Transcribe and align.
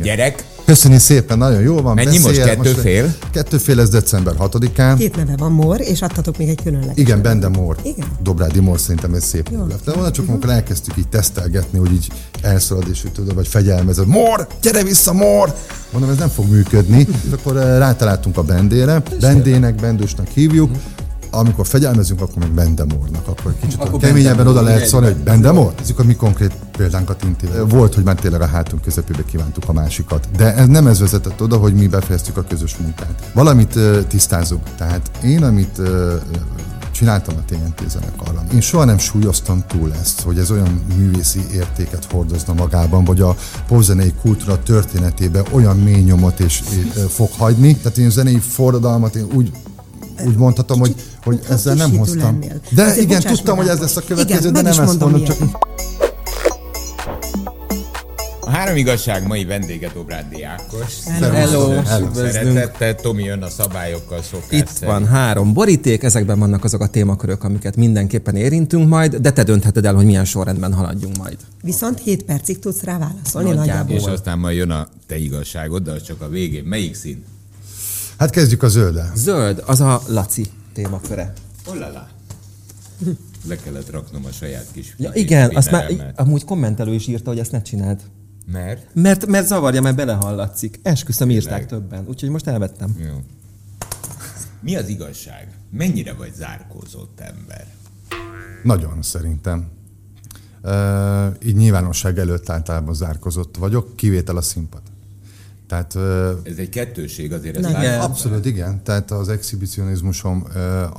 Igen. 0.00 0.16
Gyerek, 0.16 0.44
Köszönjük 0.66 1.00
szépen, 1.00 1.38
nagyon 1.38 1.60
jó 1.60 1.80
van. 1.80 1.94
Mennyi 1.94 2.18
most? 2.18 2.24
beszél. 2.24 2.44
Kettő 2.44 2.72
fél? 2.72 3.14
Kettő 3.32 3.56
fél, 3.56 3.80
ez 3.80 3.88
december 3.88 4.34
6-án. 4.38 4.94
Két 4.98 5.16
neve 5.16 5.34
van, 5.36 5.52
Mor, 5.52 5.80
és 5.80 6.02
adtatok 6.02 6.38
még 6.38 6.48
egy 6.48 6.62
különleges. 6.62 6.96
Igen, 6.96 7.22
Bende 7.22 7.48
Mór. 7.48 7.76
Igen. 7.82 8.06
Dobrádi 8.22 8.60
Mór 8.60 8.80
szerintem 8.80 9.14
ez 9.14 9.24
szép 9.24 9.48
Jó. 9.52 9.66
lett. 9.66 9.84
De 9.84 9.92
volna 9.92 10.10
csak 10.10 10.28
amikor 10.28 10.50
elkezdtük 10.50 10.96
így 10.96 11.08
tesztelgetni, 11.08 11.78
hogy 11.78 11.92
így 11.92 12.08
elszalad, 12.42 12.88
és 12.90 13.04
úgy 13.04 13.12
tudod, 13.12 13.34
vagy 13.34 13.48
fegyelmezed. 13.48 14.06
Mór, 14.06 14.46
gyere 14.62 14.82
vissza, 14.82 15.12
Mór! 15.12 15.54
Mondom, 15.90 16.10
ez 16.10 16.18
nem 16.18 16.28
fog 16.28 16.48
működni. 16.50 16.98
És 16.98 17.32
akkor 17.32 17.56
eh, 17.56 17.78
rátaláltunk 17.78 18.36
a 18.36 18.42
Bendére. 18.42 19.02
Bendének, 19.20 19.74
Bendősnek 19.74 20.28
hívjuk. 20.28 20.70
Amikor 21.30 21.66
fegyelmezünk, 21.66 22.20
akkor 22.20 22.38
meg 22.38 22.50
Bendemornak. 22.50 23.28
Akkor 23.28 23.54
kicsit 23.60 23.80
Akkor 23.80 24.00
keményebben 24.00 24.46
oda 24.46 24.62
lehet 24.62 24.86
szólni, 24.86 25.06
hogy 25.06 25.16
Bendemor. 25.16 25.72
Ezek 25.82 25.98
a 25.98 26.04
mi 26.04 26.14
konkrét 26.14 26.52
példánkat 26.76 27.24
inti. 27.24 27.46
Volt, 27.68 27.94
hogy 27.94 28.04
már 28.04 28.14
tényleg 28.14 28.40
a 28.40 28.46
hátunk 28.46 28.82
közepébe 28.82 29.24
kívántuk 29.24 29.64
a 29.66 29.72
másikat. 29.72 30.28
De 30.36 30.54
ez 30.54 30.66
nem 30.66 30.86
ez 30.86 31.00
vezetett 31.00 31.42
oda, 31.42 31.56
hogy 31.56 31.74
mi 31.74 31.86
befejeztük 31.86 32.36
a 32.36 32.42
közös 32.42 32.76
munkát. 32.76 33.30
Valamit 33.34 33.78
tisztázunk. 34.08 34.62
Tehát 34.76 35.10
én, 35.24 35.44
amit 35.44 35.80
csináltam 36.90 37.34
a 37.36 37.44
TNT 37.46 37.90
zenekarral. 37.90 38.44
Én 38.54 38.60
soha 38.60 38.84
nem 38.84 38.98
súlyoztam 38.98 39.64
túl 39.66 39.92
ezt, 40.00 40.20
hogy 40.20 40.38
ez 40.38 40.50
olyan 40.50 40.84
művészi 40.96 41.40
értéket 41.54 42.06
hordozna 42.10 42.54
magában, 42.54 43.04
vagy 43.04 43.20
a 43.20 43.36
popzenei 43.66 44.12
kultúra 44.20 44.62
történetében 44.62 45.44
olyan 45.50 45.76
mély 45.76 46.02
nyomot 46.02 46.40
és, 46.40 46.62
fog 47.08 47.28
hagyni. 47.38 47.76
Tehát 47.76 47.98
én 47.98 48.10
zenei 48.10 48.38
forradalmat 48.38 49.14
én 49.14 49.26
úgy 49.34 49.52
úgy 50.24 50.36
mondhatom, 50.36 50.78
hogy, 50.78 50.94
hogy 51.24 51.40
ezzel 51.48 51.74
nem 51.74 51.96
hoztam. 51.96 52.18
lennél. 52.40 52.60
De 52.70 52.82
Azért 52.82 53.00
igen, 53.00 53.20
tudtam, 53.20 53.56
hogy 53.56 53.68
ez 53.68 53.78
lesz 53.78 53.96
a 53.96 54.00
következő, 54.00 54.38
Igen, 54.38 54.52
de 54.52 54.60
nem 54.60 54.70
ezt 54.70 54.84
mondom, 54.84 55.10
mondom, 55.10 55.26
csak 55.28 55.58
a 58.46 58.50
három 58.50 58.76
igazság 58.76 59.26
mai 59.26 59.44
vendége 59.44 59.90
Dobrádi 59.94 60.42
Ákos. 60.42 61.04
Hello, 61.04 61.34
Hello. 61.34 61.82
Szeretettel, 62.14 62.94
Tomi 62.94 63.22
jön 63.22 63.42
a 63.42 63.48
szabályokkal 63.48 64.22
szokás 64.22 64.46
Itt 64.50 64.66
szerint. 64.66 64.92
van 64.92 65.06
három 65.06 65.52
boríték, 65.52 66.02
ezekben 66.02 66.38
vannak 66.38 66.64
azok 66.64 66.80
a 66.80 66.86
témakörök, 66.86 67.44
amiket 67.44 67.76
mindenképpen 67.76 68.36
érintünk 68.36 68.88
majd, 68.88 69.16
de 69.16 69.32
te 69.32 69.42
döntheted 69.42 69.84
el, 69.84 69.94
hogy 69.94 70.04
milyen 70.04 70.24
sorrendben 70.24 70.72
haladjunk 70.72 71.16
majd. 71.16 71.36
Viszont 71.62 72.00
7 72.00 72.22
percig 72.22 72.58
tudsz 72.58 72.82
rá 72.82 72.98
válaszolni 72.98 73.50
nagyjából. 73.50 73.96
És 73.96 74.04
aztán 74.04 74.38
majd 74.38 74.56
jön 74.56 74.70
a 74.70 74.88
te 75.06 75.18
igazságod, 75.18 75.82
de 75.82 75.90
az 75.90 76.02
csak 76.02 76.20
a 76.20 76.28
végén. 76.28 76.64
Melyik 76.64 76.94
szín? 76.94 77.24
Hát 78.18 78.30
kezdjük 78.30 78.62
a 78.62 78.68
zölddel. 78.68 79.12
Zöld, 79.14 79.62
az 79.66 79.80
a 79.80 80.02
Laci 80.08 80.50
témaköre. 80.72 81.32
Olala. 81.66 82.08
Le 83.46 83.56
kellett 83.56 83.90
raknom 83.90 84.24
a 84.24 84.30
saját 84.30 84.66
kis 84.72 84.94
Ja, 84.98 85.10
igen, 85.12 85.56
azt 85.56 85.70
már 85.70 86.12
amúgy 86.16 86.44
kommentelő 86.44 86.94
is 86.94 87.06
írta, 87.06 87.30
hogy 87.30 87.38
ezt 87.38 87.52
ne 87.52 87.62
csináld. 87.62 88.00
Mert? 88.52 88.94
Mert, 88.94 89.26
mert 89.26 89.46
zavarja, 89.46 89.80
mert 89.80 89.96
belehallatszik. 89.96 90.80
Esküszöm, 90.82 91.30
írták 91.30 91.66
többen. 91.66 92.04
Úgyhogy 92.08 92.28
most 92.28 92.46
elvettem. 92.46 92.96
Jó. 92.98 93.22
Mi 94.60 94.76
az 94.76 94.88
igazság? 94.88 95.48
Mennyire 95.70 96.12
vagy 96.12 96.34
zárkózott 96.34 97.20
ember? 97.20 97.66
Nagyon 98.62 99.02
szerintem. 99.02 99.68
Uh, 100.62 101.26
így 101.44 101.56
nyilvánosság 101.56 102.18
előtt 102.18 102.48
általában 102.48 102.94
zárkozott 102.94 103.56
vagyok, 103.56 103.96
kivétel 103.96 104.36
a 104.36 104.42
színpad. 104.42 104.82
Tehát 105.66 105.96
Ez 106.42 106.56
egy 106.56 106.68
kettőség 106.68 107.32
azért. 107.32 107.56
Ez 107.56 107.68
igen. 107.68 108.00
abszolút 108.00 108.46
igen, 108.46 108.82
tehát 108.82 109.10
az 109.10 109.28
exhibicionizmusom 109.28 110.46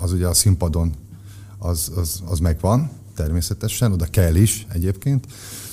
az 0.02 0.12
ugye 0.12 0.28
a 0.28 0.34
színpadon 0.34 0.94
az, 1.58 1.92
az, 1.96 2.22
az 2.26 2.40
megvan, 2.40 2.90
természetesen, 3.16 3.92
oda 3.92 4.06
kell 4.06 4.36
is 4.36 4.68
egyébként, 4.74 5.26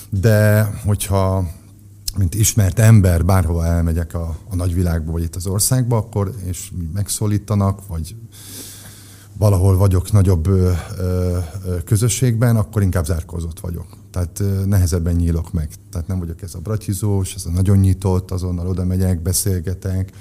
de 0.09 0.63
hogyha 0.85 1.47
mint 2.17 2.35
ismert 2.35 2.79
ember 2.79 3.25
bárhova 3.25 3.65
elmegyek 3.65 4.13
a, 4.13 4.37
a 4.49 4.55
nagyvilágba, 4.55 5.11
vagy 5.11 5.23
itt 5.23 5.35
az 5.35 5.47
országba, 5.47 5.97
akkor 5.97 6.33
és 6.45 6.71
megszólítanak, 6.93 7.87
vagy 7.87 8.15
valahol 9.37 9.77
vagyok 9.77 10.11
nagyobb 10.11 10.47
ö, 10.47 10.71
ö, 10.97 11.37
közösségben, 11.85 12.55
akkor 12.55 12.81
inkább 12.81 13.05
zárkózott 13.05 13.59
vagyok. 13.59 13.97
Tehát 14.15 14.65
nehezebben 14.65 15.15
nyílok 15.15 15.53
meg. 15.53 15.69
Tehát 15.91 16.07
nem 16.07 16.19
vagyok 16.19 16.41
ez 16.41 16.55
a 16.55 16.59
bratyizós, 16.59 17.35
ez 17.35 17.45
a 17.45 17.49
nagyon 17.49 17.77
nyitott, 17.77 18.31
azonnal 18.31 18.67
oda 18.67 18.85
megyek, 18.85 19.21
beszélgetek. 19.21 20.11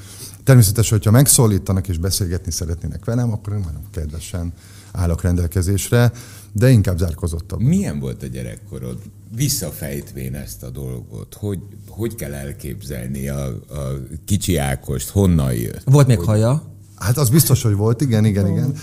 Természetesen, 0.45 0.97
hogyha 0.97 1.11
megszólítanak 1.11 1.89
és 1.89 1.99
beszélgetni 1.99 2.51
szeretnének 2.51 3.05
velem, 3.05 3.33
akkor 3.33 3.53
én 3.53 3.59
nagyon 3.59 3.85
kedvesen 3.91 4.53
állok 4.93 5.23
rendelkezésre, 5.23 6.13
de 6.53 6.71
inkább 6.71 6.99
zárkozottabb. 6.99 7.61
Milyen 7.61 8.01
volt 8.01 8.23
a 8.23 8.27
gyerekkorod? 8.27 8.99
Visszafejtvén 9.35 10.35
ezt 10.35 10.63
a 10.63 10.71
dolgot, 10.71 11.35
hogy, 11.35 11.59
hogy 11.89 12.15
kell 12.15 12.33
elképzelni 12.33 13.29
a, 13.29 13.47
a 13.47 14.03
kicsi 14.25 14.57
Ákost, 14.57 15.09
honnan 15.09 15.53
jött? 15.55 15.83
Volt 15.85 16.07
még 16.07 16.21
haja? 16.21 16.63
Hát 16.95 17.17
az 17.17 17.29
biztos, 17.31 17.63
hogy 17.63 17.75
volt, 17.75 18.01
igen, 18.01 18.25
igen, 18.25 18.47
igen. 18.47 18.75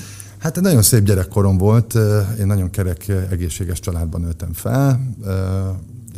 Hát 0.42 0.58
egy 0.58 0.64
nagyon 0.64 0.82
szép 0.82 1.04
gyerekkorom 1.04 1.58
volt, 1.58 1.94
én 2.40 2.46
nagyon 2.46 2.70
kerek, 2.70 3.08
egészséges 3.08 3.80
családban 3.80 4.22
nőttem 4.22 4.54
fel. 4.54 5.02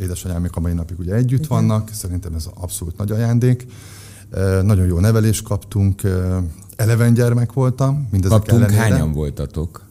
Édesanyám 0.00 0.40
még 0.40 0.50
a 0.54 0.60
mai 0.60 0.72
napig 0.72 0.98
ugye 0.98 1.14
együtt 1.14 1.46
vannak, 1.46 1.90
szerintem 1.92 2.34
ez 2.34 2.46
abszolút 2.54 2.96
nagy 2.96 3.10
ajándék. 3.10 3.66
Nagyon 4.62 4.86
jó 4.86 4.98
nevelést 4.98 5.42
kaptunk, 5.42 6.02
eleven 6.76 7.14
gyermek 7.14 7.52
voltam, 7.52 8.08
mindezek 8.10 8.38
Kaptunk, 8.38 8.62
ellenére. 8.62 8.82
hányan 8.82 9.12
voltatok? 9.12 9.86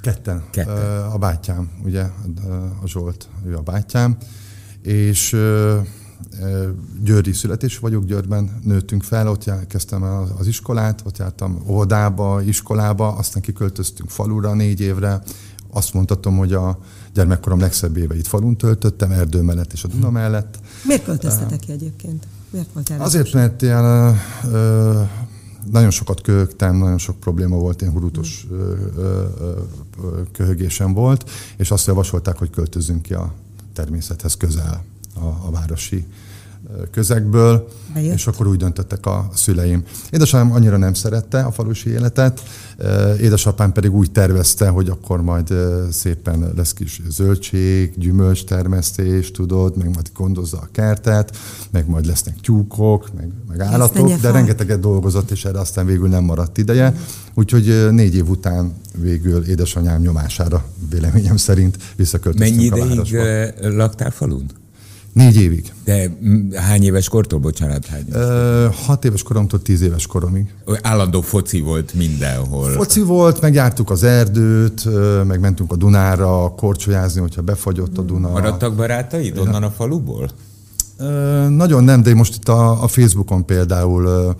Ketten. 0.00 0.44
Ketten. 0.50 1.02
A 1.12 1.18
bátyám, 1.18 1.70
ugye, 1.84 2.02
a 2.82 2.86
Zsolt, 2.86 3.28
ő 3.46 3.56
a 3.56 3.62
bátyám. 3.62 4.16
És 4.82 5.36
győri 7.02 7.32
születésű 7.32 7.78
vagyok, 7.80 8.04
Győrben 8.04 8.60
nőttünk 8.64 9.02
fel, 9.02 9.28
ott 9.28 9.50
kezdtem 9.66 10.04
el 10.04 10.36
az 10.38 10.46
iskolát, 10.46 11.02
ott 11.06 11.18
jártam 11.18 11.62
óvodába, 11.66 12.42
iskolába, 12.42 13.12
aztán 13.12 13.42
kiköltöztünk 13.42 14.10
falura 14.10 14.54
négy 14.54 14.80
évre. 14.80 15.22
Azt 15.72 15.94
mondhatom, 15.94 16.36
hogy 16.36 16.52
a 16.52 16.78
gyermekkorom 17.14 17.60
legszebb 17.60 17.96
éveit 17.96 18.26
falun 18.26 18.56
töltöttem, 18.56 19.10
erdő 19.10 19.40
mellett 19.40 19.72
és 19.72 19.84
a 19.84 19.88
Duna 19.88 20.10
mellett. 20.10 20.60
Miért 20.84 21.04
költöztetek 21.04 21.58
ki 21.58 21.72
egyébként? 21.72 22.26
Miért 22.50 22.68
volt 22.72 22.90
erre? 22.90 23.02
Azért, 23.02 23.32
mert 23.32 23.62
ilyen, 23.62 24.16
ö, 24.52 25.02
nagyon 25.70 25.90
sokat 25.90 26.20
köhögtem, 26.20 26.76
nagyon 26.76 26.98
sok 26.98 27.20
probléma 27.20 27.56
volt, 27.56 27.80
ilyen 27.80 27.92
hurutos 27.92 28.46
ö, 28.96 29.24
köhögésem 30.32 30.92
volt, 30.92 31.30
és 31.56 31.70
azt 31.70 31.86
javasolták, 31.86 32.38
hogy 32.38 32.50
költözzünk 32.50 33.02
ki 33.02 33.14
a 33.14 33.32
természethez 33.72 34.36
közel 34.36 34.84
a, 35.14 35.46
a 35.46 35.50
városi 35.50 36.06
közegből, 36.90 37.68
Bejött. 37.94 38.14
és 38.14 38.26
akkor 38.26 38.46
úgy 38.46 38.56
döntöttek 38.56 39.06
a 39.06 39.28
szüleim. 39.34 39.82
Édesanyám 40.10 40.52
annyira 40.52 40.76
nem 40.76 40.94
szerette 40.94 41.40
a 41.40 41.52
falusi 41.52 41.90
életet, 41.90 42.42
édesapám 43.20 43.72
pedig 43.72 43.94
úgy 43.94 44.10
tervezte, 44.10 44.68
hogy 44.68 44.88
akkor 44.88 45.22
majd 45.22 45.54
szépen 45.90 46.52
lesz 46.56 46.72
kis 46.72 47.00
zöldség, 47.08 47.92
gyümölcs 47.98 48.44
termesztés, 48.44 49.30
tudod, 49.30 49.76
meg 49.76 49.94
majd 49.94 50.10
gondozza 50.14 50.58
a 50.58 50.68
kertet, 50.72 51.36
meg 51.70 51.88
majd 51.88 52.06
lesznek 52.06 52.40
tyúkok, 52.40 53.14
meg, 53.16 53.28
meg 53.48 53.60
állatok, 53.60 54.12
de 54.12 54.30
rengeteget 54.30 54.80
dolgozott, 54.80 55.30
és 55.30 55.44
erre 55.44 55.60
aztán 55.60 55.86
végül 55.86 56.08
nem 56.08 56.24
maradt 56.24 56.58
ideje. 56.58 56.94
Úgyhogy 57.34 57.88
négy 57.90 58.14
év 58.14 58.28
után 58.28 58.72
végül 58.96 59.44
édesanyám 59.44 60.00
nyomására, 60.00 60.64
véleményem 60.90 61.36
szerint 61.36 61.76
visszaköltöztünk 61.96 62.56
Mennyi 62.56 62.70
a 62.70 62.76
ideig 62.76 62.88
városba. 62.88 63.18
ö, 63.66 63.76
laktál 63.76 64.10
falun? 64.10 64.50
Négy 65.12 65.36
évig. 65.36 65.72
De 65.84 66.10
hány 66.54 66.82
éves 66.82 67.08
kortól, 67.08 67.38
bocsánat, 67.38 67.86
hány? 67.86 68.04
Ö, 68.12 68.66
hat 68.84 69.04
éves 69.04 69.22
koromtól 69.22 69.62
tíz 69.62 69.80
éves 69.80 70.06
koromig. 70.06 70.54
Állandó 70.82 71.20
foci 71.20 71.60
volt 71.60 71.94
mindenhol. 71.94 72.70
Foci 72.70 73.00
volt, 73.00 73.40
megjártuk 73.40 73.90
az 73.90 74.02
erdőt, 74.02 74.88
meg 75.26 75.40
mentünk 75.40 75.72
a 75.72 75.76
Dunára 75.76 76.54
korcsolyázni, 76.56 77.20
hogyha 77.20 77.42
befagyott 77.42 77.98
a 77.98 78.02
Duna. 78.02 78.28
Maradtak 78.28 78.74
barátaid 78.74 79.38
onnan 79.38 79.62
a 79.62 79.70
faluból? 79.70 80.30
Ö, 80.98 81.48
nagyon 81.48 81.84
nem, 81.84 82.02
de 82.02 82.14
most 82.14 82.34
itt 82.34 82.48
a, 82.48 82.82
a 82.82 82.88
Facebookon 82.88 83.44
például 83.44 84.36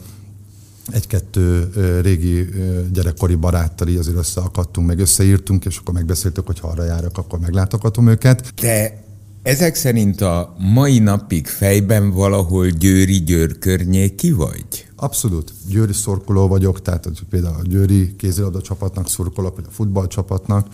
egy-kettő 0.92 1.70
régi 2.02 2.48
gyerekkori 2.92 3.34
baráttal 3.34 3.88
így 3.88 3.96
azért 3.96 4.16
összeakadtunk, 4.16 4.86
meg 4.86 4.98
összeírtunk, 4.98 5.64
és 5.64 5.76
akkor 5.76 5.94
megbeszéltük, 5.94 6.46
hogy 6.46 6.60
ha 6.60 6.68
arra 6.68 6.84
járok, 6.84 7.18
akkor 7.18 7.38
meglátogatom 7.38 8.08
őket. 8.08 8.52
De 8.60 9.08
ezek 9.42 9.74
szerint 9.74 10.20
a 10.20 10.54
mai 10.58 10.98
napig 10.98 11.46
fejben 11.46 12.10
valahol 12.10 12.68
Győri 12.68 13.22
Győr 13.22 13.58
környéki 13.58 14.32
vagy? 14.32 14.88
Abszolút. 14.96 15.52
Győri 15.68 15.92
szorkoló 15.92 16.48
vagyok, 16.48 16.82
tehát 16.82 17.08
például 17.30 17.54
a 17.54 17.62
Győri 17.62 18.14
kézilabda 18.16 18.60
csapatnak 18.60 19.08
szurkolok, 19.08 19.56
vagy 19.56 19.64
a 19.68 19.72
futballcsapatnak. 19.72 20.66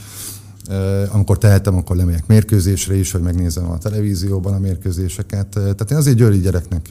Amikor 1.13 1.39
tehetem, 1.39 1.77
akkor 1.77 1.97
lemegyek 1.97 2.27
mérkőzésre 2.27 2.97
is, 2.97 3.11
hogy 3.11 3.21
megnézem 3.21 3.71
a 3.71 3.79
televízióban 3.79 4.55
a 4.55 4.59
mérkőzéseket. 4.59 5.47
Tehát 5.49 5.91
én 5.91 5.97
azért 5.97 6.17
győri 6.17 6.39
gyereknek 6.39 6.89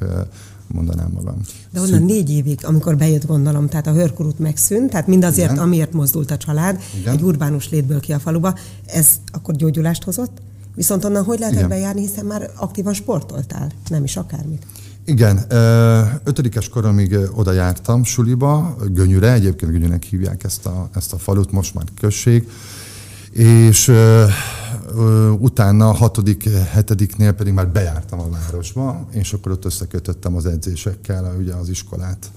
mondanám 0.68 1.12
magam. 1.13 1.42
De 1.72 1.81
onnan 1.81 2.04
négy 2.04 2.30
évig, 2.30 2.60
amikor 2.63 2.98
bejött 2.98 3.25
gondolom, 3.25 3.68
tehát 3.68 3.88
a 3.88 3.94
hörkurút 3.94 4.39
megszűnt, 4.39 4.89
tehát 4.89 5.07
mindazért, 5.07 5.51
Igen. 5.51 5.63
amiért 5.63 5.94
mozdult 5.94 6.31
a 6.31 6.38
család, 6.38 6.81
Igen. 7.00 7.13
egy 7.13 7.22
urbánus 7.22 7.69
létből 7.69 8.00
ki 8.00 8.13
a 8.13 8.19
faluba, 8.19 8.56
ez 8.86 9.07
akkor 9.31 9.56
gyógyulást 9.56 10.04
hozott? 10.04 10.42
Viszont 10.75 11.04
onnan 11.04 11.24
hogy 11.24 11.39
lehetett 11.39 11.57
Igen. 11.57 11.69
bejárni, 11.69 12.01
hiszen 12.01 12.25
már 12.25 12.51
aktívan 12.56 12.94
sportoltál, 12.94 13.72
nem 13.89 14.04
is 14.04 14.18
akármit. 14.18 14.66
Igen, 15.06 15.45
ötödikes 16.24 16.69
koromig 16.69 17.18
oda 17.36 17.51
jártam 17.51 18.04
suliba, 18.04 18.75
Gönyűre, 18.92 19.31
egyébként 19.31 19.72
Gönyűnek 19.72 20.04
hívják 20.04 20.44
ezt 20.44 20.66
a, 20.66 20.89
ezt 20.95 21.13
a 21.13 21.18
falut, 21.18 21.51
most 21.51 21.74
már 21.74 21.86
község, 22.00 22.48
és 23.31 23.88
ö, 23.88 24.25
ö, 24.95 25.30
utána 25.30 25.89
a 25.89 25.94
hatodik, 25.94 26.50
hetediknél 26.50 27.31
pedig 27.31 27.54
már 27.54 27.69
bejártam 27.69 28.19
a 28.19 28.30
városba, 28.30 29.07
és 29.12 29.33
akkor 29.33 29.51
ott 29.51 29.66
összekötöttem 29.66 30.36
az 30.36 30.45
edzésekkel 30.45 31.36
ugye 31.39 31.54
az 31.54 31.69
iskolát. 31.69 32.31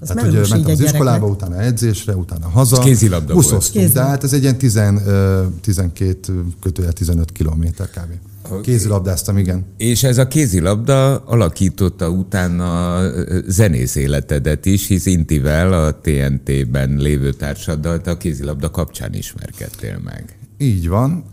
Az 0.00 0.08
Tehát, 0.08 0.32
így 0.32 0.50
mentem 0.50 0.72
az 0.72 0.80
iskolába, 0.80 1.26
utána 1.26 1.60
edzésre, 1.60 2.16
utána 2.16 2.48
haza. 2.48 2.78
Kézilabda 2.78 3.32
volt. 3.32 3.46
Buszoztunk, 3.46 3.84
Kézilabda. 3.84 4.00
de 4.00 4.06
hát 4.06 4.24
ez 4.24 4.32
egy 4.32 4.42
ilyen 4.42 4.58
10, 4.58 4.76
ö, 4.76 5.42
12 5.60 6.44
kötője 6.60 6.92
15 6.92 7.32
kilométer 7.32 7.90
kb. 7.90 8.12
Oké. 8.52 8.60
Kézilabdáztam, 8.60 9.38
igen. 9.38 9.64
És 9.76 10.02
ez 10.02 10.18
a 10.18 10.28
kézilabda 10.28 11.16
alakította 11.16 12.08
utána 12.08 13.00
ö, 13.02 13.38
zenész 13.46 13.94
életedet 13.94 14.66
is, 14.66 14.86
hisz 14.86 15.06
Intivel, 15.06 15.72
a 15.72 16.00
TNT-ben 16.00 16.96
lévő 16.96 17.32
társaddal 17.32 18.00
a 18.04 18.16
kézilabda 18.16 18.70
kapcsán 18.70 19.14
ismerkedtél 19.14 20.00
meg. 20.04 20.39
Így 20.62 20.88
van. 20.88 21.24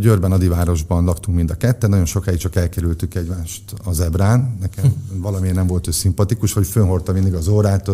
Győrben, 0.00 0.32
Adivárosban 0.32 1.04
laktunk 1.04 1.36
mind 1.36 1.50
a 1.50 1.54
ketten, 1.54 1.90
nagyon 1.90 2.04
sokáig 2.06 2.38
csak 2.38 2.56
elkerültük 2.56 3.14
egymást 3.14 3.62
az 3.84 4.00
ebrán. 4.00 4.56
Nekem 4.60 4.92
valamiért 5.14 5.54
nem 5.54 5.66
volt 5.66 5.86
ő 5.86 5.90
szimpatikus, 5.90 6.52
vagy 6.52 6.66
fönhordta 6.66 7.12
mindig 7.12 7.34
az 7.34 7.48
órát, 7.48 7.86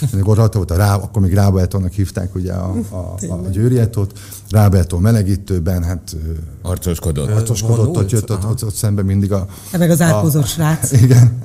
mindig 0.00 0.28
ott 0.28 0.36
rajta 0.36 0.56
volt 0.56 0.70
a 0.70 0.76
rá, 0.76 0.94
akkor 0.94 1.22
még 1.22 1.34
Rábeltónak 1.34 1.92
hívták 1.92 2.34
ugye 2.34 2.52
a, 2.52 2.74
a, 2.90 2.96
a, 3.28 3.32
a 3.32 3.48
győrietót. 3.50 4.18
Rábeltó 4.52 4.98
melegítőben, 4.98 5.82
hát 5.82 6.16
harcoskodott, 6.62 7.28
vonult? 7.60 7.96
ott 7.96 8.10
jött 8.10 8.30
ott, 8.30 8.44
ott, 8.44 8.64
ott 8.64 8.74
szemben 8.74 9.04
mindig 9.04 9.32
a... 9.32 9.46
Te 9.70 9.78
meg 9.78 9.90
az 9.90 10.00
átkozott 10.00 10.46
srác. 10.54 10.92
Igen. 10.92 11.40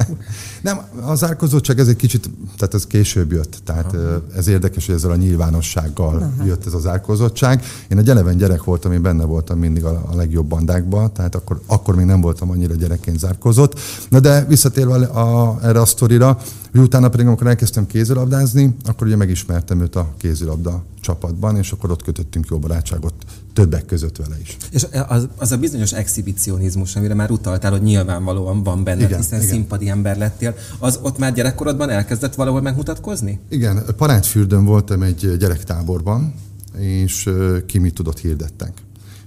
Nem, 0.61 0.81
az 1.01 1.23
árkozottság 1.23 1.79
ez 1.79 1.87
egy 1.87 1.95
kicsit, 1.95 2.29
tehát 2.57 2.73
ez 2.73 2.87
később 2.87 3.31
jött. 3.31 3.57
Tehát 3.63 3.93
Aha. 3.93 4.21
ez 4.35 4.47
érdekes, 4.47 4.85
hogy 4.85 4.95
ezzel 4.95 5.11
a 5.11 5.15
nyilvánossággal 5.15 6.15
Aha. 6.15 6.45
jött 6.45 6.65
ez 6.65 6.73
az 6.73 6.87
árkozottság. 6.87 7.63
Én 7.87 7.97
egy 7.97 8.09
eleven 8.09 8.37
gyerek 8.37 8.63
voltam, 8.63 8.91
én 8.91 9.01
benne 9.01 9.23
voltam 9.23 9.59
mindig 9.59 9.83
a, 9.83 10.03
a 10.11 10.15
legjobb 10.15 10.45
bandákban, 10.45 11.13
tehát 11.13 11.35
akkor, 11.35 11.61
akkor 11.65 11.95
még 11.95 12.05
nem 12.05 12.21
voltam 12.21 12.49
annyira 12.49 12.75
gyerekként 12.75 13.19
zárkozott. 13.19 13.79
Na 14.09 14.19
de 14.19 14.45
visszatérve 14.45 14.93
a, 14.95 15.49
a, 15.49 15.59
erre 15.61 15.81
a 15.81 15.85
sztorira, 15.85 16.37
hogy 16.77 16.85
utána 16.85 17.09
pedig, 17.09 17.25
amikor 17.25 17.47
elkezdtem 17.47 17.87
kézilabdázni, 17.87 18.75
akkor 18.85 19.07
ugye 19.07 19.15
megismertem 19.15 19.81
őt 19.81 19.95
a 19.95 20.13
kézilabda 20.17 20.83
csapatban, 21.01 21.57
és 21.57 21.71
akkor 21.71 21.91
ott 21.91 22.03
kötöttünk 22.03 22.47
jó 22.49 22.59
barátságot 22.59 23.13
többek 23.53 23.85
között 23.85 24.17
vele 24.17 24.35
is. 24.41 24.57
És 24.71 24.87
az, 25.07 25.27
az 25.37 25.51
a 25.51 25.57
bizonyos 25.57 25.93
exhibicionizmus, 25.93 26.95
amire 26.95 27.13
már 27.13 27.31
utaltál, 27.31 27.71
hogy 27.71 27.81
nyilvánvalóan 27.81 28.63
van 28.63 28.83
benne, 28.83 29.03
Igen, 29.03 29.17
hiszen 29.17 29.39
igen. 29.41 29.51
színpadi 29.51 29.89
ember 29.89 30.17
lettél, 30.17 30.55
az 30.79 30.99
ott 31.01 31.17
már 31.17 31.33
gyerekkorodban 31.33 31.89
elkezdett 31.89 32.35
valahol 32.35 32.61
megmutatkozni? 32.61 33.39
Igen, 33.49 33.83
Parádfürdőn 33.97 34.65
voltam 34.65 35.01
egy 35.01 35.37
gyerektáborban, 35.37 36.33
és 36.77 37.29
ki 37.65 37.77
mit 37.77 37.93
tudott 37.93 38.19
hirdettek. 38.19 38.71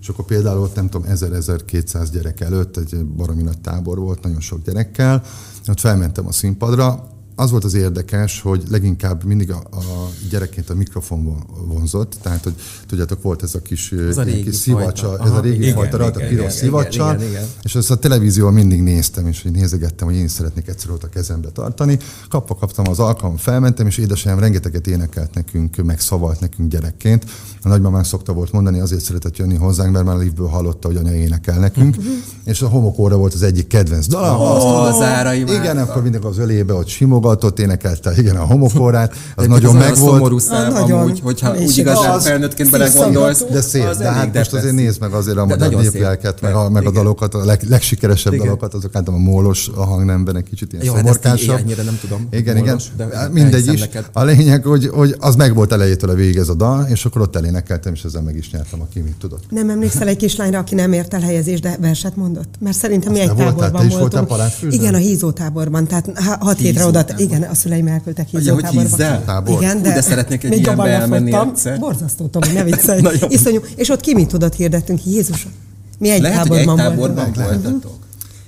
És 0.01 0.09
akkor 0.09 0.25
például 0.25 0.61
ott 0.61 0.75
nem 0.75 0.89
tudom, 0.89 1.09
1000-1200 1.13 2.09
gyerek 2.13 2.41
előtt 2.41 2.77
egy 2.77 3.05
baromi 3.05 3.43
nagy 3.43 3.59
tábor 3.59 3.99
volt, 3.99 4.23
nagyon 4.23 4.41
sok 4.41 4.65
gyerekkel, 4.65 5.23
ott 5.69 5.81
felmentem 5.81 6.27
a 6.27 6.33
színpadra, 6.33 7.10
az 7.41 7.51
volt 7.51 7.65
az 7.65 7.75
érdekes, 7.75 8.41
hogy 8.41 8.63
leginkább 8.71 9.25
mindig 9.25 9.51
a, 9.51 9.57
a 9.71 10.11
gyerekként 10.31 10.71
a 10.71 10.75
mikrofon 10.75 11.25
von- 11.25 11.45
vonzott, 11.67 12.17
tehát 12.23 12.43
hogy 12.43 12.55
tudjátok, 12.87 13.23
volt 13.23 13.43
ez 13.43 13.55
a 13.55 13.59
kis, 13.59 13.93
Ez 13.93 14.19
a 14.19 14.23
régi 14.23 14.43
kis 14.43 14.55
szivacsa, 14.55 15.19
ez 15.25 15.31
a 15.31 15.41
régi 15.41 15.63
igen, 15.63 15.75
fajta 15.75 15.97
rajta, 15.97 16.19
piros 16.19 16.33
igen, 16.33 16.51
szivacsa, 16.51 17.15
igen, 17.15 17.29
igen. 17.29 17.45
és 17.63 17.75
ezt 17.75 17.91
a 17.91 17.97
televízióban 17.97 18.53
mindig 18.53 18.83
néztem, 18.83 19.27
és 19.27 19.43
hogy 19.43 19.51
nézegettem, 19.51 20.07
hogy 20.07 20.17
én 20.17 20.25
is 20.25 20.31
szeretnék 20.31 20.69
egyszer 20.69 20.91
ott 20.91 21.03
a 21.03 21.09
kezembe 21.09 21.49
tartani. 21.49 21.99
Kapva 22.29 22.55
kaptam 22.55 22.89
az 22.89 22.99
alkalom, 22.99 23.37
felmentem, 23.37 23.87
és 23.87 23.99
édesanyám 23.99 24.39
rengeteget 24.39 24.87
énekelt 24.87 25.35
nekünk, 25.35 25.77
meg 25.77 26.01
szavalt 26.01 26.41
nekünk 26.41 26.71
gyerekként. 26.71 27.25
A 27.63 27.69
nagymamám 27.69 28.03
szokta 28.03 28.33
volt 28.33 28.53
mondani, 28.53 28.81
azért 28.81 29.03
szeretett 29.03 29.37
jönni 29.37 29.57
hozzánk, 29.57 29.93
mert 29.93 30.05
már 30.05 30.15
a 30.15 30.19
liftből 30.19 30.49
hallotta, 30.49 30.89
hogy 30.89 30.97
anya 30.97 31.15
énekel 31.15 31.59
nekünk. 31.59 31.97
és 32.45 32.63
a 32.63 32.69
homokóra 32.69 33.17
volt 33.17 33.35
az 33.35 33.43
egyik 33.43 33.67
kedvenc 33.67 34.07
dala. 34.07 34.59
Tudod, 34.59 34.87
az 34.87 35.01
Árai 35.01 35.41
Igen, 35.41 35.79
akkor 35.79 36.03
mindig 36.03 36.25
az 36.25 36.39
ölébe 36.39 36.73
ott 36.75 36.89
simogatott, 37.31 37.59
énekelte, 37.59 38.13
igen, 38.17 38.37
a 38.37 38.45
homokórát. 38.45 39.11
Az 39.11 39.17
Egyébként 39.45 39.63
nagyon 39.63 39.77
megvolt. 39.77 40.13
szomorú 40.13 40.39
szám, 40.39 40.73
nagyon. 40.73 40.99
amúgy, 41.01 41.21
hogyha 41.23 41.57
És 41.57 41.69
úgy 41.69 41.79
igazán 41.79 42.11
az 42.11 42.25
felnőttként 42.25 42.71
belegondolsz. 42.71 43.45
De 43.51 43.61
szép, 43.61 43.85
az 43.85 43.97
de 43.99 44.11
hát 44.11 44.35
most 44.35 44.53
azért 44.53 44.75
nézd 44.75 45.01
meg 45.01 45.13
azért 45.13 45.37
a 45.37 45.47
De 45.47 45.57
magyar 45.57 45.83
néplelket, 45.83 46.41
meg 46.41 46.55
a, 46.55 46.69
meg 46.71 46.87
a 46.87 46.91
dalokat, 46.91 47.35
a 47.35 47.45
leg, 47.45 47.61
legsikeresebb 47.69 48.33
Igen. 48.33 48.45
dalokat, 48.45 48.75
azok 48.75 48.95
általában 48.95 49.27
a 49.27 49.31
mólos 49.31 49.71
a 49.75 49.85
hangnemben 49.85 50.37
egy 50.37 50.45
kicsit 50.45 50.73
ilyen 50.73 50.85
Jó, 50.85 50.93
hát 50.95 51.07
ezt 51.07 51.17
így 51.17 51.23
szomorkásabb. 51.23 51.59
ennyire 51.67 51.83
nem 51.83 51.99
tudom, 52.01 52.27
Igen, 52.31 52.57
mólos, 52.57 52.91
igen. 52.95 53.09
de 53.11 53.17
Hát 53.17 53.33
Mindegy 53.33 53.73
is. 53.73 53.81
neked. 53.81 54.05
A 54.13 54.25
lényeg, 54.25 54.65
hogy, 54.65 54.89
hogy 54.89 55.15
az 55.19 55.35
meg 55.37 55.55
volt 55.55 55.73
elejétől 55.73 56.11
a 56.11 56.15
végig 56.15 56.37
ez 56.37 56.49
a 56.49 56.55
dal, 56.55 56.87
és 56.91 57.05
akkor 57.05 57.23
ott 57.23 57.37
elénekeltem, 57.37 57.93
és 57.93 58.03
ezzel 58.05 58.23
meg 58.23 58.37
is 58.37 58.51
nyertem, 58.51 58.81
aki 58.81 59.01
mit 59.01 59.15
tudott. 59.21 59.43
Nem 59.51 59.71
emlékszel 59.71 60.09
egy 60.09 60.17
kislányra, 60.17 60.59
aki 60.59 60.75
nem 60.75 60.93
ért 60.93 61.15
el 61.15 61.21
helyezést, 61.21 61.63
de 61.63 61.77
verset 61.81 62.17
mondott? 62.17 62.55
Mert 62.61 62.77
szerintem 62.77 63.13
mi 63.13 63.21
egy 63.21 63.27
voltál? 63.29 63.45
táborban 63.55 63.89
voltál 63.99 64.25
voltunk. 64.27 64.73
Igen, 64.73 64.95
a 64.95 64.99
hízótáborban. 64.99 65.87
Tehát 65.87 66.11
há- 66.15 66.43
hat 66.43 66.59
hétre 66.59 66.87
oda, 66.87 67.05
Hízótábor. 67.21 67.39
igen, 67.39 67.51
a 67.51 67.55
szüleim 67.55 67.87
elküldtek 67.87 68.31
hogy 68.31 68.41
hízótáborba. 68.41 68.81
hízzel? 68.81 69.25
Tábor. 69.25 69.63
Igen, 69.63 69.77
Hú, 69.77 69.83
de, 69.83 69.93
de 69.95 70.01
szeretnék 70.01 70.45
egy 70.45 70.51
ilyenbe 70.51 70.71
jobban 70.71 70.89
elmenni 70.89 71.35
egyszer. 71.35 71.79
Borzasztó, 71.79 72.27
Tomi, 72.27 72.53
ne 72.53 72.65
viccelj. 72.65 73.03
Iszonyú. 73.29 73.61
És 73.77 73.89
ott 73.89 74.01
ki 74.01 74.15
mit 74.15 74.29
tudott 74.29 74.55
hirdettünk? 74.55 75.07
Jézusom. 75.07 75.53
Mi 75.99 76.11
egy 76.11 76.21
Lehet, 76.21 76.47
hogy 76.47 76.57
egy 76.57 76.65
táborban 76.65 77.17
táborban 77.17 77.33
voltatok. 77.35 77.99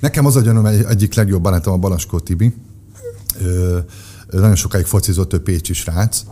Nekem 0.01 0.27
az 0.27 0.37
a 0.37 0.41
gyanúm, 0.41 0.67
egy, 0.67 0.85
egyik 0.89 1.15
legjobb 1.15 1.43
barátom 1.43 1.73
a 1.73 1.77
Balaskó 1.77 2.19
Tibi. 2.19 2.55
Ö, 3.41 3.79
nagyon 4.31 4.55
sokáig 4.57 4.85
focizott, 4.85 5.33
ő 5.33 5.43
Pécsi 5.43 5.73
srác, 5.73 6.23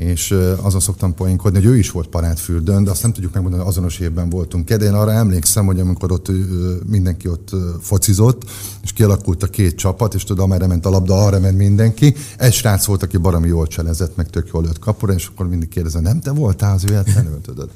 és 0.00 0.34
azon 0.62 0.80
szoktam 0.80 1.14
poénkodni, 1.14 1.58
hogy 1.58 1.68
ő 1.68 1.78
is 1.78 1.90
volt 1.90 2.08
parádfürdőn, 2.08 2.84
de 2.84 2.90
azt 2.90 3.02
nem 3.02 3.12
tudjuk 3.12 3.32
megmondani, 3.32 3.62
hogy 3.62 3.72
azonos 3.72 3.98
évben 3.98 4.28
voltunk. 4.28 4.68
De 4.68 4.84
én 4.84 4.92
arra 4.92 5.12
emlékszem, 5.12 5.66
hogy 5.66 5.80
amikor 5.80 6.12
ott 6.12 6.30
mindenki 6.86 7.28
ott 7.28 7.50
focizott, 7.80 8.42
és 8.82 8.92
kialakult 8.92 9.42
a 9.42 9.46
két 9.46 9.74
csapat, 9.76 10.14
és 10.14 10.24
tudod, 10.24 10.44
amerre 10.44 10.66
ment 10.66 10.86
a 10.86 10.90
labda, 10.90 11.24
arra 11.24 11.40
ment 11.40 11.56
mindenki. 11.56 12.14
Egy 12.38 12.52
srác 12.52 12.84
volt, 12.84 13.02
aki 13.02 13.16
baromi 13.16 13.48
jól 13.48 13.66
cselezett, 13.66 14.16
meg 14.16 14.30
tök 14.30 14.48
jól 14.52 14.62
lőtt 14.62 14.78
kapura, 14.78 15.12
és 15.12 15.26
akkor 15.26 15.48
mindig 15.48 15.68
kérdezem, 15.68 16.02
nem 16.02 16.20
te 16.20 16.30
voltál 16.30 16.74
az 16.74 16.84
véletlenül, 16.84 17.40
tudod? 17.40 17.70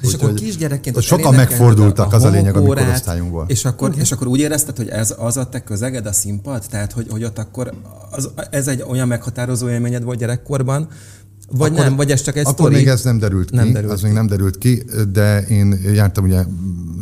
És 0.00 0.14
akkor 0.14 0.34
kisgyerekként 0.34 1.00
sokan 1.00 1.34
megfordultak, 1.34 2.12
az 2.12 2.24
a 2.24 2.30
lényeg, 2.30 2.56
amikor 2.56 2.78
osztályunkból. 2.92 3.44
És 3.48 3.64
akkor, 3.64 3.92
és 3.96 4.12
akkor 4.12 4.26
úgy 4.26 4.40
érezted, 4.40 4.76
hogy 4.76 4.88
ez 4.88 5.14
az 5.18 5.36
a 5.36 5.48
te 5.48 5.62
közeged, 5.62 6.06
a 6.06 6.12
színpad? 6.12 6.64
Tehát, 6.70 6.92
hogy, 6.92 7.06
hogy 7.10 7.24
ott 7.24 7.38
akkor 7.38 7.72
az, 8.10 8.30
ez 8.50 8.68
egy 8.68 8.84
olyan 8.88 9.08
meghatározó 9.08 9.68
élményed 9.68 10.04
volt 10.04 10.18
gyerekkorban, 10.18 10.88
vagy 11.56 11.70
Akkor- 11.72 11.84
nem, 11.84 11.96
vagy 11.96 12.10
ez 12.10 12.22
csak 12.22 12.36
egy 12.36 12.42
Akkor 12.42 12.54
sztori? 12.54 12.74
még 12.74 12.86
ez 12.86 13.04
nem 13.04 13.18
derült 13.18 13.50
ki, 13.50 13.56
Nem 13.56 13.72
derült 13.72 13.92
az 13.92 13.98
ki. 14.00 14.04
még 14.06 14.14
nem 14.14 14.26
derült 14.26 14.58
ki, 14.58 14.82
de 15.12 15.40
én 15.46 15.78
jártam 15.94 16.24
ugye 16.24 16.44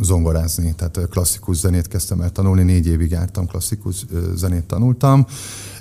zongorázni, 0.03 0.75
tehát 0.77 1.09
klasszikus 1.11 1.57
zenét 1.57 1.89
kezdtem 1.89 2.21
el 2.21 2.31
tanulni, 2.31 2.63
négy 2.63 2.87
évig 2.87 3.11
jártam, 3.11 3.47
klasszikus 3.47 4.07
zenét 4.37 4.65
tanultam, 4.65 5.27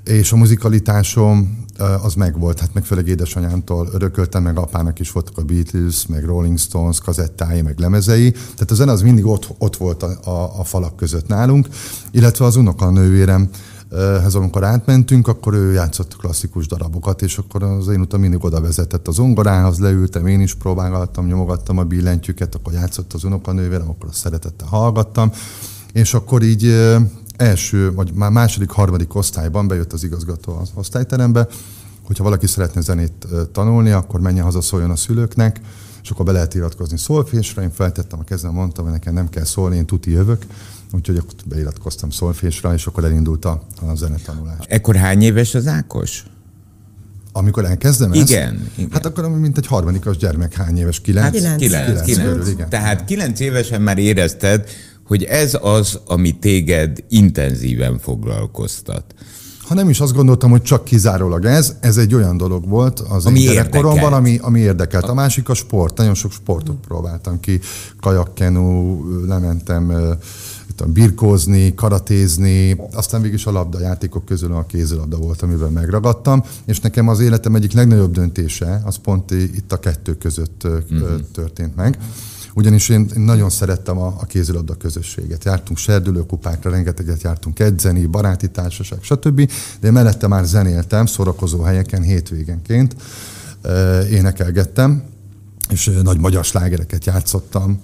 és 0.04 0.32
a 0.32 0.36
muzikalitásom 0.36 1.66
az 2.04 2.14
megvolt, 2.14 2.60
hát 2.60 2.74
meg 2.74 2.86
főleg 2.86 3.08
édesanyámtól 3.08 3.90
örököltem, 3.94 4.44
meg 4.44 4.58
apának 4.58 5.00
is 5.00 5.12
voltak 5.12 5.38
a 5.38 5.42
Beatles, 5.44 6.06
meg 6.08 6.26
Rolling 6.26 6.58
Stones 6.60 7.00
kazettái, 7.00 7.62
meg 7.62 7.80
lemezei, 7.80 8.32
tehát 8.32 8.72
a 8.72 8.76
zene 8.76 8.92
az 8.92 9.02
mindig 9.02 9.26
ott, 9.26 9.48
ott 9.58 9.76
volt 9.78 10.04
a, 10.04 10.30
a, 10.30 10.60
a 10.60 10.64
falak 10.64 10.96
között 10.96 11.28
nálunk, 11.28 11.68
illetve 12.12 12.46
az 12.46 12.56
unokanővérem, 12.56 13.50
ez 13.98 14.36
amikor 14.36 14.64
átmentünk, 14.64 15.28
akkor 15.28 15.54
ő 15.54 15.72
játszott 15.72 16.16
klasszikus 16.16 16.68
darabokat, 16.68 17.22
és 17.22 17.38
akkor 17.38 17.64
az 17.64 17.88
én 17.88 18.00
utam 18.00 18.20
mindig 18.20 18.44
oda 18.44 18.62
vezetett 18.62 19.08
az 19.08 19.16
zongorához, 19.16 19.80
leültem, 19.80 20.28
én 20.28 20.42
is 20.42 20.54
próbálgattam, 20.54 21.26
nyomogattam 21.26 21.78
a 21.78 21.84
billentyűket, 21.84 22.56
akkor 22.56 22.74
játszott 22.74 23.14
az 23.14 23.24
unokanővérem, 23.24 23.90
akkor 23.90 24.10
azt 24.10 24.18
szeretettel 24.18 24.68
hallgattam, 24.68 25.32
és 25.94 26.14
akkor 26.14 26.44
így 26.44 26.66
ö, 26.66 26.98
első, 27.38 27.94
vagy 27.94 28.12
már 28.14 28.32
második, 28.32 28.70
harmadik 28.70 29.16
osztályban 29.16 29.68
bejött 29.68 29.94
az 29.94 30.04
igazgató 30.04 30.58
az 30.62 30.72
osztályterembe, 30.74 31.48
hogyha 32.04 32.24
valaki 32.24 32.48
szeretne 32.48 32.82
zenét 32.82 33.26
ö, 33.32 33.46
tanulni, 33.46 33.92
akkor 33.92 34.20
menjen 34.20 34.44
haza, 34.44 34.62
szóljon 34.62 34.92
a 34.92 34.96
szülőknek, 34.96 35.62
és 36.04 36.10
akkor 36.10 36.26
be 36.26 36.32
lehet 36.32 36.54
iratkozni 36.54 36.98
szolfésre. 36.98 37.62
Én 37.62 37.72
feltettem 37.72 38.20
a 38.20 38.24
kezem, 38.24 38.54
mondtam, 38.54 38.84
hogy 38.84 38.94
nekem 38.94 39.14
nem 39.14 39.30
kell 39.30 39.44
szólni, 39.44 39.76
én 39.76 39.86
tuti 39.86 40.12
jövök. 40.12 40.46
Úgyhogy 40.92 41.18
akkor 41.18 41.34
beiratkoztam 41.46 42.10
szolfésre, 42.10 42.74
és 42.74 42.86
akkor 42.86 43.04
elindult 43.04 43.46
a, 43.46 43.62
a 43.82 43.96
zenetanulás. 43.96 44.66
Ekkor 44.68 44.96
hány 44.96 45.22
éves 45.22 45.56
az 45.56 45.68
Ákos? 45.68 46.24
Amikor 47.32 47.66
elkezdem 47.66 48.12
ezt? 48.12 48.30
Igen, 48.30 48.70
igen. 48.76 48.92
Hát 48.92 49.06
akkor 49.06 49.30
mint 49.30 49.58
egy 49.58 49.68
harmadikos 49.68 50.18
gyermek, 50.18 50.54
hány 50.54 50.78
éves? 50.78 51.02
Kilenc? 51.02 51.26
Hát 51.26 51.34
Kilenc. 51.34 51.62
kilenc, 51.62 52.02
Kilenc 52.02 52.30
körül, 52.30 52.48
igen. 52.48 52.70
Tehát 52.70 53.06
kilenc 53.06 53.40
évesen 53.40 53.82
már 53.82 53.98
érezted, 53.98 54.70
hogy 55.08 55.24
ez 55.24 55.58
az, 55.62 56.00
ami 56.06 56.40
téged 56.40 57.04
intenzíven 57.10 58.00
foglalkoztat. 58.00 59.04
Ha 59.68 59.76
nem 59.76 59.90
is 59.90 60.00
azt 60.00 60.14
gondoltam, 60.14 60.50
hogy 60.50 60.62
csak 60.62 60.84
kizárólag 60.84 61.46
ez, 61.46 61.76
ez 61.80 61.98
egy 61.98 62.14
olyan 62.14 62.38
dolog 62.38 62.68
volt 62.68 63.00
az 63.00 63.26
Ami 63.26 63.40
én 63.40 63.52
gyerekkoromban, 63.52 64.14
ami, 64.14 64.38
ami 64.42 64.60
érdekelt. 64.60 65.04
A 65.04 65.14
másik 65.14 65.50
a 65.50 65.54
sport. 65.54 65.98
Nagyon 65.98 66.14
sok 66.14 66.32
sportot 66.32 66.76
próbáltam 66.88 67.40
ki. 67.40 67.60
Kajakkenu, 68.00 69.00
lementem 69.26 70.18
tudom, 70.80 70.94
birkózni, 70.94 71.76
karatézni, 71.76 72.78
aztán 72.94 73.22
végig 73.22 73.38
is 73.38 73.46
a 73.46 73.52
labda 73.52 73.80
játékok 73.80 74.26
közül 74.26 74.54
a 74.54 74.66
kézilabda 74.66 75.18
volt, 75.18 75.42
amiben 75.42 75.72
megragadtam, 75.72 76.44
és 76.66 76.80
nekem 76.80 77.08
az 77.08 77.20
életem 77.20 77.56
egyik 77.56 77.72
legnagyobb 77.72 78.12
döntése, 78.12 78.82
az 78.86 78.96
pont 78.96 79.32
itt 79.32 79.72
a 79.72 79.80
kettő 79.80 80.18
között 80.18 80.64
uh-huh. 80.64 81.20
történt 81.32 81.76
meg. 81.76 81.98
Ugyanis 82.54 82.90
én, 82.90 83.10
én 83.16 83.22
nagyon 83.22 83.50
szerettem 83.50 83.98
a, 83.98 84.08
a 84.20 84.26
kézilabda 84.26 84.74
közösséget. 84.74 85.44
Jártunk 85.44 85.78
serdülőkupákra, 85.78 86.70
rengeteget 86.70 87.22
jártunk 87.22 87.60
edzeni, 87.60 88.06
baráti 88.06 88.50
társaság, 88.50 89.00
stb. 89.02 89.52
De 89.80 89.88
én 89.88 89.94
mellette 89.94 90.28
már 90.28 90.46
zenéltem, 90.46 91.06
szórakozó 91.06 91.62
helyeken, 91.62 92.02
hétvégenként 92.02 92.96
énekelgettem, 94.12 95.04
és 95.70 95.92
nagy 96.04 96.20
magyar 96.20 96.46
slágereket 96.46 97.06
játszottam, 97.06 97.82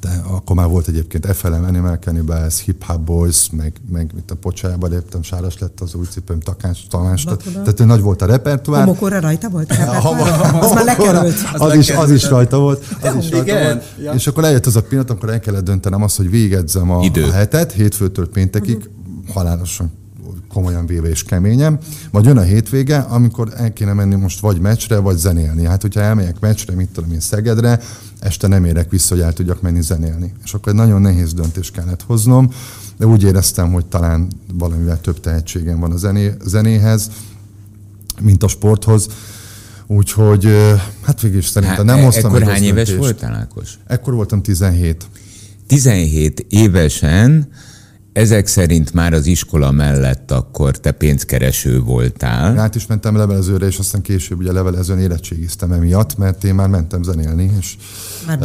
de 0.00 0.22
akkor 0.28 0.56
már 0.56 0.68
volt 0.68 0.88
egyébként 0.88 1.26
FLM, 1.26 1.64
Animal 1.64 1.96
Cannibals, 1.96 2.60
Hip 2.60 2.84
Hop 2.84 3.00
Boys, 3.00 3.50
meg, 3.50 3.72
meg 3.90 4.10
mit 4.14 4.30
a 4.30 4.34
pocsájába 4.34 4.86
léptem, 4.86 5.22
sáros 5.22 5.58
lett 5.58 5.80
az 5.80 5.94
új 5.94 6.04
cipőm, 6.10 6.40
takács, 6.40 6.88
Tamás, 6.88 7.26
tehát 7.52 7.84
nagy 7.84 8.00
volt 8.00 8.22
a 8.22 8.26
repertoár. 8.26 8.84
Homokora 8.84 9.20
rajta 9.20 9.48
volt 9.48 9.70
a 9.70 9.74
repertoár? 9.74 10.54
Az 10.62 10.72
már 10.72 10.84
lekerült. 10.84 11.34
Az, 11.52 11.60
az, 11.60 11.74
is, 11.74 11.90
az 11.90 12.10
is 12.10 12.28
rajta 12.28 12.58
volt. 12.58 12.84
Az 13.02 13.16
is 13.16 13.30
rajta 13.30 13.62
volt. 13.62 13.84
Ja. 14.02 14.12
És 14.12 14.26
akkor 14.26 14.44
eljött 14.44 14.66
az 14.66 14.76
a 14.76 14.82
pillanat, 14.82 15.10
amikor 15.10 15.30
el 15.30 15.40
kellett 15.40 15.64
döntenem 15.64 16.02
azt, 16.02 16.16
hogy 16.16 16.30
végedzem 16.30 16.90
a, 16.90 16.98
a 17.00 17.32
hetet, 17.32 17.72
hétfőtől 17.72 18.28
péntekig, 18.28 18.76
uh-huh. 18.76 19.34
halálosan 19.34 19.92
komolyan 20.54 20.86
véve 20.86 21.08
és 21.08 21.22
keményem. 21.22 21.78
Vagy 22.10 22.24
jön 22.24 22.36
a 22.36 22.42
hétvége, 22.42 22.98
amikor 22.98 23.52
el 23.56 23.72
kéne 23.72 23.92
menni 23.92 24.14
most 24.14 24.40
vagy 24.40 24.60
meccsre, 24.60 24.98
vagy 24.98 25.16
zenélni. 25.16 25.64
Hát, 25.64 25.82
hogyha 25.82 26.00
elmegyek 26.00 26.40
meccsre, 26.40 26.74
mit 26.74 26.88
tudom 26.88 27.12
én 27.12 27.20
Szegedre, 27.20 27.80
este 28.24 28.46
nem 28.46 28.64
érek 28.64 28.90
vissza, 28.90 29.14
hogy 29.14 29.24
el 29.24 29.32
tudjak 29.32 29.62
menni 29.62 29.82
zenélni. 29.82 30.32
És 30.44 30.54
akkor 30.54 30.72
egy 30.72 30.78
nagyon 30.78 31.00
nehéz 31.00 31.32
döntés 31.32 31.70
kellett 31.70 32.02
hoznom, 32.02 32.50
de 32.98 33.06
úgy 33.06 33.22
éreztem, 33.22 33.72
hogy 33.72 33.86
talán 33.86 34.28
valamivel 34.52 35.00
több 35.00 35.20
tehetségem 35.20 35.80
van 35.80 35.92
a 35.92 35.96
zené, 35.96 36.32
zenéhez, 36.44 37.10
mint 38.20 38.42
a 38.42 38.48
sporthoz. 38.48 39.08
Úgyhogy, 39.86 40.48
hát 41.02 41.20
végül 41.20 41.38
is 41.38 41.46
szerintem 41.46 41.84
nem 41.84 42.02
hoztam 42.02 42.34
Ekkor 42.34 42.48
hány 42.48 42.62
éves 42.62 42.88
döntést. 42.88 42.98
voltál, 42.98 43.34
Ákos? 43.34 43.78
Ekkor 43.86 44.14
voltam 44.14 44.42
17. 44.42 45.06
17 45.66 46.46
évesen 46.48 47.48
ezek 48.14 48.46
szerint 48.46 48.92
már 48.92 49.12
az 49.12 49.26
iskola 49.26 49.70
mellett 49.70 50.30
akkor 50.30 50.78
te 50.78 50.92
pénzkereső 50.92 51.80
voltál. 51.80 52.54
Hát 52.54 52.74
is 52.74 52.86
mentem 52.86 53.16
levelezőre, 53.16 53.66
és 53.66 53.78
aztán 53.78 54.02
később 54.02 54.38
ugye 54.38 54.52
levelezőn 54.52 54.98
érettségiztem 54.98 55.72
emiatt, 55.72 56.16
mert 56.16 56.44
én 56.44 56.54
már 56.54 56.68
mentem 56.68 57.02
zenélni, 57.02 57.50
és 57.58 57.76
már 58.26 58.38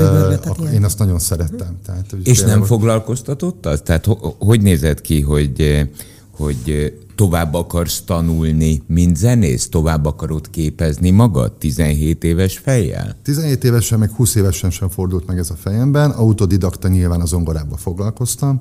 uh, 0.59 0.73
én 0.73 0.83
azt 0.83 0.99
nagyon 0.99 1.19
szerettem. 1.19 1.77
Tehát, 1.85 2.15
és 2.23 2.41
nem 2.41 2.63
foglalkoztatott 2.63 3.65
az? 3.65 3.81
Tehát 3.83 4.07
hogy 4.39 4.61
nézett 4.61 5.01
ki, 5.01 5.21
hogy, 5.21 5.87
hogy 6.31 6.93
tovább 7.15 7.53
akarsz 7.53 8.01
tanulni, 8.05 8.81
mint 8.87 9.17
zenész? 9.17 9.69
Tovább 9.69 10.05
akarod 10.05 10.49
képezni 10.49 11.09
magad 11.09 11.51
17 11.51 12.23
éves 12.23 12.57
fejjel? 12.57 13.15
17 13.23 13.63
évesen, 13.63 13.99
meg 13.99 14.11
20 14.11 14.35
évesen 14.35 14.69
sem 14.69 14.89
fordult 14.89 15.25
meg 15.25 15.37
ez 15.37 15.49
a 15.49 15.55
fejemben. 15.55 16.09
Autodidakta 16.09 16.87
nyilván 16.87 17.21
az 17.21 17.29
zongorába 17.29 17.77
foglalkoztam 17.77 18.59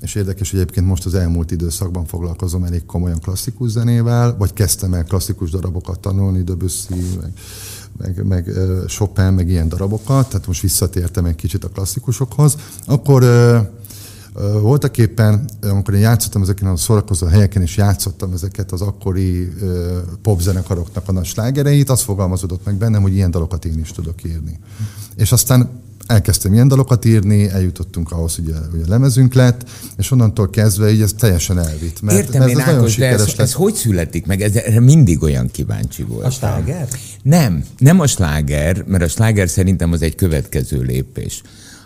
és 0.00 0.14
érdekes, 0.14 0.50
hogy 0.50 0.60
egyébként 0.60 0.86
most 0.86 1.06
az 1.06 1.14
elmúlt 1.14 1.50
időszakban 1.50 2.06
foglalkozom 2.06 2.64
elég 2.64 2.84
komolyan 2.86 3.18
klasszikus 3.18 3.70
zenével, 3.70 4.36
vagy 4.36 4.52
kezdtem 4.52 4.94
el 4.94 5.04
klasszikus 5.04 5.50
darabokat 5.50 6.00
tanulni, 6.00 6.42
Debussy, 6.42 6.94
meg, 7.20 7.32
meg, 7.98 8.26
meg 8.26 8.50
Chopin, 8.86 9.24
meg 9.24 9.48
ilyen 9.48 9.68
darabokat, 9.68 10.28
tehát 10.28 10.46
most 10.46 10.60
visszatértem 10.60 11.24
egy 11.24 11.34
kicsit 11.34 11.64
a 11.64 11.68
klasszikusokhoz. 11.68 12.56
Akkor 12.86 13.24
voltak 14.60 14.98
éppen, 14.98 15.50
amikor 15.62 15.94
én 15.94 16.00
játszottam 16.00 16.42
ezeken 16.42 16.68
a 16.68 16.76
szórakozó 16.76 17.26
helyeken, 17.26 17.62
és 17.62 17.76
játszottam 17.76 18.32
ezeket 18.32 18.72
az 18.72 18.80
akkori 18.80 19.52
popzenekaroknak 20.22 21.08
a 21.08 21.12
nagy 21.12 21.24
slágereit, 21.24 21.90
az 21.90 22.02
fogalmazódott 22.02 22.64
meg 22.64 22.74
bennem, 22.74 23.02
hogy 23.02 23.14
ilyen 23.14 23.30
dalokat 23.30 23.64
én 23.64 23.78
is 23.78 23.90
tudok 23.90 24.24
írni. 24.24 24.58
És 25.16 25.32
aztán 25.32 25.79
elkezdtem 26.10 26.52
ilyen 26.52 26.68
dalokat 26.68 27.04
írni, 27.04 27.48
eljutottunk 27.48 28.10
ahhoz, 28.10 28.34
hogy 28.36 28.50
a, 28.50 28.68
hogy 28.70 28.80
a 28.86 28.88
lemezünk 28.88 29.34
lett, 29.34 29.70
és 29.96 30.10
onnantól 30.10 30.50
kezdve 30.50 30.92
így 30.92 31.00
ez 31.00 31.12
teljesen 31.12 31.58
elvitt. 31.58 32.00
Mert, 32.00 32.18
Értem 32.18 32.40
mert 32.40 32.50
én, 32.50 32.58
ez 32.58 32.68
Ákos, 32.68 32.96
de 32.96 33.08
ez, 33.08 33.34
ez 33.36 33.52
hogy 33.52 33.74
születik 33.74 34.26
meg? 34.26 34.40
Ez, 34.40 34.54
erre 34.54 34.80
mindig 34.80 35.22
olyan 35.22 35.50
kíváncsi 35.50 36.02
volt. 36.02 36.24
A 36.26 36.30
sláger? 36.30 36.88
Nem, 37.22 37.64
nem 37.78 38.00
a 38.00 38.06
sláger, 38.06 38.84
mert 38.86 39.02
a 39.02 39.08
sláger 39.08 39.48
szerintem 39.48 39.92
az 39.92 40.02
egy 40.02 40.14
következő 40.14 40.80
lépés, 40.80 41.42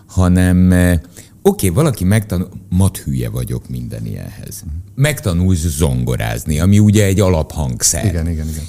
hanem 0.07 0.73
eh, 0.73 0.93
oké, 0.93 1.01
okay, 1.43 1.69
valaki 1.69 2.05
megtanul, 2.05 2.49
mat 2.69 2.99
hülye 2.99 3.29
vagyok 3.29 3.69
minden 3.69 4.07
ilyenhez. 4.07 4.63
Megtanulsz 4.95 5.67
zongorázni, 5.67 6.61
ami 6.61 6.79
ugye 6.79 7.05
egy 7.05 7.21
alaphangszer. 7.21 8.05
Igen, 8.05 8.29
igen, 8.29 8.49
igen. 8.49 8.65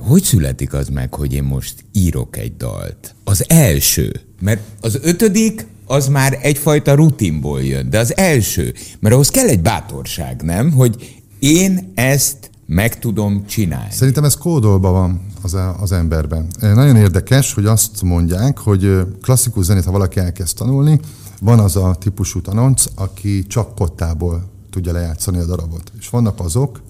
Hogy 0.00 0.22
születik 0.22 0.72
az 0.72 0.88
meg, 0.88 1.14
hogy 1.14 1.32
én 1.32 1.42
most 1.42 1.84
írok 1.92 2.36
egy 2.36 2.56
dalt? 2.56 3.14
Az 3.24 3.44
első, 3.48 4.20
mert 4.40 4.60
az 4.80 4.98
ötödik 5.02 5.66
az 5.86 6.08
már 6.08 6.38
egyfajta 6.42 6.94
rutinból 6.94 7.62
jön, 7.62 7.90
de 7.90 7.98
az 7.98 8.16
első, 8.16 8.74
mert 9.00 9.14
ahhoz 9.14 9.28
kell 9.30 9.48
egy 9.48 9.62
bátorság, 9.62 10.42
nem? 10.42 10.72
Hogy 10.72 11.20
én 11.38 11.92
ezt 11.94 12.50
meg 12.66 12.98
tudom 12.98 13.46
csinálni. 13.46 13.92
Szerintem 13.92 14.24
ez 14.24 14.36
kódolva 14.36 14.90
van 14.90 15.20
az, 15.42 15.56
az 15.80 15.92
emberben. 15.92 16.46
Nagyon 16.60 16.96
érdekes, 16.96 17.52
hogy 17.52 17.66
azt 17.66 18.02
mondják, 18.02 18.58
hogy 18.58 19.00
klasszikus 19.22 19.64
zenét, 19.64 19.84
ha 19.84 19.90
valaki 19.90 20.18
elkezd 20.18 20.56
tanulni, 20.56 21.00
van 21.40 21.58
az 21.58 21.76
a 21.76 21.94
típusú 21.94 22.40
tanonc, 22.40 22.84
aki 22.94 23.46
csak 23.46 23.74
kottából 23.74 24.50
tudja 24.70 24.92
lejátszani 24.92 25.38
a 25.38 25.44
darabot. 25.44 25.92
És 25.98 26.08
vannak 26.08 26.40
azok, 26.40 26.80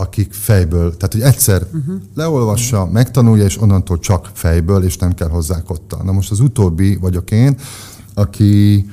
akik 0.00 0.32
fejből, 0.32 0.96
tehát 0.96 1.12
hogy 1.12 1.22
egyszer 1.22 1.62
uh-huh. 1.62 1.94
leolvassa, 2.14 2.88
megtanulja, 2.92 3.44
és 3.44 3.60
onnantól 3.60 3.98
csak 3.98 4.30
fejből, 4.32 4.84
és 4.84 4.96
nem 4.96 5.14
kell 5.14 5.28
hozzá 5.28 5.62
kotta. 5.62 6.02
Na 6.02 6.12
most 6.12 6.30
az 6.30 6.40
utóbbi 6.40 6.96
vagyok 6.96 7.30
én, 7.30 7.56
aki 8.14 8.84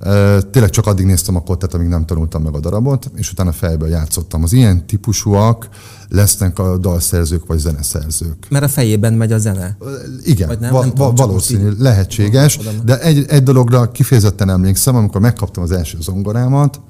e, 0.00 0.40
tényleg 0.40 0.70
csak 0.70 0.86
addig 0.86 1.06
néztem 1.06 1.36
a 1.36 1.42
kottát, 1.42 1.74
amíg 1.74 1.88
nem 1.88 2.06
tanultam 2.06 2.42
meg 2.42 2.54
a 2.54 2.60
darabot, 2.60 3.10
és 3.14 3.30
utána 3.32 3.52
fejből 3.52 3.88
játszottam. 3.88 4.42
Az 4.42 4.52
ilyen 4.52 4.86
típusúak 4.86 5.68
lesznek 6.08 6.58
a 6.58 6.76
dalszerzők 6.78 7.46
vagy 7.46 7.58
zeneszerzők. 7.58 8.46
Mert 8.50 8.64
a 8.64 8.68
fejében 8.68 9.12
megy 9.12 9.32
a 9.32 9.38
zene? 9.38 9.76
Igen, 10.24 10.48
vagy 10.48 10.58
nem, 10.58 10.72
va- 10.72 10.80
nem 10.80 10.90
tudom, 10.90 11.14
valószínű, 11.14 11.70
lehetséges, 11.78 12.58
de 12.84 13.00
egy, 13.00 13.24
egy 13.28 13.42
dologra 13.42 13.90
kifejezetten 13.90 14.50
emlékszem, 14.50 14.96
amikor 14.96 15.20
megkaptam 15.20 15.62
az 15.62 15.70
első 15.70 15.98
zongorámat, 16.00 16.80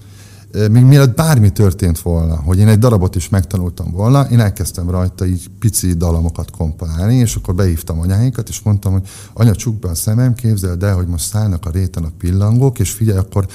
még 0.52 0.84
mielőtt 0.84 1.16
bármi 1.16 1.50
történt 1.50 2.00
volna, 2.00 2.36
hogy 2.36 2.58
én 2.58 2.68
egy 2.68 2.78
darabot 2.78 3.14
is 3.14 3.28
megtanultam 3.28 3.90
volna, 3.90 4.22
én 4.30 4.40
elkezdtem 4.40 4.90
rajta 4.90 5.26
így 5.26 5.48
pici 5.58 5.92
dalamokat 5.92 6.50
komponálni, 6.50 7.14
és 7.14 7.34
akkor 7.34 7.54
behívtam 7.54 8.00
anyáinkat, 8.00 8.48
és 8.48 8.60
mondtam, 8.60 8.92
hogy 8.92 9.08
anya, 9.32 9.54
csuk 9.54 9.78
be 9.78 9.88
a 9.88 9.94
szemem, 9.94 10.34
képzeld 10.34 10.82
el, 10.82 10.94
hogy 10.94 11.06
most 11.06 11.24
szállnak 11.24 11.66
a 11.66 11.70
réten 11.70 12.04
a 12.04 12.12
pillangók, 12.18 12.78
és 12.78 12.90
figyelj, 12.90 13.18
akkor 13.18 13.46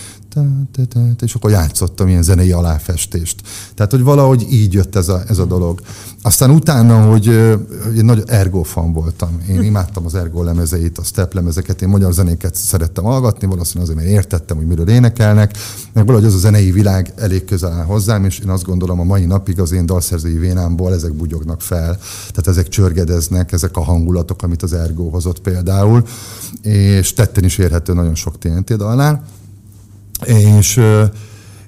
és 1.20 1.34
akkor 1.36 1.52
játszottam 1.52 2.08
ilyen 2.08 2.24
zenei 2.24 2.52
aláfestést. 2.52 3.42
Tehát, 3.76 3.92
hogy 3.92 4.04
valahogy 4.04 4.46
így 4.52 4.74
jött 4.74 4.96
ez 4.96 5.10
a, 5.10 5.24
ez 5.28 5.38
a 5.38 5.46
dolog. 5.46 5.82
Aztán 6.22 6.50
utána, 6.50 7.02
hogy 7.02 7.26
én 7.96 8.06
nagy 8.06 8.24
ergo 8.26 8.64
fan 8.64 8.94
voltam. 8.94 9.42
Én 9.50 9.62
imádtam 9.62 10.06
az 10.06 10.16
ergo 10.16 10.44
lemezeit, 10.44 10.98
a 10.98 11.04
step 11.04 11.34
lemezeket, 11.34 11.82
én 11.82 11.90
magyar 11.90 12.14
zenéket 12.14 12.56
szerettem 12.56 13.04
hallgatni, 13.04 13.48
valószínűleg 13.48 13.90
azért, 13.90 14.06
mert 14.06 14.18
értettem, 14.18 14.58
hogy 14.58 14.66
miről 14.66 14.90
énekelnek, 14.90 15.58
meg 15.94 16.06
valahogy 16.06 16.28
az 16.28 16.34
a 16.34 16.38
zenei 16.38 16.72
világ 16.72 17.14
elég 17.16 17.46
közel 17.46 17.72
áll 17.72 17.86
hozzám, 17.86 18.26
és 18.26 18.40
én 18.40 18.50
azt 18.50 18.64
gondolom, 18.64 19.00
a 19.00 19.04
mai 19.04 19.26
napig 19.26 19.60
az 19.60 19.72
én 19.72 19.86
dalszerzői 19.86 20.38
vénámból 20.38 20.94
ezek 20.94 21.14
bugyognak 21.14 21.62
fel. 21.62 21.98
Tehát 22.30 22.48
ezek 22.48 22.68
csörgedeznek, 22.68 23.52
ezek 23.52 23.78
a 23.78 23.84
hangulatok, 23.84 24.42
amit 24.44 24.64
az 24.64 24.74
ergo 24.74 25.10
hozott 25.10 25.40
például, 25.40 26.04
és 26.62 27.14
tetten 27.14 27.44
is 27.44 27.58
érhető 27.58 27.94
nagyon 27.94 28.16
sok 28.16 28.38
TNT 28.38 28.76
dalnál. 28.76 29.24
És 30.26 30.82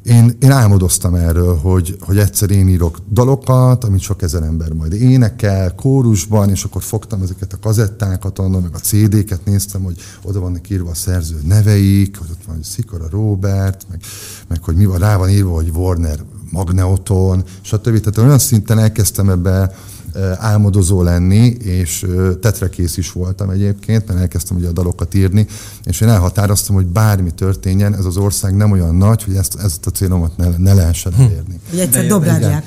én, 0.06 0.38
én 0.40 0.52
álmodoztam 0.52 1.16
erről, 1.16 1.58
hogy, 1.58 1.98
hogy 2.00 2.18
egyszer 2.18 2.52
én 2.52 2.68
írok 2.68 2.98
dalokat, 3.12 3.84
amit 3.84 4.00
sok 4.00 4.22
ezer 4.22 4.44
ember 4.44 4.74
majd 4.74 4.94
énekel, 4.94 5.76
kórusban, 5.76 6.50
és 6.50 6.64
akkor 6.64 6.84
fogtam 6.84 7.22
ezeket 7.22 7.54
a 7.54 7.60
kazettákat, 7.62 8.40
onnan, 8.40 8.62
meg 8.62 8.72
a 8.74 8.78
CD-ket 8.78 9.46
néztem, 9.46 9.84
hogy 9.84 9.96
oda 10.22 10.40
vannak 10.40 10.70
írva 10.70 10.90
a 10.90 10.94
szerző 10.94 11.40
neveik, 11.44 12.18
hogy 12.18 12.28
ott 12.32 12.46
van 12.46 12.56
hogy 12.56 12.64
Szikora 12.64 13.10
Robert, 13.10 13.86
meg, 13.90 14.00
meg 14.48 14.64
hogy 14.64 14.76
mi 14.76 14.86
van, 14.86 15.00
rá 15.00 15.18
van 15.18 15.30
írva, 15.30 15.54
hogy 15.54 15.70
Warner 15.70 16.20
Magneoton, 16.50 17.44
stb. 17.62 17.84
Tehát 17.84 18.18
olyan 18.18 18.40
szinten 18.40 18.80
elkezdtem 18.80 19.30
ebbe 19.30 19.76
álmodozó 20.38 21.01
lenni, 21.01 21.45
és 21.63 22.05
tetrekész 22.41 22.98
is 22.98 23.12
voltam 23.12 23.50
egyébként, 23.50 24.07
mert 24.07 24.19
elkezdtem 24.19 24.57
ugye 24.57 24.67
a 24.67 24.72
dalokat 24.72 25.13
írni, 25.13 25.48
és 25.84 26.01
én 26.01 26.10
elhatároztam, 26.10 26.75
hogy 26.75 26.86
bármi 26.86 27.31
történjen, 27.31 27.95
ez 27.95 28.05
az 28.05 28.17
ország 28.17 28.55
nem 28.55 28.72
olyan 28.72 28.95
nagy, 28.95 29.24
hogy 29.24 29.36
ezt, 29.36 29.55
ezt 29.63 29.86
a 29.86 29.89
célomat 29.89 30.38
ne, 30.38 30.48
ne 30.57 30.74
lehessen 30.74 31.13
Hm. 31.13 31.22
elérni. 31.22 31.60
Hogy 31.69 31.79
egyszer 31.79 32.05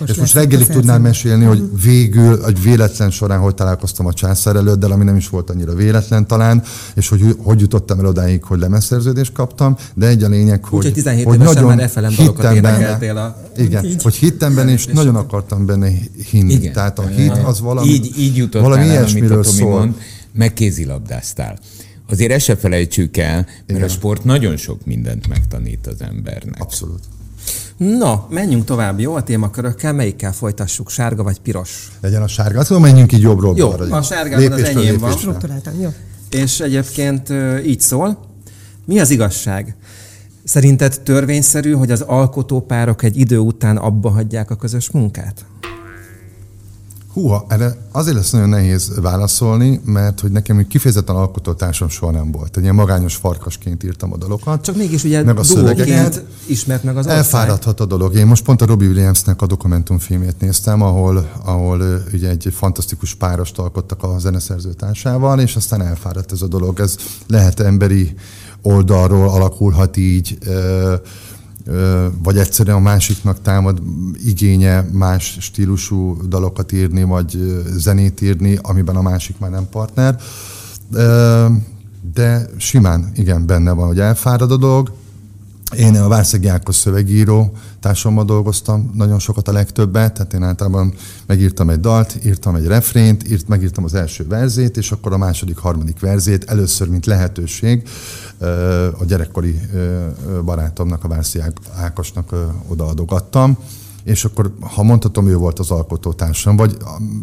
És 0.06 0.14
most 0.16 0.34
reggelig 0.34 0.66
tudnám 0.66 1.02
mesélni, 1.02 1.44
hogy 1.44 1.70
végül, 1.82 2.44
egy 2.44 2.62
véletlen 2.62 3.10
során, 3.10 3.38
hogy 3.38 3.54
találkoztam 3.54 4.06
a 4.06 4.12
császár 4.12 4.56
előddel, 4.56 4.92
ami 4.92 5.04
nem 5.04 5.16
is 5.16 5.28
volt 5.28 5.50
annyira 5.50 5.74
véletlen 5.74 6.26
talán, 6.26 6.62
és 6.94 7.08
hogy 7.08 7.36
hogy 7.42 7.60
jutottam 7.60 7.98
el 7.98 8.06
odáig, 8.06 8.44
hogy 8.44 8.58
lemezszerződést 8.58 9.32
kaptam, 9.32 9.76
de 9.94 10.06
egy 10.06 10.22
a 10.22 10.28
lényeg, 10.28 10.64
hogy, 10.64 10.78
Úgyhogy 10.78 10.92
17 10.92 11.24
hogy 11.24 11.34
évesen 11.34 11.62
nagyon 11.62 11.76
már 11.76 12.10
hittem 12.10 12.62
benne. 12.62 13.20
a... 13.20 13.36
Igen, 13.56 13.84
Így. 13.84 14.02
hogy 14.02 14.14
hittem 14.14 14.54
benne, 14.54 14.70
és 14.70 14.86
nagyon 14.86 15.16
akartam 15.16 15.66
benne 15.66 15.88
hinni. 16.30 16.52
Igen. 16.52 16.72
Tehát 16.72 16.98
a 16.98 17.06
hit 17.06 17.37
az 17.44 17.60
valami, 17.60 17.88
így, 17.88 18.18
így 18.18 18.36
jutottál 18.36 18.68
valami 18.68 18.82
el, 18.82 18.88
amit 18.88 18.98
a 18.98 19.00
ilyesmiről 19.00 19.42
Tomi 19.42 19.56
szól. 19.56 19.78
mond, 19.78 19.94
meg 20.32 20.52
kézilabdáztál. 20.52 21.58
Azért 22.10 22.32
ezt 22.32 22.44
se 22.44 22.56
felejtsük 22.56 23.16
el, 23.16 23.34
mert 23.34 23.48
Igen. 23.66 23.82
a 23.82 23.88
sport 23.88 24.24
nagyon 24.24 24.56
sok 24.56 24.84
mindent 24.86 25.28
megtanít 25.28 25.86
az 25.86 26.00
embernek. 26.00 26.60
Abszolút. 26.60 27.00
Na, 27.76 28.26
menjünk 28.30 28.64
tovább, 28.64 29.00
jó? 29.00 29.14
A 29.14 29.22
témakörökkel 29.22 29.92
melyikkel 29.92 30.32
folytassuk? 30.32 30.90
Sárga 30.90 31.22
vagy 31.22 31.40
piros? 31.40 31.90
Legyen 32.00 32.22
a 32.22 32.28
sárga. 32.28 32.58
Azt 32.60 32.70
mondom, 32.70 32.88
menjünk 32.90 33.12
így 33.12 33.20
jobbról 33.20 33.56
Jó, 33.56 33.68
balra. 33.68 33.96
a 33.96 34.02
sárgában 34.02 34.52
az 34.52 34.62
enyém 34.62 34.98
van. 34.98 35.14
jó. 35.80 35.88
És 36.30 36.60
egyébként 36.60 37.32
így 37.66 37.80
szól. 37.80 38.18
Mi 38.84 39.00
az 39.00 39.10
igazság? 39.10 39.76
Szerinted 40.44 41.00
törvényszerű, 41.00 41.72
hogy 41.72 41.90
az 41.90 42.00
alkotópárok 42.00 43.02
egy 43.02 43.16
idő 43.16 43.38
után 43.38 43.76
abba 43.76 44.10
hagyják 44.10 44.50
a 44.50 44.56
közös 44.56 44.90
munkát? 44.90 45.44
Húha, 47.18 47.44
erre 47.48 47.76
azért 47.92 48.16
lesz 48.16 48.30
nagyon 48.30 48.48
nehéz 48.48 48.92
válaszolni, 49.00 49.80
mert 49.84 50.20
hogy 50.20 50.30
nekem 50.30 50.66
kifejezetten 50.66 51.16
alkotótársam 51.16 51.88
soha 51.88 52.12
nem 52.12 52.30
volt. 52.30 52.56
Egy 52.56 52.62
ilyen 52.62 52.74
magányos 52.74 53.14
farkasként 53.14 53.84
írtam 53.84 54.12
a 54.12 54.16
dalokat. 54.16 54.62
Csak 54.62 54.76
mégis 54.76 55.04
ugye 55.04 55.22
meg 55.22 55.38
a 55.38 55.42
szövegeket. 55.42 56.24
ismert 56.46 56.82
meg 56.82 56.96
az. 56.96 57.06
Elfáradhat 57.06 57.80
a 57.80 57.84
dolog. 57.84 58.14
Én 58.14 58.26
most 58.26 58.44
pont 58.44 58.62
a 58.62 58.66
Robbie 58.66 58.88
Williamsnek 58.88 59.42
a 59.42 59.46
dokumentumfilmét 59.46 60.40
néztem, 60.40 60.82
ahol, 60.82 61.30
ahol 61.44 62.02
ugye 62.12 62.28
egy 62.28 62.52
fantasztikus 62.54 63.14
párost 63.14 63.58
alkottak 63.58 64.02
a 64.02 64.18
zeneszerző 64.18 64.72
társával, 64.72 65.40
és 65.40 65.56
aztán 65.56 65.82
elfáradt 65.82 66.32
ez 66.32 66.42
a 66.42 66.46
dolog. 66.46 66.80
Ez 66.80 66.96
lehet 67.26 67.60
emberi 67.60 68.14
oldalról 68.62 69.28
alakulhat 69.28 69.96
így, 69.96 70.38
ö, 70.46 70.94
vagy 72.22 72.38
egyszerűen 72.38 72.76
a 72.76 72.80
másiknak 72.80 73.42
támad 73.42 73.82
igénye 74.24 74.88
más 74.92 75.36
stílusú 75.40 76.28
dalokat 76.28 76.72
írni, 76.72 77.02
vagy 77.02 77.62
zenét 77.76 78.20
írni, 78.20 78.58
amiben 78.62 78.96
a 78.96 79.02
másik 79.02 79.38
már 79.38 79.50
nem 79.50 79.68
partner. 79.70 80.16
De 82.14 82.46
simán, 82.56 83.10
igen, 83.14 83.46
benne 83.46 83.72
van, 83.72 83.86
hogy 83.86 84.00
elfárad 84.00 84.52
a 84.52 84.56
dolog. 84.56 84.92
Én 85.76 85.96
a 85.96 86.08
Várszegi 86.08 86.48
Ákos 86.48 86.76
szövegíró 86.76 87.52
társammal 87.80 88.24
dolgoztam 88.24 88.90
nagyon 88.94 89.18
sokat 89.18 89.48
a 89.48 89.52
legtöbbet, 89.52 90.12
tehát 90.12 90.34
én 90.34 90.42
általában 90.42 90.94
megírtam 91.26 91.70
egy 91.70 91.80
dalt, 91.80 92.18
írtam 92.24 92.54
egy 92.54 92.66
refrént, 92.66 93.30
írt, 93.30 93.48
megírtam 93.48 93.84
az 93.84 93.94
első 93.94 94.26
verzét, 94.26 94.76
és 94.76 94.90
akkor 94.92 95.12
a 95.12 95.18
második, 95.18 95.56
harmadik 95.56 96.00
verzét 96.00 96.44
először, 96.44 96.88
mint 96.88 97.06
lehetőség 97.06 97.88
a 98.98 99.04
gyerekkori 99.06 99.60
barátomnak, 100.44 101.04
a 101.04 101.08
Várszegi 101.08 101.44
Ák- 101.44 101.60
Ákosnak 101.76 102.34
odaadogattam. 102.68 103.56
És 104.04 104.24
akkor, 104.24 104.52
ha 104.60 104.82
mondhatom, 104.82 105.26
ő 105.26 105.36
volt 105.36 105.58
az 105.58 105.70
alkotótársam, 105.70 106.56
vagy 106.56 106.76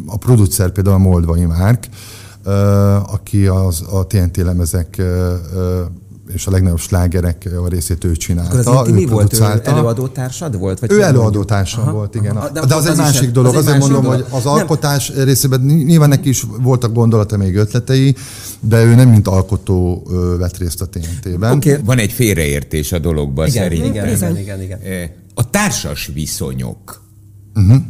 a, 0.08 0.18
producer 0.18 0.72
például 0.72 0.96
a 0.96 1.00
Moldvai 1.00 1.46
Márk, 1.46 1.88
aki 3.12 3.48
az, 3.48 3.84
a 3.92 4.08
TNT 4.08 4.38
lemezek 4.38 5.02
és 6.34 6.48
a 6.48 6.52
legnagyobb 6.52 6.80
slágerek 6.80 7.50
a 7.66 7.68
részét 7.68 8.04
ő 8.04 8.16
csinálta. 8.16 8.58
Akkor 8.58 8.82
az 8.82 8.88
Inti 8.88 9.04
mi 9.04 9.10
volt? 9.12 9.34
Ő 9.40 9.60
előadótársad 9.64 10.58
volt? 10.58 10.80
Vagy 10.80 10.92
Ő 10.92 11.02
előadótársam 11.02 11.92
volt, 11.92 12.16
igen. 12.16 12.36
aha. 12.36 12.50
De, 12.50 12.60
De 12.60 12.66
de 12.66 12.76
az, 12.76 12.82
az 12.82 12.86
egy 12.88 12.92
is 12.92 12.98
másik 13.02 13.22
egy- 13.28 13.32
dolog. 13.32 13.56
az 13.56 13.60
Azért 13.60 13.78
másik 13.78 13.92
mondom, 13.94 14.12
dolog. 14.12 14.26
hogy 14.30 14.38
az 14.40 14.44
Nem. 14.46 14.54
alkotás 14.54 15.12
részében 15.16 15.62
ny- 15.62 15.86
nyilván 15.86 16.10
neki 16.10 16.30
is 16.30 16.46
voltak 16.62 16.94
gondolata, 16.94 17.38
még 17.38 17.56
ötletei, 17.56 18.16
de 18.60 18.84
ő 18.84 18.96
nem 18.96 19.10
mint 19.10 19.28
alkotó 19.28 20.04
ö, 20.10 20.36
vett 20.38 20.58
részt 20.58 20.82
a 20.82 20.86
TNT-ben. 20.90 21.52
Oké. 21.52 21.78
Van 21.86 21.98
egy 21.98 22.12
félreértés 22.12 22.92
a 22.92 23.00
dologban 23.00 23.48
Igen, 23.48 23.64
szerintem. 23.64 23.90
igen, 23.92 24.16
igen, 24.16 24.38
igen, 24.38 24.62
igen. 24.62 25.10
A 25.34 25.50
társas 25.50 26.12
viszonyok 26.14 27.04
uh-huh. 27.56 27.82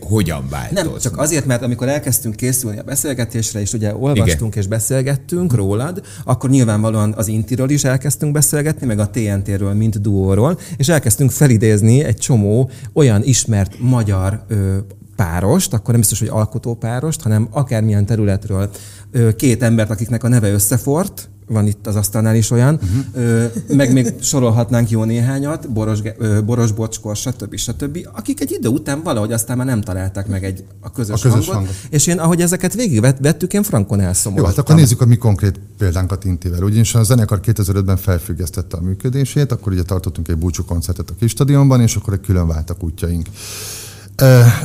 hogyan 0.00 0.48
változnak? 0.50 0.84
Nem, 0.84 0.98
csak 0.98 1.18
azért, 1.18 1.46
mert 1.46 1.62
amikor 1.62 1.88
elkezdtünk 1.88 2.36
készülni 2.36 2.78
a 2.78 2.82
beszélgetésre, 2.82 3.60
és 3.60 3.72
ugye 3.72 3.94
olvastunk 3.94 4.56
és 4.56 4.66
beszélgettünk 4.66 5.54
rólad, 5.54 6.02
akkor 6.24 6.50
nyilvánvalóan 6.50 7.12
az 7.16 7.28
Intiről 7.28 7.70
is 7.70 7.84
elkezdtünk 7.84 8.32
beszélgetni, 8.32 8.86
meg 8.86 8.98
a 8.98 9.10
TNT-ről, 9.10 9.72
mint 9.72 10.00
duóról, 10.00 10.58
és 10.76 10.88
elkezdtünk 10.88 11.30
felidézni 11.30 12.04
egy 12.04 12.16
csomó 12.16 12.70
olyan 12.92 13.22
ismert 13.22 13.78
magyar 13.78 14.44
ö, 14.48 14.76
párost, 15.16 15.72
akkor 15.72 15.90
nem 15.90 16.00
biztos, 16.00 16.18
hogy 16.18 16.28
alkotópárost, 16.28 17.22
hanem 17.22 17.48
akármilyen 17.50 18.06
területről 18.06 18.70
ö, 19.10 19.34
két 19.34 19.62
embert, 19.62 19.90
akiknek 19.90 20.24
a 20.24 20.28
neve 20.28 20.50
összefort, 20.50 21.30
van 21.50 21.66
itt 21.66 21.86
az 21.86 21.96
asztalnál 21.96 22.34
is 22.34 22.50
olyan, 22.50 22.80
uh-huh. 22.82 23.50
meg 23.76 23.92
még 23.92 24.14
sorolhatnánk 24.20 24.90
jó 24.90 25.04
néhányat, 25.04 25.72
Boros, 25.72 25.98
Boros 26.44 26.72
Bocskor, 26.72 27.16
stb. 27.16 27.56
stb., 27.56 28.08
akik 28.12 28.40
egy 28.40 28.52
idő 28.52 28.68
után 28.68 29.02
valahogy 29.02 29.32
aztán 29.32 29.56
már 29.56 29.66
nem 29.66 29.80
találták 29.80 30.26
meg 30.26 30.44
egy, 30.44 30.64
a 30.80 30.92
közös, 30.92 31.24
A 31.24 31.28
közös 31.28 31.46
hangot, 31.46 31.54
hangot. 31.54 31.74
és 31.90 32.06
én, 32.06 32.18
ahogy 32.18 32.40
ezeket 32.40 32.74
végigvettük, 32.74 33.52
én 33.52 33.62
frankon 33.62 33.98
Jó, 33.98 34.04
elszomorodtam. 34.04 34.54
hát 34.54 34.64
akkor 34.64 34.80
nézzük 34.80 35.00
a 35.00 35.06
mi 35.06 35.16
konkrét 35.16 35.60
példánkat 35.78 36.24
Intivel. 36.24 36.62
Ugyanis 36.62 36.94
a 36.94 37.02
zenekar 37.02 37.40
2005-ben 37.44 37.96
felfüggesztette 37.96 38.76
a 38.76 38.80
működését, 38.80 39.52
akkor 39.52 39.72
ugye 39.72 39.82
tartottunk 39.82 40.28
egy 40.28 40.36
búcsú 40.36 40.64
koncertet 40.64 41.10
a 41.10 41.14
kis 41.18 41.30
stadionban, 41.30 41.80
és 41.80 41.96
akkor 41.96 42.20
külön 42.20 42.46
váltak 42.46 42.82
útjaink. 42.82 43.26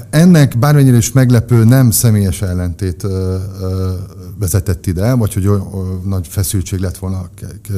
Ennek 0.10 0.60
bármennyire 0.60 0.98
is 0.98 1.12
meglepő, 1.12 1.64
nem 1.64 1.92
személyes 1.92 2.42
ellentét 2.42 3.08
vezetett 4.40 4.86
ide, 4.86 5.14
vagy 5.14 5.34
hogy 5.34 5.50
nagy 6.06 6.28
feszültség 6.28 6.80
lett 6.80 6.98
volna 6.98 7.30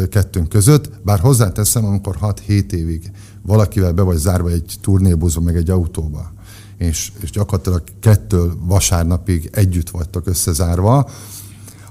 kettőnk 0.09 0.49
között, 0.49 0.89
bár 1.03 1.19
hozzáteszem, 1.19 1.85
amikor 1.85 2.17
6-7 2.21 2.71
évig 2.71 3.11
valakivel 3.41 3.91
be 3.91 4.01
vagy 4.01 4.17
zárva 4.17 4.49
egy 4.49 4.75
turnébuszba, 4.81 5.41
meg 5.41 5.55
egy 5.55 5.69
autóba, 5.69 6.31
és, 6.77 7.11
és 7.21 7.31
gyakorlatilag 7.31 7.83
kettől 7.99 8.57
vasárnapig 8.59 9.49
együtt 9.51 9.89
vagytok 9.89 10.27
összezárva, 10.27 11.09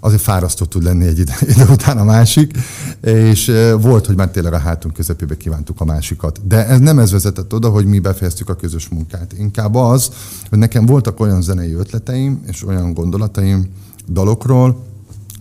azért 0.00 0.22
fárasztó 0.22 0.64
tud 0.64 0.82
lenni 0.82 1.06
egy 1.06 1.18
ide, 1.18 1.36
ide 1.54 1.64
után 1.64 1.98
a 1.98 2.04
másik, 2.04 2.58
és 3.00 3.52
volt, 3.80 4.06
hogy 4.06 4.16
már 4.16 4.30
tényleg 4.30 4.52
a 4.52 4.58
hátunk 4.58 4.94
közepébe 4.94 5.36
kívántuk 5.36 5.80
a 5.80 5.84
másikat. 5.84 6.46
De 6.46 6.66
ez 6.66 6.78
nem 6.78 6.98
ez 6.98 7.10
vezetett 7.10 7.54
oda, 7.54 7.68
hogy 7.68 7.86
mi 7.86 7.98
befejeztük 7.98 8.48
a 8.48 8.56
közös 8.56 8.88
munkát. 8.88 9.32
Inkább 9.38 9.74
az, 9.74 10.10
hogy 10.48 10.58
nekem 10.58 10.86
voltak 10.86 11.20
olyan 11.20 11.42
zenei 11.42 11.72
ötleteim 11.72 12.42
és 12.46 12.66
olyan 12.66 12.94
gondolataim 12.94 13.68
dalokról, 14.08 14.84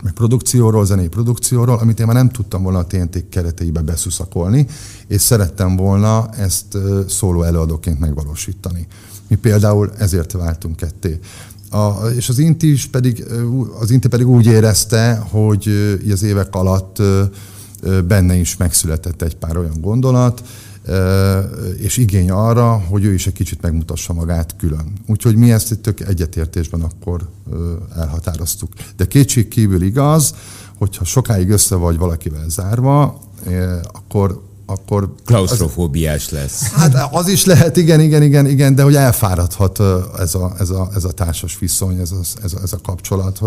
meg 0.02 0.12
produkcióról, 0.12 0.86
zenei 0.86 1.08
produkcióról, 1.08 1.78
amit 1.78 2.00
én 2.00 2.06
már 2.06 2.14
nem 2.14 2.28
tudtam 2.28 2.62
volna 2.62 2.78
a 2.78 2.86
TNT 2.86 3.28
kereteibe 3.28 3.80
beszuszakolni, 3.80 4.66
és 5.06 5.20
szerettem 5.20 5.76
volna 5.76 6.28
ezt 6.30 6.78
szóló 7.08 7.42
előadóként 7.42 7.98
megvalósítani. 7.98 8.86
Mi 9.28 9.36
például 9.36 9.90
ezért 9.98 10.32
váltunk 10.32 10.76
ketté. 10.76 11.18
A, 11.76 12.06
és 12.16 12.28
az 12.28 12.38
Inti 12.38 12.70
is 12.70 12.86
pedig, 12.86 13.24
az 13.80 13.90
Inti 13.90 14.08
pedig 14.08 14.28
úgy 14.28 14.46
érezte, 14.46 15.26
hogy 15.30 15.68
az 16.10 16.22
évek 16.22 16.54
alatt 16.54 17.02
benne 18.06 18.34
is 18.34 18.56
megszületett 18.56 19.22
egy 19.22 19.36
pár 19.36 19.56
olyan 19.56 19.80
gondolat, 19.80 20.42
és 21.78 21.96
igény 21.96 22.30
arra, 22.30 22.82
hogy 22.88 23.04
ő 23.04 23.12
is 23.12 23.26
egy 23.26 23.32
kicsit 23.32 23.62
megmutassa 23.62 24.12
magát 24.12 24.56
külön. 24.56 24.92
Úgyhogy 25.06 25.36
mi 25.36 25.52
ezt 25.52 25.78
tök 25.78 26.00
egyetértésben 26.00 26.80
akkor 26.80 27.28
elhatároztuk. 27.96 28.72
De 28.96 29.06
kétség 29.06 29.48
kívül 29.48 29.82
igaz, 29.82 30.34
hogyha 30.78 31.04
sokáig 31.04 31.50
össze 31.50 31.74
vagy 31.74 31.98
valakivel 31.98 32.48
zárva, 32.48 33.20
akkor 33.92 34.42
akkor 34.66 35.14
Klaustrofóbiás 35.24 36.30
lesz. 36.30 36.62
Hát 36.62 37.08
az 37.12 37.28
is 37.28 37.44
lehet, 37.44 37.76
igen, 37.76 38.00
igen, 38.00 38.22
igen, 38.22 38.46
igen, 38.46 38.74
de 38.74 38.82
hogy 38.82 38.94
elfáradhat 38.94 39.80
ez 40.18 40.34
a, 40.34 40.52
ez 40.58 40.70
a, 40.70 40.88
ez 40.94 41.04
a 41.04 41.10
társas 41.10 41.58
viszony, 41.58 41.98
ez 42.00 42.10
a, 42.10 42.18
ez 42.44 42.52
a, 42.52 42.58
ez 42.62 42.72
a 42.72 42.78
kapcsolat. 42.82 43.40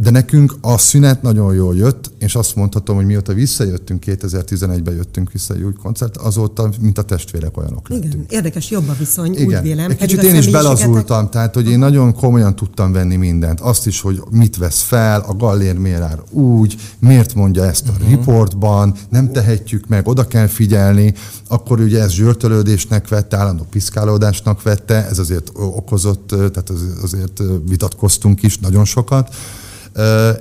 De 0.00 0.10
nekünk 0.10 0.54
a 0.60 0.78
szünet 0.78 1.22
nagyon 1.22 1.54
jól 1.54 1.76
jött, 1.76 2.10
és 2.18 2.34
azt 2.34 2.56
mondhatom, 2.56 2.96
hogy 2.96 3.04
mióta 3.06 3.32
visszajöttünk, 3.32 4.02
2011-ben 4.06 4.94
jöttünk 4.94 5.32
vissza 5.32 5.54
egy 5.54 5.62
új 5.62 5.72
koncert, 5.82 6.16
azóta, 6.16 6.70
mint 6.80 6.98
a 6.98 7.02
testvérek 7.02 7.56
olyanok 7.56 7.88
lettünk. 7.88 8.12
Igen, 8.14 8.26
érdekes, 8.28 8.70
jobb 8.70 8.88
a 8.88 8.94
viszony, 8.98 9.30
úgy 9.30 9.40
Igen. 9.40 9.62
vélem. 9.62 9.90
Egy 9.90 9.96
kicsit 9.96 10.22
én 10.22 10.34
is 10.34 10.48
belazultam, 10.50 11.28
tehát 11.28 11.54
hogy 11.54 11.68
én 11.68 11.78
nagyon 11.78 12.14
komolyan 12.14 12.56
tudtam 12.56 12.92
venni 12.92 13.16
mindent. 13.16 13.60
Azt 13.60 13.86
is, 13.86 14.00
hogy 14.00 14.22
mit 14.30 14.56
vesz 14.56 14.80
fel, 14.80 15.20
a 15.20 15.34
gallér 15.34 15.78
miért 15.78 16.30
úgy, 16.30 16.76
miért 16.98 17.34
mondja 17.34 17.64
ezt 17.64 17.88
a 17.88 17.92
Mhm. 18.00 18.08
riportban, 18.08 18.94
nem 19.08 19.32
tehetjük 19.32 19.86
meg 19.88 19.99
meg, 20.00 20.08
oda 20.08 20.26
kell 20.26 20.46
figyelni, 20.46 21.14
akkor 21.48 21.80
ugye 21.80 22.00
ez 22.02 22.10
zsörtölődésnek 22.10 23.08
vette, 23.08 23.36
állandó 23.36 23.66
piszkálódásnak 23.70 24.62
vette, 24.62 25.06
ez 25.10 25.18
azért 25.18 25.50
okozott, 25.54 26.26
tehát 26.26 26.70
azért 27.02 27.42
vitatkoztunk 27.68 28.42
is 28.42 28.58
nagyon 28.58 28.84
sokat. 28.84 29.34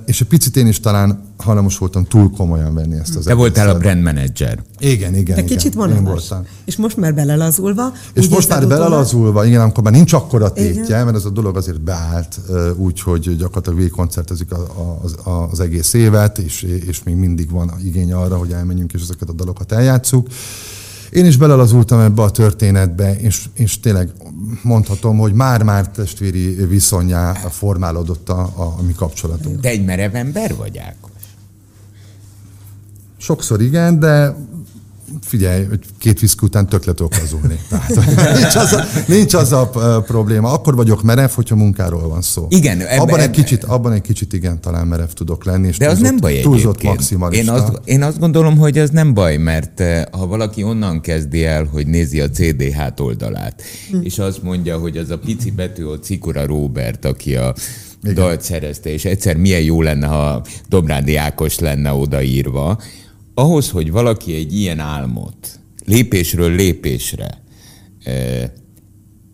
És 0.05 0.21
egy 0.21 0.27
picit 0.27 0.55
én 0.55 0.67
is 0.67 0.79
talán 0.79 1.27
hajlamos 1.38 1.77
voltam 1.77 2.05
túl 2.05 2.31
komolyan 2.31 2.73
venni 2.73 2.95
ezt 2.99 3.15
az 3.15 3.23
Te 3.25 3.33
voltál 3.33 3.69
a 3.69 3.77
brand 3.77 4.03
manager. 4.03 4.63
Igen, 4.79 5.15
igen. 5.15 5.35
De 5.35 5.43
kicsit 5.43 5.73
vonalas. 5.73 6.29
És 6.65 6.75
most 6.75 6.97
már 6.97 7.13
belelazulva. 7.13 7.93
És 8.13 8.27
most 8.27 8.49
már 8.49 8.67
belelazulva, 8.67 9.45
igen, 9.45 9.62
amikor 9.62 9.83
már 9.83 9.93
nincs 9.93 10.13
akkora 10.13 10.51
tétje, 10.51 10.83
igen. 10.83 11.05
mert 11.05 11.17
ez 11.17 11.25
a 11.25 11.29
dolog 11.29 11.57
azért 11.57 11.81
beállt 11.81 12.39
úgy, 12.75 13.01
hogy 13.01 13.35
gyakorlatilag 13.38 13.77
végigkoncertezik 13.77 14.47
az, 15.01 15.15
az 15.49 15.59
egész 15.59 15.93
évet, 15.93 16.38
és, 16.38 16.62
és 16.62 17.03
még 17.03 17.15
mindig 17.15 17.51
van 17.51 17.71
igény 17.83 18.13
arra, 18.13 18.38
hogy 18.38 18.51
elmenjünk 18.51 18.93
és 18.93 19.01
ezeket 19.01 19.29
a 19.29 19.33
dalokat 19.33 19.71
eljátszuk. 19.71 20.27
Én 21.12 21.26
is 21.26 21.38
belelazultam 21.38 22.00
ebbe 22.00 22.22
a 22.22 22.32
történetbe, 22.32 23.19
és, 23.19 23.45
és 23.54 23.80
tényleg 23.80 24.10
mondhatom, 24.62 25.17
hogy 25.17 25.34
már-már 25.34 25.89
testvéri 25.89 26.65
viszonyá 26.65 27.34
formálódott 27.34 28.30
a, 28.30 28.39
a, 28.39 28.76
a 28.80 28.82
mi 28.82 28.93
kapcsolatunk. 28.93 29.60
Te 29.60 29.69
egy 29.69 29.86
merev 29.86 30.15
ember 30.15 30.56
vagy, 30.56 30.78
Ákos? 30.78 31.12
Sokszor 33.17 33.62
igen, 33.62 34.00
de 34.00 34.36
figyelj, 35.22 35.65
hogy 35.65 35.80
két 35.98 36.19
viszki 36.19 36.45
után 36.45 36.67
tök 36.67 36.86
le 36.86 36.93
tudok 36.93 37.13
azulni. 37.24 37.60
Tehát, 37.69 38.36
nincs, 38.36 38.56
az 38.56 38.74
a, 38.74 38.84
nincs 39.08 39.34
az 39.34 39.52
a 39.52 39.69
probléma. 40.08 40.52
Akkor 40.52 40.76
vagyok 40.76 41.04
merev, 41.04 41.30
hogyha 41.30 41.56
munkáról 41.56 42.08
van 42.08 42.22
szó. 42.22 42.45
Igen. 42.50 42.82
Ebbe, 42.82 43.02
abban, 43.02 43.19
egy 43.19 43.30
kicsit, 43.30 43.63
abban 43.63 43.91
egy 43.91 44.02
kicsit 44.02 44.34
igen, 44.34 44.62
talán 44.62 44.88
merev 44.88 45.08
tudok 45.08 45.45
lenni. 45.45 45.67
És 45.67 45.78
De 45.78 45.86
túlzott, 45.86 46.04
az 46.04 46.10
nem 46.10 46.19
baj 46.19 46.39
túlzott 46.39 46.84
maximalista. 46.84 47.54
Én 47.54 47.60
azt, 47.60 47.82
én 47.84 48.04
azt 48.04 48.19
gondolom, 48.19 48.58
hogy 48.58 48.78
ez 48.78 48.89
nem 48.89 49.13
baj, 49.13 49.38
mert 49.38 49.84
ha 50.12 50.28
valaki 50.28 50.63
onnan 50.63 51.02
kezdi 51.02 51.45
el, 51.45 51.63
hogy 51.72 51.88
nézi 51.88 52.19
a 52.19 52.30
CD 52.30 52.72
hátoldalát, 52.72 53.62
hm. 53.91 54.02
és 54.02 54.19
azt 54.19 54.43
mondja, 54.43 54.78
hogy 54.78 54.98
az 54.98 55.10
a 55.10 55.17
pici 55.17 55.52
betű, 55.52 55.84
a 55.84 56.00
Cikora 56.00 56.45
Robert, 56.45 57.06
aki 57.06 57.36
a 57.36 57.54
igen. 58.04 58.15
dalt 58.15 58.41
szerezte, 58.41 58.89
és 58.89 59.06
egyszer 59.06 59.36
milyen 59.36 59.62
jó 59.62 59.82
lenne, 59.82 60.08
ha 60.08 60.43
Dobrándi 60.67 61.15
Ákos 61.15 61.60
lenne 61.60 61.93
odaírva, 61.93 62.80
ahhoz, 63.39 63.69
hogy 63.69 63.91
valaki 63.91 64.36
egy 64.36 64.58
ilyen 64.58 64.80
álmot 64.80 65.60
lépésről 65.86 66.56
lépésre 66.56 67.41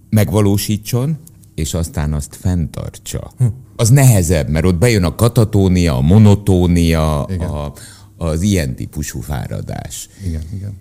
megvalósítson, 0.09 1.17
és 1.55 1.73
aztán 1.73 2.13
azt 2.13 2.35
fenntartsa. 2.35 3.31
Hm. 3.37 3.45
Az 3.75 3.89
nehezebb, 3.89 4.49
mert 4.49 4.65
ott 4.65 4.77
bejön 4.77 5.03
a 5.03 5.15
katatónia, 5.15 5.97
a 5.97 6.01
monotónia, 6.01 7.23
a, 7.23 7.73
az 8.17 8.41
ilyen 8.41 8.75
típusú 8.75 9.19
fáradás. 9.19 10.09
Igen, 10.25 10.41
igen. 10.55 10.73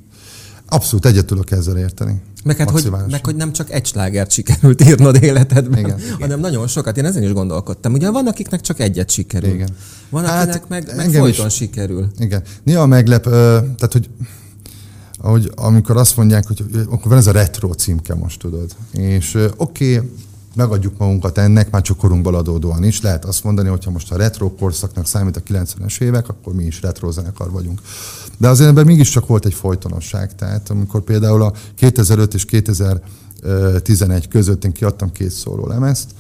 Abszolút 0.75 1.07
egyet 1.07 1.27
tudok 1.27 1.51
ezzel 1.51 1.79
érteni. 1.79 2.23
Meg, 2.45 2.57
hát, 2.57 2.71
hogy, 2.71 2.91
meg 3.11 3.25
hogy 3.25 3.37
nem 3.37 3.53
csak 3.53 3.71
egy 3.71 3.87
slágert 3.87 4.31
sikerült 4.31 4.85
írnod 4.85 5.23
életedben, 5.23 5.79
Igen. 5.79 6.01
hanem 6.21 6.41
nagyon 6.41 6.67
sokat. 6.67 6.97
Én 6.97 7.05
ezen 7.05 7.23
is 7.23 7.33
gondolkodtam. 7.33 7.93
Ugye 7.93 8.11
van, 8.11 8.27
akiknek 8.27 8.61
csak 8.61 8.81
egyet 8.81 9.11
sikerül. 9.11 9.51
Igen. 9.51 9.69
Van, 10.11 10.25
hát, 10.25 10.49
akinek 10.49 10.69
meg, 10.69 10.97
meg 10.97 11.11
folyton 11.11 11.47
is, 11.47 11.55
sikerül. 11.55 12.07
Igen. 12.19 12.43
Néha 12.63 12.87
meglep, 12.87 13.23
tehát 13.23 13.93
hogy 13.93 14.09
ahogy, 15.19 15.53
amikor 15.55 15.97
azt 15.97 16.17
mondják, 16.17 16.47
hogy 16.47 16.65
akkor 16.87 17.09
van 17.09 17.19
ez 17.19 17.27
a 17.27 17.33
retro 17.33 17.73
címke 17.73 18.15
most, 18.15 18.41
tudod. 18.41 18.71
És 18.93 19.39
oké, 19.57 19.97
okay, 19.97 20.11
megadjuk 20.57 20.99
magunkat 20.99 21.39
ennek, 21.39 21.71
már 21.71 21.83
csak 21.83 21.97
korunkból 21.97 22.35
adódóan 22.35 22.85
is. 22.85 23.01
Lehet 23.01 23.25
azt 23.25 23.45
mondani, 23.45 23.69
hogy 23.69 23.85
ha 23.85 23.91
most 23.91 24.13
a 24.13 24.17
retro 24.17 24.55
korszaknak 24.55 25.07
számít 25.07 25.37
a 25.37 25.41
90-es 25.41 26.01
évek, 26.01 26.29
akkor 26.29 26.55
mi 26.55 26.65
is 26.65 26.81
retro 26.81 27.11
zenekar 27.11 27.51
vagyunk. 27.51 27.81
De 28.39 28.49
azért 28.49 28.69
ebben 28.69 28.87
mégiscsak 28.87 29.27
volt 29.27 29.45
egy 29.47 29.55
folytonosság. 29.55 30.35
Tehát 30.35 30.71
amikor 30.71 31.03
például 31.03 31.43
a 31.43 31.53
2005 31.75 32.35
és 32.35 32.45
2011 32.45 34.29
között 34.29 34.65
én 34.65 34.73
kiadtam 34.73 35.13
két 35.13 35.31
szóló 35.31 35.67
lemezt, 35.67 36.11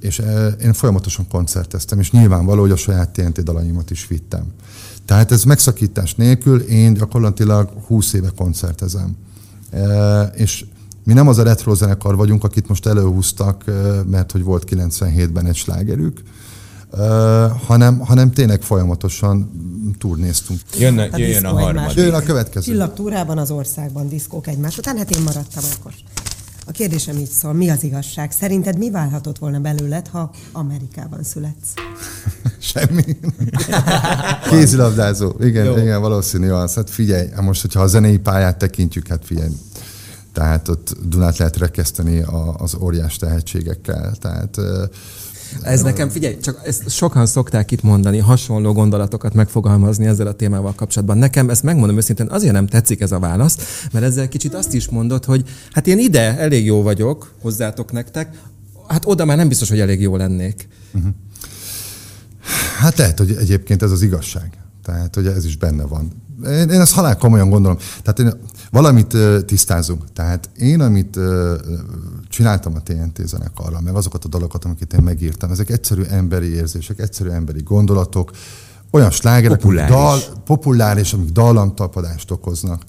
és 0.00 0.22
én 0.62 0.72
folyamatosan 0.72 1.28
koncerteztem, 1.28 2.00
és 2.00 2.10
nyilvánvaló, 2.10 2.60
hogy 2.60 2.70
a 2.70 2.76
saját 2.76 3.10
TNT 3.10 3.42
dalaimat 3.42 3.90
is 3.90 4.06
vittem. 4.06 4.44
Tehát 5.04 5.32
ez 5.32 5.44
megszakítás 5.44 6.14
nélkül 6.14 6.60
én 6.60 6.94
gyakorlatilag 6.94 7.70
20 7.86 8.12
éve 8.12 8.30
koncertezem. 8.36 9.16
És 10.34 10.64
mi 11.06 11.12
nem 11.12 11.28
az 11.28 11.38
a 11.38 11.42
retro 11.42 11.74
zenekar 11.74 12.16
vagyunk, 12.16 12.44
akit 12.44 12.68
most 12.68 12.86
előhúztak, 12.86 13.64
mert 14.10 14.32
hogy 14.32 14.42
volt 14.42 14.64
97-ben 14.70 15.46
egy 15.46 15.56
slágerük, 15.56 16.22
hanem, 17.66 17.98
hanem 17.98 18.30
tényleg 18.30 18.62
folyamatosan 18.62 19.50
turnéztunk. 19.98 20.60
Jönne, 20.78 21.08
a 21.12 21.18
jöjjön 21.18 21.44
a 21.44 21.60
harmadik. 21.60 21.96
Jöjjön 21.96 22.14
a 22.14 22.20
következő. 22.20 22.72
Csillagtúrában 22.72 23.38
az 23.38 23.50
országban 23.50 24.08
diszkók 24.08 24.46
egymás 24.46 24.78
után, 24.78 24.96
hát 24.96 25.10
én 25.10 25.22
maradtam 25.22 25.64
akkor. 25.78 25.92
A 26.66 26.70
kérdésem 26.70 27.16
így 27.16 27.30
szól, 27.30 27.52
mi 27.52 27.70
az 27.70 27.84
igazság? 27.84 28.32
Szerinted 28.32 28.78
mi 28.78 28.90
válhatott 28.90 29.38
volna 29.38 29.58
belőled, 29.58 30.08
ha 30.08 30.30
Amerikában 30.52 31.22
születsz? 31.22 31.72
Semmi. 32.74 33.18
Kézilabdázó. 34.50 35.32
Igen, 35.40 35.64
Jó. 35.64 35.76
igen, 35.76 36.00
valószínű 36.00 36.48
az. 36.48 36.74
Hát 36.74 36.90
figyelj, 36.90 37.28
most, 37.40 37.60
hogyha 37.60 37.80
a 37.80 37.86
zenei 37.86 38.18
pályát 38.18 38.58
tekintjük, 38.58 39.06
hát 39.06 39.24
figyelj, 39.24 39.50
tehát 40.36 40.68
ott 40.68 40.96
Dunát 41.08 41.38
lehet 41.38 41.56
rekeszteni 41.56 42.24
az 42.56 42.74
óriás 42.80 43.16
tehetségekkel. 43.16 44.16
Tehát 44.16 44.56
ez 45.62 45.82
nekem, 45.82 46.08
figyelj, 46.08 46.38
csak 46.38 46.60
ezt 46.64 46.90
sokan 46.90 47.26
szokták 47.26 47.70
itt 47.70 47.82
mondani, 47.82 48.18
hasonló 48.18 48.72
gondolatokat 48.72 49.34
megfogalmazni 49.34 50.06
ezzel 50.06 50.26
a 50.26 50.32
témával 50.32 50.74
kapcsolatban. 50.74 51.18
Nekem 51.18 51.50
ezt 51.50 51.62
megmondom 51.62 51.96
őszintén, 51.96 52.26
azért 52.26 52.52
nem 52.52 52.66
tetszik 52.66 53.00
ez 53.00 53.12
a 53.12 53.18
válasz, 53.18 53.86
mert 53.92 54.04
ezzel 54.04 54.28
kicsit 54.28 54.54
azt 54.54 54.74
is 54.74 54.88
mondod, 54.88 55.24
hogy 55.24 55.44
hát 55.72 55.86
én 55.86 55.98
ide 55.98 56.38
elég 56.38 56.64
jó 56.64 56.82
vagyok, 56.82 57.32
hozzátok 57.40 57.92
nektek, 57.92 58.40
hát 58.86 59.06
oda 59.06 59.24
már 59.24 59.36
nem 59.36 59.48
biztos, 59.48 59.68
hogy 59.68 59.80
elég 59.80 60.00
jó 60.00 60.16
lennék. 60.16 60.68
Uh-huh. 60.94 61.12
Hát 62.78 62.98
lehet, 62.98 63.18
hogy 63.18 63.36
egyébként 63.38 63.82
ez 63.82 63.90
az 63.90 64.02
igazság. 64.02 64.50
Tehát, 64.82 65.14
hogy 65.14 65.26
ez 65.26 65.44
is 65.44 65.56
benne 65.56 65.84
van. 65.84 66.24
Én, 66.44 66.68
én 66.68 66.80
ezt 66.80 66.92
halál 66.92 67.16
komolyan 67.16 67.50
gondolom. 67.50 67.78
Tehát 68.02 68.18
én, 68.18 68.40
valamit 68.70 69.16
tisztázunk. 69.46 70.12
Tehát 70.12 70.50
én, 70.56 70.80
amit 70.80 71.18
csináltam 72.28 72.74
a 72.74 72.82
TNT 72.82 73.26
zenekarral, 73.26 73.80
meg 73.80 73.94
azokat 73.94 74.24
a 74.24 74.28
dalokat, 74.28 74.64
amiket 74.64 74.92
én 74.92 75.02
megírtam, 75.02 75.50
ezek 75.50 75.70
egyszerű 75.70 76.02
emberi 76.02 76.54
érzések, 76.54 76.98
egyszerű 76.98 77.28
emberi 77.28 77.62
gondolatok, 77.62 78.30
olyan 78.90 79.10
slágerek, 79.10 79.58
populáris. 79.58 79.94
Amik, 79.94 80.04
dal, 80.04 80.42
populáris, 80.44 81.12
amik 81.12 81.30
dallamtapadást 81.30 82.30
okoznak. 82.30 82.82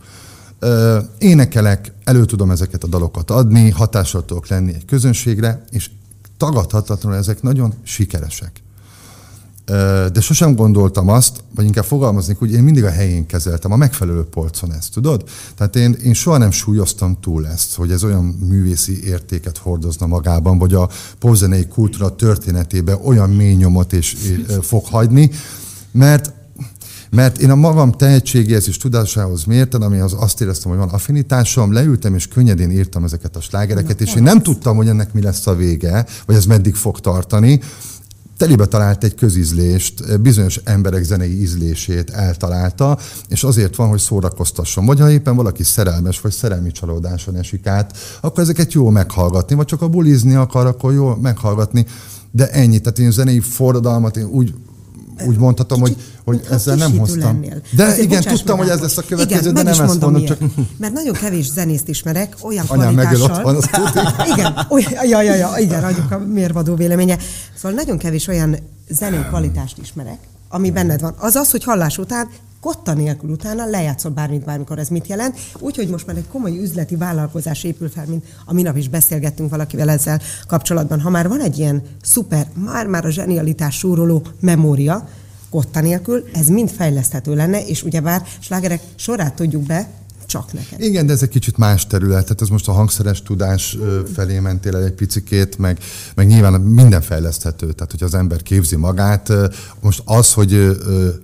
Ö, 0.60 1.00
énekelek, 1.18 1.92
elő 2.04 2.26
tudom 2.26 2.52
ezeket 2.52 2.84
a 2.84 2.88
dalokat 2.88 3.32
adni, 3.32 3.70
hatással 3.70 4.26
tudok 4.26 4.48
lenni 4.48 4.74
egy 4.74 4.86
közönségre, 4.86 5.64
és 5.70 5.90
tagadhatatlanul 6.38 7.18
ezek 7.18 7.42
nagyon 7.42 7.74
sikeresek 7.84 8.62
de 10.12 10.22
sosem 10.22 10.56
gondoltam 10.56 11.10
azt, 11.10 11.44
vagy 11.56 11.66
inkább 11.66 11.84
fogalmazni, 11.84 12.36
hogy 12.40 12.52
én 12.52 12.64
mindig 12.64 12.84
a 12.84 12.90
helyén 12.90 13.26
kezeltem, 13.26 13.72
a 13.72 13.76
megfelelő 13.76 14.24
polcon 14.24 14.74
ezt, 14.74 14.94
tudod? 14.94 15.24
Tehát 15.56 15.76
én, 15.76 15.98
én 16.04 16.14
soha 16.14 16.38
nem 16.38 16.52
súlyoztam 16.52 17.18
túl 17.22 17.48
ezt, 17.48 17.76
hogy 17.76 17.92
ez 17.92 18.04
olyan 18.04 18.24
művészi 18.24 19.04
értéket 19.04 19.58
hordozna 19.58 20.06
magában, 20.06 20.58
vagy 20.58 20.74
a 20.74 20.90
popzenei 21.20 21.68
kultúra 21.68 22.16
történetében 22.16 23.00
olyan 23.04 23.30
mély 23.30 23.54
nyomot 23.54 23.94
és, 23.94 24.14
és 24.14 24.54
fog 24.62 24.86
hagyni, 24.86 25.32
mert 25.92 26.36
mert 27.10 27.38
én 27.38 27.50
a 27.50 27.56
magam 27.56 27.92
tehetségéhez 27.92 28.68
és 28.68 28.78
tudásához 28.78 29.44
mérten, 29.44 29.82
ami 29.82 29.98
az 29.98 30.14
azt 30.20 30.42
éreztem, 30.42 30.72
hogy 30.72 30.80
van 30.80 30.90
affinitásom, 30.90 31.74
leültem 31.74 32.16
és 32.16 32.28
könnyedén 32.28 32.72
írtam 32.72 33.04
ezeket 33.04 33.36
a 33.36 33.42
slágereket, 33.42 34.02
és 34.02 34.16
én 34.16 34.24
nem 34.24 34.42
tudtam, 34.42 34.76
hogy 34.78 34.88
ennek 34.88 35.14
mi 35.14 35.22
lesz 35.22 35.48
a 35.48 35.56
vége, 35.56 36.06
vagy 36.26 36.36
ez 36.36 36.46
meddig 36.46 36.76
fog 36.76 37.00
tartani, 37.00 37.60
telibe 38.38 38.66
talált 38.66 39.04
egy 39.04 39.16
közizlést, 39.16 40.22
bizonyos 40.22 40.60
emberek 40.64 41.04
zenei 41.04 41.42
ízlését 41.42 42.10
eltalálta, 42.10 42.98
és 43.28 43.44
azért 43.44 43.76
van, 43.76 43.90
hogy 43.90 44.00
szórakoztasson. 44.00 44.86
Vagy 44.86 45.00
ha 45.00 45.12
éppen 45.12 45.36
valaki 45.36 45.64
szerelmes, 45.64 46.22
vagy 46.22 46.32
szerelmi 46.32 46.72
csalódáson 46.72 47.36
esik 47.36 47.68
át, 47.68 47.98
akkor 48.22 48.44
ezeket 48.44 48.74
jó 48.74 48.90
meghallgatni, 48.90 49.56
vagy 49.56 49.66
csak 49.66 49.82
a 49.82 49.88
bulizni 49.88 50.36
akar, 50.36 50.66
akkor 50.66 50.94
jó 50.94 51.16
meghallgatni. 51.16 51.86
De 52.32 52.50
ennyi, 52.50 52.80
tehát 52.80 53.00
én 53.00 53.12
zenei 53.12 53.40
forradalmat 53.40 54.18
én 54.18 54.26
úgy 54.26 54.54
úgy 55.26 55.38
mondhatom, 55.38 55.80
hogy, 55.80 55.96
hogy 56.26 56.42
ezzel 56.52 56.76
nem 56.76 56.98
hoztam. 56.98 57.20
Lennél. 57.20 57.62
De 57.72 57.84
Azért 57.84 58.00
igen, 58.00 58.22
tudtam, 58.22 58.58
hogy 58.58 58.70
ez 58.70 58.80
lesz 58.80 58.98
a 58.98 59.02
következő, 59.02 59.40
igen, 59.40 59.54
de 59.54 59.64
nem 59.64 59.82
ezt 59.82 60.00
mondom, 60.00 60.26
csak... 60.26 60.38
Mert 60.78 60.94
nagyon 60.94 61.14
kevés 61.14 61.52
zenészt 61.52 61.88
ismerek, 61.88 62.36
olyan 62.42 62.66
Anyám 62.68 62.94
kvalitással... 62.94 63.32
ott 63.32 63.42
van, 63.42 63.56
azt 63.56 63.70
Igen, 64.34 64.66
olyan, 64.70 64.92
ja, 65.08 65.22
ja, 65.22 65.36
ja, 65.36 65.52
igen, 65.58 65.84
adjuk 65.84 66.12
a 66.12 66.18
mérvadó 66.18 66.76
véleménye. 66.76 67.18
Szóval 67.56 67.72
nagyon 67.72 67.98
kevés 67.98 68.28
olyan 68.28 68.58
zenei 68.90 69.24
kvalitást 69.28 69.78
ismerek, 69.78 70.20
ami 70.50 70.72
benned 70.72 71.02
van. 71.02 71.16
Az 71.18 71.36
az, 71.36 71.52
hogy 71.52 71.64
hallás 71.64 71.98
után 71.98 72.28
kotta 72.62 72.94
nélkül 72.94 73.30
utána 73.30 73.66
lejátszol 73.66 74.12
bármit, 74.12 74.46
bármikor 74.46 74.80
ez 74.80 74.88
mit 74.88 75.08
jelent. 75.08 75.38
Úgyhogy 75.60 75.88
most 75.88 76.06
már 76.08 76.16
egy 76.18 76.28
komoly 76.28 76.58
üzleti 76.58 76.96
vállalkozás 76.96 77.64
épül 77.64 77.90
fel, 77.90 78.06
mint 78.08 78.26
a 78.46 78.54
minap 78.54 78.78
is 78.78 78.90
beszélgettünk 78.90 79.50
valakivel 79.50 79.90
ezzel 79.90 80.22
kapcsolatban. 80.48 81.02
Ha 81.02 81.10
már 81.10 81.28
van 81.28 81.42
egy 81.42 81.58
ilyen 81.58 81.82
szuper, 82.02 82.48
már-már 82.54 83.06
a 83.06 83.10
zsenialitás 83.10 83.78
súroló 83.78 84.22
memória, 84.40 85.08
kotta 85.50 85.82
nélkül, 85.82 86.24
ez 86.34 86.48
mind 86.48 86.70
fejleszthető 86.70 87.36
lenne, 87.36 87.66
és 87.66 87.84
ugyebár 87.84 88.24
slágerek 88.40 88.82
sorát 88.96 89.34
tudjuk 89.34 89.64
be, 89.64 89.88
csak 90.28 90.54
neked. 90.54 90.82
Igen, 90.82 91.06
de 91.06 91.14
ez 91.14 91.22
egy 91.22 91.30
kicsit 91.30 91.58
más 91.58 91.88
terület. 91.88 92.24
Tehát 92.24 92.42
ez 92.42 92.48
most 92.48 92.68
a 92.68 92.72
hangszeres 92.72 93.22
tudás 93.22 93.78
felé 94.14 94.40
mentél 94.40 94.76
el 94.76 94.84
egy 94.84 94.94
picikét, 94.94 95.58
meg, 95.58 95.80
meg 96.16 96.28
nyilván 96.28 96.62
minden 96.62 97.02
fejleszthető. 97.02 97.72
Tehát, 97.72 97.92
hogy 97.92 98.04
az 98.04 98.14
ember 98.14 98.42
képzi 98.42 98.76
magát, 98.76 99.34
most 99.82 100.02
az, 100.06 100.34
hogy 100.34 100.78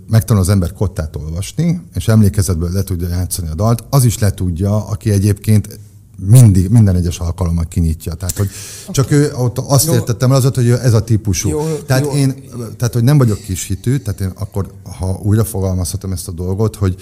megtanul 0.09 0.41
az 0.41 0.49
ember 0.49 0.73
kottát 0.73 1.15
olvasni, 1.15 1.81
és 1.93 2.07
emlékezetből 2.07 2.71
le 2.71 2.83
tudja 2.83 3.07
játszani 3.07 3.49
a 3.49 3.55
dalt, 3.55 3.83
az 3.89 4.03
is 4.05 4.19
le 4.19 4.31
tudja, 4.31 4.87
aki 4.87 5.11
egyébként 5.11 5.79
mindig, 6.17 6.69
minden 6.69 6.95
egyes 6.95 7.19
alkalommal 7.19 7.65
kinyitja. 7.69 8.13
Tehát, 8.13 8.37
hogy 8.37 8.49
csak 8.91 9.11
ő, 9.11 9.31
ott 9.35 9.57
azt 9.57 9.85
jó. 9.85 9.93
értettem 9.93 10.31
el 10.31 10.37
az, 10.37 10.49
hogy 10.53 10.69
ez 10.69 10.93
a 10.93 11.03
típusú. 11.03 11.49
Jó, 11.49 11.77
tehát 11.85 12.05
jó. 12.05 12.11
én, 12.11 12.43
tehát, 12.77 12.93
hogy 12.93 13.03
nem 13.03 13.17
vagyok 13.17 13.39
kis 13.39 13.67
hitű, 13.67 13.97
tehát 13.97 14.21
én 14.21 14.31
akkor, 14.35 14.71
ha 14.99 15.19
újra 15.23 15.43
fogalmazhatom 15.43 16.11
ezt 16.11 16.27
a 16.27 16.31
dolgot, 16.31 16.75
hogy 16.75 16.95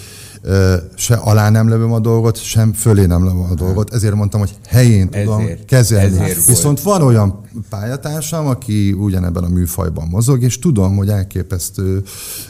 se 0.96 1.16
alá 1.16 1.50
nem 1.50 1.70
lövöm 1.70 1.92
a 1.92 2.00
dolgot, 2.00 2.44
sem 2.44 2.74
fölé 2.74 3.06
nem 3.06 3.24
lövöm 3.24 3.48
a 3.52 3.54
dolgot. 3.54 3.94
Ezért 3.94 4.16
mondtam, 4.16 4.40
hogy 4.40 4.56
helyén 4.68 5.10
tudom 5.10 5.42
ezért, 5.42 5.66
kezelni. 5.66 6.20
Ezért 6.20 6.46
Viszont 6.46 6.82
volt. 6.82 7.00
van 7.00 7.08
olyan 7.08 7.42
pályatársam, 7.70 8.48
aki 8.48 8.92
ugyanebben 8.92 9.44
a 9.44 9.50
műfajban 9.50 10.08
mozog, 10.08 10.44
és 10.44 10.60
tudom, 10.60 10.96
hogy 10.96 11.10
elképesztő 11.10 12.04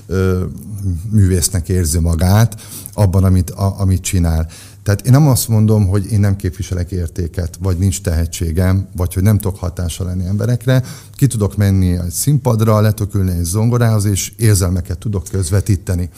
ö, 0.07 0.43
művésznek 1.09 1.69
érzi 1.69 1.99
magát 1.99 2.61
abban, 2.93 3.23
amit, 3.23 3.49
a, 3.49 3.79
amit 3.79 4.01
csinál. 4.01 4.47
Tehát 4.83 5.05
én 5.05 5.11
nem 5.11 5.27
azt 5.27 5.47
mondom, 5.47 5.87
hogy 5.87 6.11
én 6.11 6.19
nem 6.19 6.35
képviselek 6.35 6.91
értéket, 6.91 7.57
vagy 7.61 7.77
nincs 7.77 8.01
tehetségem, 8.01 8.87
vagy 8.95 9.13
hogy 9.13 9.23
nem 9.23 9.37
tudok 9.37 9.59
hatással 9.59 10.07
lenni 10.07 10.25
emberekre. 10.25 10.83
Ki 11.11 11.27
tudok 11.27 11.57
menni 11.57 11.97
egy 11.97 12.09
színpadra, 12.09 12.81
le 12.81 12.91
tudok 12.91 13.13
ülni 13.13 13.31
egy 13.31 13.43
zongorához, 13.43 14.05
és 14.05 14.31
érzelmeket 14.37 14.97
tudok 14.97 15.23
közvetíteni 15.31 16.09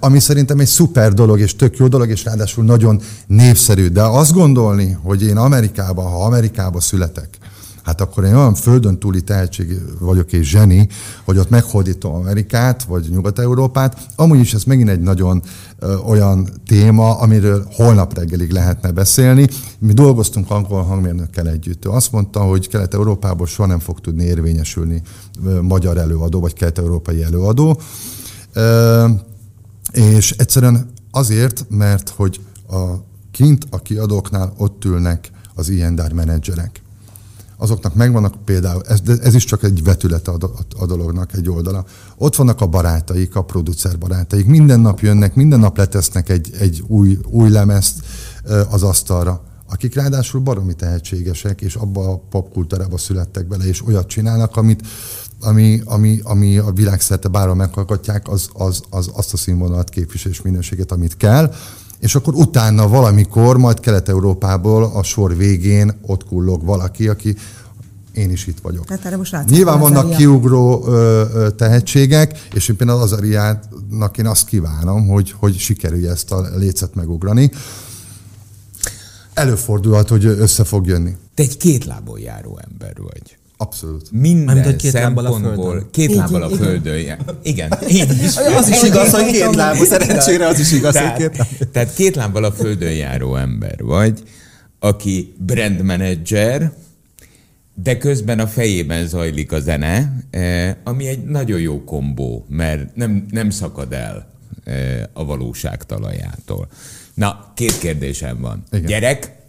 ami 0.00 0.20
szerintem 0.20 0.58
egy 0.58 0.66
szuper 0.66 1.12
dolog, 1.12 1.40
és 1.40 1.56
tök 1.56 1.76
jó 1.76 1.88
dolog, 1.88 2.08
és 2.08 2.24
ráadásul 2.24 2.64
nagyon 2.64 3.00
népszerű. 3.26 3.88
De 3.88 4.02
azt 4.02 4.32
gondolni, 4.32 4.98
hogy 5.02 5.22
én 5.22 5.36
Amerikában, 5.36 6.10
ha 6.10 6.24
Amerikában 6.24 6.80
születek, 6.80 7.38
hát 7.82 8.00
akkor 8.00 8.24
én 8.24 8.34
olyan 8.34 8.54
földön 8.54 8.98
túli 8.98 9.20
tehetség 9.20 9.82
vagyok 9.98 10.32
és 10.32 10.48
zseni, 10.48 10.88
hogy 11.24 11.38
ott 11.38 11.50
meghódítom 11.50 12.14
Amerikát, 12.14 12.84
vagy 12.84 13.08
Nyugat-Európát. 13.10 14.06
Amúgy 14.16 14.38
is 14.38 14.54
ez 14.54 14.64
megint 14.64 14.88
egy 14.88 15.00
nagyon 15.00 15.42
ö, 15.78 15.96
olyan 15.96 16.48
téma, 16.66 17.18
amiről 17.18 17.66
holnap 17.72 18.18
reggelig 18.18 18.50
lehetne 18.50 18.90
beszélni. 18.90 19.48
Mi 19.78 19.92
dolgoztunk 19.92 20.50
angol 20.50 20.82
hangmérnökkel 20.82 21.48
együtt. 21.48 21.84
Ő 21.84 21.90
azt 21.90 22.12
mondta, 22.12 22.40
hogy 22.40 22.68
Kelet-Európából 22.68 23.46
soha 23.46 23.68
nem 23.68 23.78
fog 23.78 24.00
tudni 24.00 24.24
érvényesülni 24.24 25.02
ö, 25.44 25.60
magyar 25.60 25.96
előadó, 25.96 26.40
vagy 26.40 26.52
kelet-európai 26.52 27.22
előadó. 27.22 27.80
Ö, 28.52 29.08
és 29.92 30.30
egyszerűen 30.30 30.90
azért, 31.10 31.66
mert 31.68 32.08
hogy 32.08 32.40
a 32.68 33.08
kint 33.30 33.66
a 33.70 33.78
kiadóknál 33.78 34.52
ott 34.56 34.84
ülnek 34.84 35.30
az 35.54 35.68
ilyen 35.68 36.10
menedzserek. 36.14 36.82
Azoknak 37.60 37.94
megvannak 37.94 38.44
például, 38.44 38.82
ez, 38.88 38.98
ez 39.22 39.34
is 39.34 39.44
csak 39.44 39.62
egy 39.62 39.82
vetület 39.82 40.28
a, 40.28 40.36
a, 40.40 40.82
a 40.82 40.86
dolognak, 40.86 41.32
egy 41.32 41.48
oldala. 41.48 41.84
Ott 42.16 42.36
vannak 42.36 42.60
a 42.60 42.66
barátaik, 42.66 43.36
a 43.36 43.42
producer 43.42 43.98
barátaik. 43.98 44.46
Minden 44.46 44.80
nap 44.80 45.00
jönnek, 45.00 45.34
minden 45.34 45.60
nap 45.60 45.76
letesznek 45.76 46.28
egy, 46.28 46.50
egy 46.58 46.84
új, 46.86 47.18
új 47.30 47.50
lemezt 47.50 48.00
az 48.70 48.82
asztalra 48.82 49.48
akik 49.72 49.94
ráadásul 49.94 50.40
baromi 50.40 50.74
tehetségesek, 50.74 51.60
és 51.60 51.74
abba 51.74 52.08
a 52.08 52.18
popkultúrába 52.30 52.98
születtek 52.98 53.48
bele, 53.48 53.64
és 53.64 53.86
olyat 53.86 54.06
csinálnak, 54.06 54.56
amit 54.56 54.86
ami, 55.40 55.82
ami, 55.84 56.20
ami 56.22 56.58
a 56.58 56.72
világszerte 56.72 57.28
bárhol 57.28 57.54
meghallgatják, 57.54 58.28
az, 58.28 58.48
az, 58.52 58.82
az, 58.90 59.10
azt 59.14 59.32
a 59.32 59.36
színvonalat 59.36 59.88
képvisel 59.88 60.30
és 60.30 60.42
minőséget, 60.42 60.92
amit 60.92 61.16
kell. 61.16 61.52
És 62.00 62.14
akkor 62.14 62.34
utána 62.34 62.88
valamikor, 62.88 63.58
majd 63.58 63.80
Kelet-Európából 63.80 64.84
a 64.84 65.02
sor 65.02 65.36
végén 65.36 65.92
ott 66.06 66.24
kullog 66.24 66.64
valaki, 66.64 67.08
aki 67.08 67.36
én 68.12 68.30
is 68.30 68.46
itt 68.46 68.58
vagyok. 68.62 68.84
Tehát 68.84 69.04
erre 69.04 69.16
most 69.16 69.36
Nyilván 69.46 69.80
vannak 69.80 69.98
Azaria. 70.04 70.16
kiugró 70.16 70.84
ö, 70.86 71.24
ö, 71.34 71.50
tehetségek, 71.50 72.48
és 72.54 72.68
én 72.68 72.76
például 72.76 73.00
az 73.00 73.12
Azariának 73.12 74.18
én 74.18 74.26
azt 74.26 74.46
kívánom, 74.46 75.08
hogy, 75.08 75.34
hogy 75.38 75.58
sikerülje 75.58 76.10
ezt 76.10 76.32
a 76.32 76.48
lécet 76.56 76.94
megugrani. 76.94 77.50
Előfordulhat, 79.34 80.08
hogy 80.08 80.24
össze 80.24 80.64
fog 80.64 80.86
jönni. 80.86 81.16
Te 81.34 81.42
egy 81.42 81.56
két 81.56 81.84
lábon 81.84 82.18
járó 82.18 82.60
ember 82.70 82.96
vagy. 82.96 83.39
Abszolút. 83.60 84.10
Minden 84.12 84.58
Amit, 84.58 84.76
két 84.76 84.90
szempontból, 84.90 85.88
két 85.90 86.14
lábbal 86.14 86.42
a 86.42 86.48
földön. 86.48 86.98
Igen, 87.42 87.78
igen 87.84 88.10
is. 88.24 88.36
Az 88.58 88.68
is 88.68 88.82
igaz, 88.82 89.10
hogy 89.10 89.30
két 89.30 89.54
lábú, 89.54 89.84
szerencsére 89.84 90.46
az 90.46 90.58
is 90.58 90.72
igaz, 90.72 90.92
tehát, 90.92 91.16
hogy 91.16 91.30
két 91.30 91.68
Tehát 91.68 91.94
két 91.94 92.14
lábbal 92.16 92.44
a 92.44 92.52
földön 92.52 92.92
járó 92.92 93.36
ember 93.36 93.82
vagy, 93.82 94.22
aki 94.78 95.34
brand 95.38 95.82
manager, 95.82 96.72
de 97.74 97.98
közben 97.98 98.38
a 98.38 98.46
fejében 98.46 99.06
zajlik 99.06 99.52
a 99.52 99.60
zene, 99.60 100.24
eh, 100.30 100.74
ami 100.84 101.06
egy 101.06 101.24
nagyon 101.24 101.60
jó 101.60 101.84
kombó, 101.84 102.46
mert 102.48 102.96
nem, 102.96 103.26
nem 103.30 103.50
szakad 103.50 103.92
el 103.92 104.30
eh, 104.64 105.02
a 105.12 105.24
valóság 105.24 105.84
talajától. 105.84 106.68
Na, 107.14 107.52
két 107.54 107.78
kérdésem 107.78 108.40
van. 108.40 108.62
Igen. 108.72 108.86
Gyerek, 108.86 109.39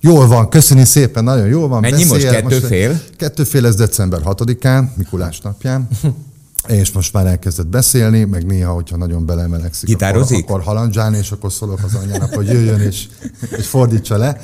Jól 0.00 0.26
van, 0.26 0.48
köszöni 0.48 0.84
szépen, 0.84 1.24
nagyon 1.24 1.46
jól 1.46 1.68
van. 1.68 1.80
Mennyi 1.80 2.04
Beszél, 2.08 2.08
most? 2.12 2.28
Kettő 2.28 2.58
fél? 2.58 3.00
Kettő 3.16 3.44
fél 3.44 3.66
ez 3.66 3.74
december 3.74 4.20
6-án, 4.24 4.84
Mikulás 4.96 5.40
napján. 5.40 5.88
és 6.66 6.92
most 6.92 7.12
már 7.12 7.26
elkezdett 7.26 7.66
beszélni, 7.66 8.24
meg 8.24 8.46
néha, 8.46 8.72
hogyha 8.72 8.96
nagyon 8.96 9.26
belemelegszik, 9.26 9.88
Gitározik? 9.88 10.42
akkor, 10.42 10.50
akkor 10.50 10.74
halandzsálni, 10.74 11.18
és 11.18 11.30
akkor 11.30 11.52
szólok 11.52 11.80
az 11.84 11.94
anyjának, 11.94 12.34
hogy 12.34 12.46
jöjjön 12.46 12.80
és, 12.80 13.08
és 13.56 13.66
fordítsa 13.66 14.16
le. 14.16 14.40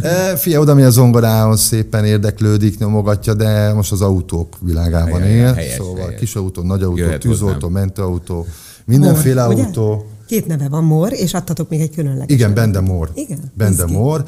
E, 0.00 0.36
fia, 0.36 0.60
oda 0.60 0.74
mi 0.74 0.82
a 0.82 0.90
zongorához 0.90 1.60
szépen 1.60 2.04
érdeklődik, 2.04 2.78
nyomogatja, 2.78 3.34
de 3.34 3.72
most 3.72 3.92
az 3.92 4.00
autók 4.00 4.56
világában 4.60 5.20
helyes, 5.20 5.48
él. 5.48 5.54
Helyes, 5.54 5.74
szóval 5.74 6.04
helyes. 6.04 6.20
kis 6.20 6.34
autó, 6.34 6.62
nagy 6.62 6.82
autó, 6.82 6.96
Jöhet 6.96 7.20
tűzautó, 7.20 7.68
mentőautó, 7.68 8.46
mindenféle 8.84 9.46
Mor, 9.46 9.54
autó. 9.54 9.94
Ugye? 9.94 10.13
Két 10.26 10.46
neve 10.46 10.68
van 10.68 10.84
Mor, 10.84 11.12
és 11.12 11.34
adtatok 11.34 11.68
még 11.68 11.80
egy 11.80 11.94
különleges. 11.94 12.36
Igen, 12.36 12.54
Bende 12.54 12.80
Mor. 12.80 13.10
Igen. 13.14 13.52
Bende 13.54 13.86
Mor. 13.86 14.24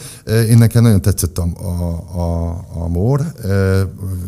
Én 0.49 0.59
nekem 0.59 0.83
nagyon 0.83 1.01
tetszett 1.03 1.39
a, 1.39 1.49
a, 1.59 2.19
a, 2.21 2.51
a 2.75 2.89
Mor. 2.89 3.33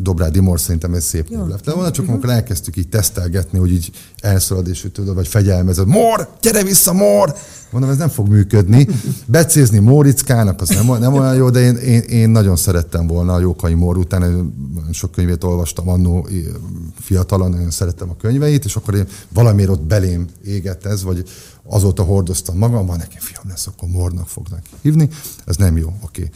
Dobrádi 0.00 0.40
Mor 0.40 0.60
szerintem 0.60 0.94
ez 0.94 1.04
szép 1.04 1.28
név 1.28 1.46
lett 1.46 1.64
volna, 1.64 1.90
csak 1.90 1.98
uh-huh. 1.98 2.10
amikor 2.10 2.30
elkezdtük 2.30 2.76
így 2.76 2.88
tesztelgetni, 2.88 3.58
hogy 3.58 3.72
így 3.72 3.90
elszalad 4.20 4.68
és 4.68 4.86
tudod, 4.92 5.14
vagy 5.14 5.28
fegyelmezed. 5.28 5.86
Mor, 5.86 6.28
gyere 6.40 6.62
vissza, 6.62 6.92
Mor! 6.92 7.34
Mondom, 7.70 7.90
ez 7.90 7.96
nem 7.96 8.08
fog 8.08 8.28
működni. 8.28 8.88
Becézni 9.26 9.78
Mórickának 9.78 10.60
az 10.60 10.68
nem, 10.68 10.98
nem 10.98 11.14
olyan 11.14 11.34
jó, 11.34 11.50
de 11.50 11.60
én, 11.60 11.76
én, 11.76 12.00
én 12.00 12.28
nagyon 12.28 12.56
szerettem 12.56 13.06
volna 13.06 13.32
a 13.32 13.40
Jókai 13.40 13.74
Mór 13.74 13.96
után, 13.96 14.52
sok 14.92 15.10
könyvét 15.10 15.44
olvastam 15.44 15.88
annó 15.88 16.28
fiatalon, 17.00 17.50
nagyon 17.50 17.70
szerettem 17.70 18.10
a 18.10 18.16
könyveit, 18.16 18.64
és 18.64 18.76
akkor 18.76 18.94
én 18.94 19.06
valamiért 19.32 19.70
ott 19.70 19.82
belém 19.82 20.26
égett 20.44 20.84
ez, 20.84 21.02
vagy 21.02 21.24
azóta 21.62 22.02
hordoztam 22.02 22.58
magamban, 22.58 22.96
nekem 22.96 23.20
fiam 23.20 23.44
lesz, 23.48 23.66
akkor 23.66 23.88
Mornak 23.88 24.28
fognak 24.28 24.62
hívni. 24.80 25.08
Ez 25.44 25.56
nem 25.56 25.76
jó, 25.76 25.86
oké. 25.86 26.22
Okay 26.22 26.30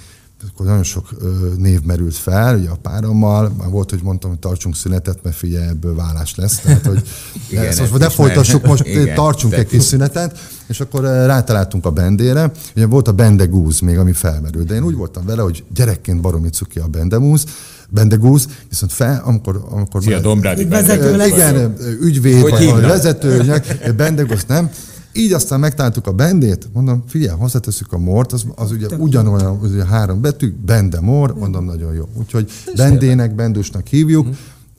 akkor 0.49 0.67
nagyon 0.67 0.83
sok 0.83 1.09
név 1.57 1.83
merült 1.83 2.17
fel, 2.17 2.59
ugye 2.59 2.69
a 2.69 2.77
párommal, 2.83 3.53
már 3.59 3.69
volt, 3.69 3.91
hogy 3.91 4.03
mondtam, 4.03 4.31
hogy 4.31 4.39
tartsunk 4.39 4.77
szünetet, 4.77 5.23
mert 5.23 5.37
figyelj, 5.37 5.69
ebből 5.69 5.95
vállás 5.95 6.35
lesz. 6.35 6.59
Tehát, 6.59 6.87
hogy 6.87 7.09
igen, 7.49 7.65
ne, 7.65 7.73
szóval 7.73 7.99
ne 7.99 8.09
folytassuk, 8.09 8.67
most 8.67 8.87
igen, 8.87 9.15
tartsunk 9.15 9.53
egy 9.53 9.67
kis 9.67 9.83
szünetet, 9.83 10.39
és 10.67 10.81
akkor 10.81 11.03
rátaláltunk 11.03 11.87
a 11.87 11.91
bendére. 11.91 12.51
Ugye 12.77 12.87
volt 12.87 13.09
a 13.09 13.13
bendegúz 13.13 13.81
még, 13.81 13.99
ami 13.99 14.13
felmerült, 14.13 14.67
de 14.67 14.75
én 14.75 14.83
úgy 14.83 14.97
voltam 14.97 15.25
vele, 15.27 15.43
hogy 15.43 15.65
gyerekként 15.75 16.21
baromi 16.21 16.49
cuki 16.49 16.79
a 16.79 16.87
bendegúz, 16.87 17.45
Bendegúz, 17.93 18.49
viszont 18.69 18.93
fel, 18.93 19.23
amikor... 19.25 19.65
amikor 19.71 20.03
Szia, 20.03 20.21
Dombrádi 20.21 20.65
Vezető 20.65 21.27
Igen, 21.27 21.77
ügyvéd, 22.01 22.41
vagy, 22.41 22.71
vagy 22.71 22.83
vezető, 22.83 23.63
Bendegúz 23.97 24.45
nem. 24.49 24.71
Így 25.13 25.33
aztán 25.33 25.61
megtaláltuk 25.61 26.07
a 26.07 26.13
bendét, 26.13 26.69
mondom, 26.73 27.05
figyelj, 27.09 27.39
hozzáteszük 27.39 27.93
a 27.93 27.99
mort, 27.99 28.33
az, 28.33 28.45
az 28.55 28.71
ugye 28.71 28.87
ugyanolyan, 28.97 29.59
az 29.63 29.71
ugye 29.71 29.85
három 29.85 30.21
betű, 30.21 30.55
bende 30.67 31.01
mor, 31.01 31.35
mondom, 31.35 31.65
nagyon 31.65 31.95
jó. 31.95 32.09
Úgyhogy 32.15 32.51
bendének, 32.77 33.35
bendusnak 33.35 33.87
hívjuk, 33.87 34.25
mhm. 34.25 34.35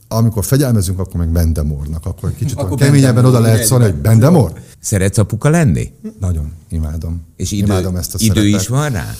Amikor 0.08 0.44
fegyelmezünk, 0.44 0.98
akkor 0.98 1.14
meg 1.14 1.28
bendemornak, 1.28 2.06
akkor 2.06 2.28
egy 2.28 2.36
kicsit 2.36 2.58
akkor 2.58 2.78
keményebben 2.78 3.24
oda 3.24 3.40
lehet 3.40 3.64
szólni, 3.64 3.84
hogy 3.84 3.94
bendemor. 3.94 4.52
Szeretsz 4.80 5.18
apuka 5.18 5.48
lenni? 5.48 5.92
Nagyon, 6.20 6.52
imádom. 6.68 7.22
És 7.36 7.52
idő, 7.52 7.64
imádom 7.64 7.96
ezt 7.96 8.14
a 8.14 8.18
idő 8.20 8.40
szeretet. 8.40 8.60
is 8.60 8.68
van 8.68 8.90
rá? 8.90 9.14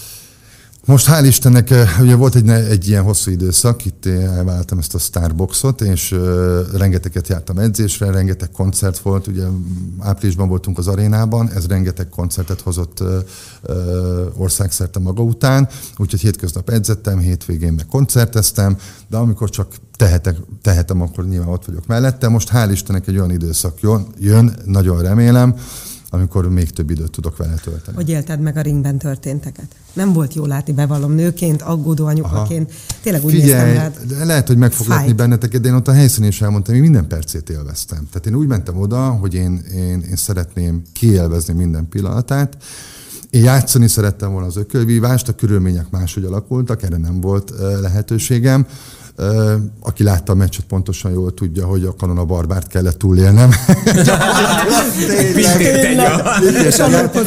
Most 0.86 1.06
hál' 1.06 1.24
Istennek, 1.26 1.70
eh, 1.70 2.00
ugye 2.00 2.14
volt 2.14 2.34
egy, 2.34 2.48
egy 2.48 2.88
ilyen 2.88 3.02
hosszú 3.02 3.30
időszak, 3.30 3.84
itt 3.84 4.06
elváltam 4.06 4.78
ezt 4.78 4.94
a 4.94 4.98
Starboxot, 4.98 5.80
és 5.80 6.12
uh, 6.12 6.58
rengeteget 6.76 7.28
jártam 7.28 7.58
edzésre, 7.58 8.10
rengeteg 8.10 8.50
koncert 8.50 8.98
volt, 8.98 9.26
ugye 9.26 9.44
áprilisban 9.98 10.48
voltunk 10.48 10.78
az 10.78 10.88
arénában, 10.88 11.50
ez 11.50 11.66
rengeteg 11.66 12.08
koncertet 12.08 12.60
hozott 12.60 13.00
uh, 13.00 13.16
országszerte 14.36 14.98
maga 14.98 15.22
után, 15.22 15.68
úgyhogy 15.96 16.20
hétköznap 16.20 16.70
edzettem, 16.70 17.18
hétvégén 17.18 17.72
meg 17.72 17.86
koncerteztem, 17.86 18.76
de 19.08 19.16
amikor 19.16 19.50
csak 19.50 19.74
tehetek, 19.96 20.36
tehetem, 20.62 21.00
akkor 21.00 21.26
nyilván 21.26 21.48
ott 21.48 21.64
vagyok 21.64 21.86
mellette. 21.86 22.28
Most 22.28 22.50
hál' 22.52 22.68
Istennek 22.70 23.08
egy 23.08 23.16
olyan 23.16 23.30
időszak 23.30 23.80
jön, 23.80 24.06
jön 24.18 24.56
nagyon 24.64 25.02
remélem, 25.02 25.54
amikor 26.14 26.48
még 26.48 26.70
több 26.70 26.90
időt 26.90 27.10
tudok 27.10 27.36
vele 27.36 27.54
tölteni. 27.54 27.96
Hogy 27.96 28.08
élted 28.08 28.40
meg 28.40 28.56
a 28.56 28.60
ringben 28.60 28.98
történteket? 28.98 29.66
Nem 29.92 30.12
volt 30.12 30.34
jó 30.34 30.46
látni, 30.46 30.72
bevallom 30.72 31.12
nőként, 31.12 31.62
aggódó 31.62 32.06
anyukaként. 32.06 32.70
Aha. 32.70 32.98
Tényleg 33.02 33.24
úgy 33.24 33.32
Figyelj, 33.32 33.72
néztem 33.72 33.92
rád. 34.08 34.26
lehet, 34.26 34.46
hogy 34.46 34.56
meg 34.56 34.72
fog 34.72 34.86
lepni 34.86 35.12
benneteket, 35.12 35.60
de 35.60 35.68
én 35.68 35.74
ott 35.74 35.88
a 35.88 35.92
helyszínen 35.92 36.28
is 36.28 36.42
elmondtam, 36.42 36.74
hogy 36.74 36.82
minden 36.82 37.06
percét 37.06 37.50
élveztem. 37.50 38.08
Tehát 38.10 38.26
én 38.26 38.34
úgy 38.34 38.46
mentem 38.46 38.76
oda, 38.76 39.10
hogy 39.10 39.34
én, 39.34 39.64
én, 39.74 40.00
én 40.00 40.16
szeretném 40.16 40.82
kiélvezni 40.92 41.54
minden 41.54 41.88
pillanatát, 41.88 42.56
én 43.34 43.42
játszani 43.42 43.88
szerettem 43.88 44.32
volna 44.32 44.46
az 44.46 44.56
ökölvívást, 44.56 45.28
a 45.28 45.32
körülmények 45.32 45.90
máshogy 45.90 46.24
alakultak, 46.24 46.82
erre 46.82 46.96
nem 46.96 47.20
volt 47.20 47.52
lehetőségem. 47.80 48.66
Aki 49.80 50.02
látta 50.02 50.32
a 50.32 50.34
meccset, 50.34 50.64
pontosan 50.64 51.12
jól 51.12 51.34
tudja, 51.34 51.66
hogy 51.66 51.84
a 51.84 51.94
kanon 51.96 52.18
a 52.18 52.24
barbárt 52.24 52.66
kellett 52.66 52.98
túlélnem. 52.98 53.50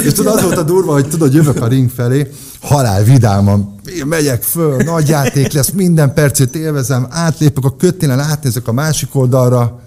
És 0.04 0.14
tudod, 0.14 0.36
az 0.36 0.42
volt 0.42 0.58
a 0.58 0.64
durva, 0.64 0.94
hogy 0.94 1.08
tudod, 1.08 1.34
jövök 1.34 1.62
a 1.62 1.68
ring 1.68 1.90
felé, 1.90 2.32
halál 2.62 3.04
vidáman, 3.04 3.76
én 3.98 4.06
megyek 4.06 4.44
föl, 4.44 4.84
nagy 4.84 5.08
játék 5.08 5.52
lesz, 5.52 5.70
minden 5.70 6.14
percét 6.14 6.56
élvezem, 6.56 7.08
átlépek 7.10 7.64
a 7.64 7.76
kötélen, 7.76 8.20
átnézek 8.20 8.68
a 8.68 8.72
másik 8.72 9.16
oldalra, 9.16 9.80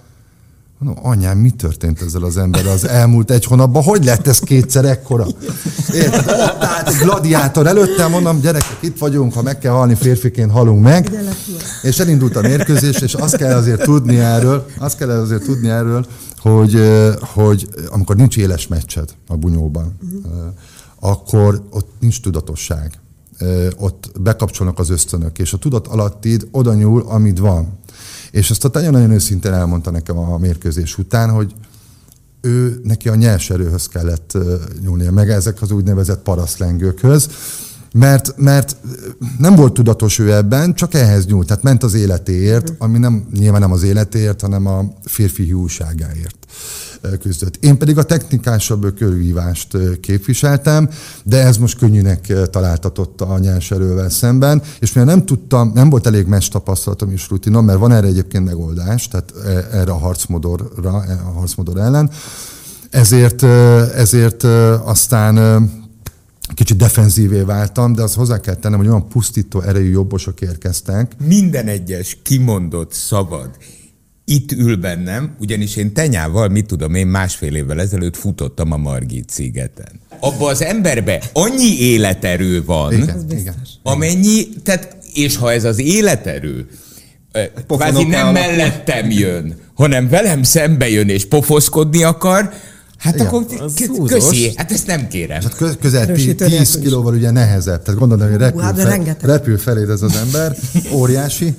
Mondom, 0.83 1.05
anyám, 1.07 1.39
mi 1.39 1.51
történt 1.51 2.01
ezzel 2.01 2.23
az 2.23 2.37
emberrel 2.37 2.73
az 2.73 2.89
elmúlt 2.89 3.31
egy 3.31 3.45
hónapban? 3.45 3.83
Hogy 3.83 4.05
lett 4.05 4.27
ez 4.27 4.39
kétszer 4.39 4.85
ekkora? 4.85 5.27
Érted? 5.95 6.29
Ott 6.29 6.63
állt 6.63 6.89
egy 6.89 6.95
gladiátor 6.95 7.67
előttem, 7.67 8.11
mondom, 8.11 8.41
gyerekek, 8.41 8.77
itt 8.81 8.99
vagyunk, 8.99 9.33
ha 9.33 9.43
meg 9.43 9.59
kell 9.59 9.73
halni, 9.73 9.95
férfiként 9.95 10.51
halunk 10.51 10.83
meg. 10.83 11.11
És 11.83 11.99
elindult 11.99 12.37
a 12.37 12.41
mérkőzés, 12.41 13.01
és 13.01 13.15
azt 13.15 13.37
kell 13.37 13.57
azért 13.57 13.83
tudni 13.83 14.19
erről, 14.19 14.67
azt 14.79 14.97
kell 14.97 15.11
azért 15.11 15.45
tudni 15.45 15.69
erről, 15.69 16.07
hogy, 16.39 16.91
hogy 17.21 17.69
amikor 17.91 18.17
nincs 18.17 18.37
éles 18.37 18.67
meccsed 18.67 19.09
a 19.29 19.37
bunyóban, 19.37 19.99
uh-huh. 20.03 20.43
akkor 21.01 21.63
ott 21.71 21.89
nincs 21.99 22.21
tudatosság. 22.21 23.01
Ott 23.79 24.11
bekapcsolnak 24.21 24.79
az 24.79 24.91
ösztönök, 24.91 25.39
és 25.39 25.53
a 25.53 25.57
tudat 25.57 25.87
alattid 25.87 26.49
oda 26.51 26.75
nyúl, 26.75 27.05
amit 27.09 27.39
van. 27.39 27.79
És 28.31 28.51
ezt 28.51 28.65
a 28.65 28.71
nagyon-nagyon 28.73 29.11
őszintén 29.11 29.53
elmondta 29.53 29.91
nekem 29.91 30.19
a 30.19 30.39
mérkőzés 30.39 30.99
után, 30.99 31.31
hogy 31.31 31.55
ő 32.41 32.81
neki 32.85 33.09
a 33.09 33.15
nyers 33.15 33.51
erőhöz 33.51 33.87
kellett 33.87 34.39
nyúlnia, 34.81 35.13
meg 35.13 35.31
ezek 35.31 35.63
az 35.63 35.71
úgynevezett 35.71 36.23
paraszlengőkhöz, 36.23 37.29
mert, 37.93 38.35
mert 38.37 38.77
nem 39.39 39.55
volt 39.55 39.73
tudatos 39.73 40.19
ő 40.19 40.33
ebben, 40.33 40.75
csak 40.75 40.95
ehhez 40.95 41.27
nyúlt, 41.27 41.47
tehát 41.47 41.63
ment 41.63 41.83
az 41.83 41.95
életéért, 41.95 42.73
ami 42.79 42.99
nem, 42.99 43.29
nyilván 43.39 43.61
nem 43.61 43.73
az 43.73 43.83
életéért, 43.83 44.41
hanem 44.41 44.67
a 44.67 44.85
férfi 45.05 45.43
hiúságáért 45.43 46.47
küzdött. 47.21 47.57
Én 47.65 47.79
pedig 47.79 47.99
a 47.99 48.03
technikásabb 48.03 48.95
körvívást 48.95 49.77
képviseltem, 50.01 50.89
de 51.25 51.45
ez 51.45 51.57
most 51.57 51.79
könnyűnek 51.79 52.33
találtatott 52.51 53.21
a 53.21 53.39
nyerserővel 53.39 54.11
szemben, 54.11 54.63
és 54.81 54.93
mivel 54.93 55.15
nem 55.15 55.25
tudtam, 55.25 55.71
nem 55.75 55.91
volt 55.91 56.07
elég 56.07 56.27
mes 56.27 56.49
tapasztalatom 56.49 57.11
és 57.11 57.29
rutinom, 57.29 57.65
mert 57.65 57.79
van 57.79 57.93
erre 57.93 58.07
egyébként 58.07 58.45
megoldás, 58.45 59.09
tehát 59.09 59.33
erre 59.73 59.93
a 59.93 59.99
harcmodorra, 59.99 61.05
e, 61.05 61.21
a 61.27 61.31
harcmodor 61.39 61.79
ellen, 61.79 62.11
ezért, 62.91 63.43
ezért 63.95 64.43
aztán 64.85 65.69
kicsit 66.55 66.77
defenzívé 66.77 67.41
váltam, 67.41 67.93
de 67.93 68.03
azt 68.03 68.15
hozzá 68.15 68.41
kell 68.41 68.55
tennem, 68.55 68.79
hogy 68.79 68.89
olyan 68.89 69.09
pusztító 69.09 69.61
erejű 69.61 69.91
jobbosok 69.91 70.41
érkeztek. 70.41 71.13
Minden 71.27 71.67
egyes 71.67 72.19
kimondott 72.23 72.93
szabad 72.93 73.51
itt 74.25 74.53
ül 74.53 74.77
bennem, 74.77 75.35
ugyanis 75.41 75.77
én 75.77 75.93
tenyával, 75.93 76.49
mit 76.49 76.67
tudom 76.67 76.95
én, 76.95 77.07
másfél 77.07 77.55
évvel 77.55 77.81
ezelőtt 77.81 78.17
futottam 78.17 78.73
a 78.73 78.77
Margit 78.77 79.31
szigeten. 79.31 80.01
Abba 80.21 80.49
az 80.49 80.63
emberbe 80.63 81.23
annyi 81.33 81.79
életerő 81.79 82.65
van, 82.65 82.93
igen, 82.93 83.25
igen, 83.31 83.55
amennyi, 83.83 84.49
tehát, 84.63 84.97
és 85.15 85.37
ha 85.37 85.53
ez 85.53 85.65
az 85.65 85.79
életerő 85.79 86.69
kvázi 87.67 88.05
nem 88.05 88.33
mellettem 88.33 89.11
jön, 89.11 89.55
hanem 89.75 90.09
velem 90.09 90.43
szembe 90.43 90.89
jön 90.89 91.09
és 91.09 91.27
pofoszkodni 91.27 92.03
akar, 92.03 92.53
Hát 93.01 93.15
Igen, 93.15 93.27
akkor 93.27 93.45
köszi, 94.07 94.53
hát 94.57 94.73
ezt 94.73 94.87
nem 94.87 95.09
kérem. 95.09 95.43
Hát 95.43 95.57
kö, 95.57 95.71
közel 95.81 96.13
10 96.37 96.79
kilóval 96.79 97.15
ugye 97.15 97.31
nehezebb. 97.31 97.83
Tehát 97.83 98.01
gondolom, 98.01 98.29
hogy 98.31 98.39
repül, 98.39 98.61
hát 98.61 98.81
fel, 98.81 99.17
repül 99.21 99.59
feléd 99.59 99.89
ez 99.89 100.03
az 100.03 100.17
ember, 100.17 100.57
óriási. 100.93 101.57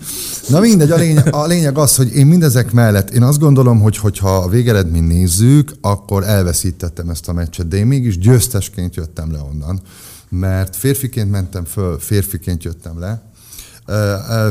Na 0.47 0.59
mindegy, 0.59 0.91
a 0.91 0.95
lényeg, 0.95 1.33
a 1.33 1.45
lényeg 1.45 1.77
az, 1.77 1.95
hogy 1.95 2.15
én 2.15 2.25
mindezek 2.25 2.71
mellett, 2.71 3.09
én 3.09 3.23
azt 3.23 3.39
gondolom, 3.39 3.79
hogy 3.81 3.97
hogyha 3.97 4.35
a 4.35 4.47
végeredmény 4.47 5.03
nézzük, 5.03 5.71
akkor 5.81 6.23
elveszítettem 6.23 7.09
ezt 7.09 7.27
a 7.27 7.33
meccset, 7.33 7.67
de 7.67 7.77
én 7.77 7.85
mégis 7.85 8.17
győztesként 8.17 8.95
jöttem 8.95 9.31
le 9.31 9.39
onnan. 9.39 9.81
Mert 10.29 10.75
férfiként 10.75 11.31
mentem 11.31 11.65
föl, 11.65 11.99
férfiként 11.99 12.63
jöttem 12.63 12.99
le, 12.99 13.30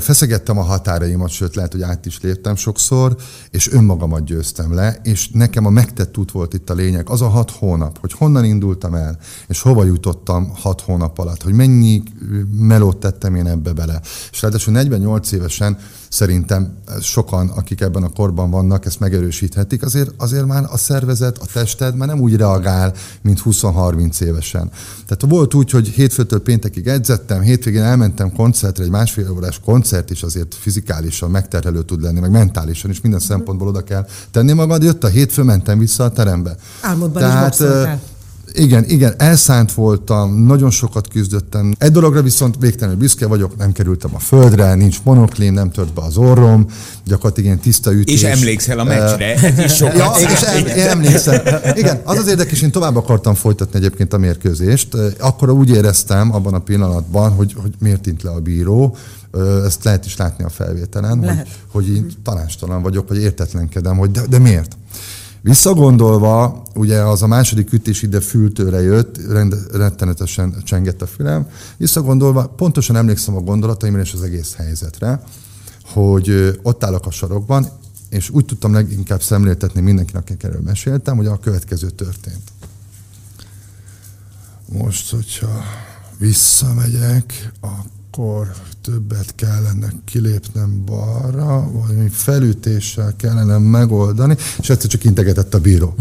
feszegettem 0.00 0.58
a 0.58 0.62
határaimat, 0.62 1.28
sőt 1.28 1.54
lehet, 1.54 1.72
hogy 1.72 1.82
át 1.82 2.06
is 2.06 2.20
léptem 2.20 2.56
sokszor, 2.56 3.16
és 3.50 3.72
önmagamat 3.72 4.24
győztem 4.24 4.74
le, 4.74 5.00
és 5.02 5.28
nekem 5.28 5.66
a 5.66 5.70
megtett 5.70 6.18
út 6.18 6.30
volt 6.30 6.54
itt 6.54 6.70
a 6.70 6.74
lényeg, 6.74 7.08
az 7.08 7.22
a 7.22 7.28
hat 7.28 7.50
hónap, 7.50 7.98
hogy 7.98 8.12
honnan 8.12 8.44
indultam 8.44 8.94
el, 8.94 9.18
és 9.46 9.60
hova 9.60 9.84
jutottam 9.84 10.52
hat 10.54 10.80
hónap 10.80 11.18
alatt, 11.18 11.42
hogy 11.42 11.52
mennyi 11.52 12.02
melót 12.58 12.96
tettem 12.96 13.34
én 13.34 13.46
ebbe 13.46 13.72
bele. 13.72 14.00
És 14.32 14.42
ráadásul 14.42 14.72
48 14.72 15.32
évesen 15.32 15.78
szerintem 16.08 16.78
sokan, 17.00 17.48
akik 17.48 17.80
ebben 17.80 18.02
a 18.02 18.08
korban 18.08 18.50
vannak, 18.50 18.86
ezt 18.86 19.00
megerősíthetik, 19.00 19.84
azért, 19.84 20.10
azért 20.16 20.46
már 20.46 20.64
a 20.70 20.76
szervezet, 20.76 21.38
a 21.38 21.46
tested 21.52 21.96
már 21.96 22.08
nem 22.08 22.20
úgy 22.20 22.36
reagál, 22.36 22.94
mint 23.22 23.40
20-30 23.44 24.20
évesen. 24.20 24.70
Tehát 25.06 25.24
volt 25.28 25.54
úgy, 25.54 25.70
hogy 25.70 25.88
hétfőtől 25.88 26.42
péntekig 26.42 26.86
edzettem, 26.86 27.40
hétvégén 27.40 27.82
elmentem 27.82 28.32
koncertre, 28.32 28.84
egy 28.84 28.90
másfél 28.90 29.29
órás 29.30 29.60
koncert 29.64 30.10
is 30.10 30.22
azért 30.22 30.54
fizikálisan 30.54 31.30
megterhelő 31.30 31.82
tud 31.82 32.02
lenni, 32.02 32.20
meg 32.20 32.30
mentálisan 32.30 32.90
is 32.90 33.00
minden 33.00 33.20
szempontból 33.20 33.68
oda 33.68 33.84
kell 33.84 34.06
tenni 34.30 34.52
magad. 34.52 34.82
Jött 34.82 35.04
a 35.04 35.08
hétfő, 35.08 35.42
mentem 35.42 35.78
vissza 35.78 36.04
a 36.04 36.10
terembe. 36.10 36.56
Álmodban 36.80 37.22
Tehát, 37.22 37.54
is 37.54 37.66
igen, 38.52 38.84
igen, 38.88 39.14
elszánt 39.18 39.72
voltam, 39.72 40.44
nagyon 40.44 40.70
sokat 40.70 41.08
küzdöttem. 41.08 41.72
Egy 41.78 41.90
dologra 41.90 42.22
viszont 42.22 42.56
végtelenül 42.58 42.98
büszke 42.98 43.26
vagyok, 43.26 43.56
nem 43.56 43.72
kerültem 43.72 44.10
a 44.14 44.18
földre, 44.18 44.74
nincs 44.74 44.98
monoklén, 45.02 45.52
nem 45.52 45.70
tört 45.70 45.92
be 45.94 46.02
az 46.02 46.16
orrom, 46.16 46.66
gyakorlatilag 47.04 47.44
ilyen 47.44 47.58
tiszta 47.60 47.92
ütés. 47.92 48.14
És 48.14 48.22
emlékszel 48.22 48.78
a 48.78 48.84
meccsre, 48.84 49.34
ez 49.34 49.58
is 49.58 49.74
sokat 49.74 49.96
ja, 49.96 50.28
és 50.28 50.42
em, 50.42 50.66
én 50.66 50.86
emlékszem. 50.86 51.40
Igen, 51.74 52.00
az 52.04 52.18
az 52.18 52.26
érdekes, 52.26 52.62
én 52.62 52.70
tovább 52.70 52.96
akartam 52.96 53.34
folytatni 53.34 53.78
egyébként 53.78 54.12
a 54.12 54.18
mérkőzést. 54.18 54.96
Akkor 55.18 55.50
úgy 55.50 55.70
éreztem 55.70 56.34
abban 56.34 56.54
a 56.54 56.58
pillanatban, 56.58 57.32
hogy, 57.32 57.54
hogy 57.62 57.72
miért 57.78 58.06
int 58.06 58.22
le 58.22 58.30
a 58.30 58.40
bíró, 58.40 58.96
ezt 59.64 59.84
lehet 59.84 60.04
is 60.04 60.16
látni 60.16 60.44
a 60.44 60.48
felvételen, 60.48 61.20
lehet. 61.20 61.48
hogy, 61.70 61.86
hogy 61.86 61.96
én 61.96 62.10
tanástalan 62.22 62.82
vagyok, 62.82 63.08
vagy 63.08 63.18
értetlenkedem, 63.18 63.96
hogy 63.96 64.10
de, 64.10 64.26
de 64.26 64.38
miért? 64.38 64.76
Visszagondolva, 65.42 66.62
ugye 66.74 67.00
az 67.00 67.22
a 67.22 67.26
második 67.26 67.72
ütés 67.72 68.02
ide 68.02 68.20
fültőre 68.20 68.80
jött, 68.80 69.26
rend, 69.28 69.54
rettenetesen 69.72 70.54
csengett 70.64 71.02
a 71.02 71.06
fülem, 71.06 71.48
visszagondolva 71.76 72.46
pontosan 72.46 72.96
emlékszem 72.96 73.36
a 73.36 73.40
gondolataimra 73.40 74.00
és 74.00 74.12
az 74.12 74.22
egész 74.22 74.54
helyzetre, 74.54 75.22
hogy 75.84 76.58
ott 76.62 76.84
állok 76.84 77.06
a 77.06 77.10
sarokban, 77.10 77.66
és 78.08 78.30
úgy 78.30 78.44
tudtam 78.44 78.72
leginkább 78.72 79.22
szemléltetni 79.22 79.80
mindenkinek, 79.80 80.22
akik 80.22 80.42
erről 80.42 80.60
meséltem, 80.64 81.16
hogy 81.16 81.26
a 81.26 81.38
következő 81.38 81.90
történt. 81.90 82.42
Most, 84.72 85.10
hogyha 85.10 85.64
visszamegyek, 86.18 87.52
akkor 87.60 87.99
többet 88.82 89.34
kellene 89.34 89.92
kilépnem 90.04 90.82
balra, 90.84 91.70
valami 91.72 92.08
felütéssel 92.08 93.14
kellene 93.16 93.58
megoldani, 93.58 94.36
és 94.58 94.70
egyszer 94.70 94.90
csak 94.90 95.04
integetett 95.04 95.54
a 95.54 95.58
bíró. 95.58 95.94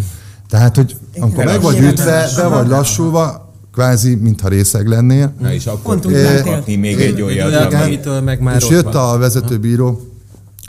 Tehát, 0.49 0.75
hogy 0.75 0.97
amikor 1.19 1.45
meg 1.45 1.62
vagy 1.62 1.79
ütve, 1.79 2.29
be 2.36 2.47
vagy 2.47 2.67
lassulva, 2.67 3.53
kvázi, 3.73 4.15
mintha 4.15 4.47
részeg 4.47 4.88
lennél. 4.88 5.34
Na 5.39 5.53
és 5.53 5.65
akkor 5.65 5.99
tudnál 5.99 6.43
kapni 6.43 6.75
még 6.75 6.99
egy 6.99 7.21
olyat, 7.21 7.73
amitől 7.73 8.21
meg 8.21 8.41
már 8.41 8.55
És 8.55 8.69
jött 8.69 8.95
a 8.95 9.17
vezetőbíró, 9.17 10.10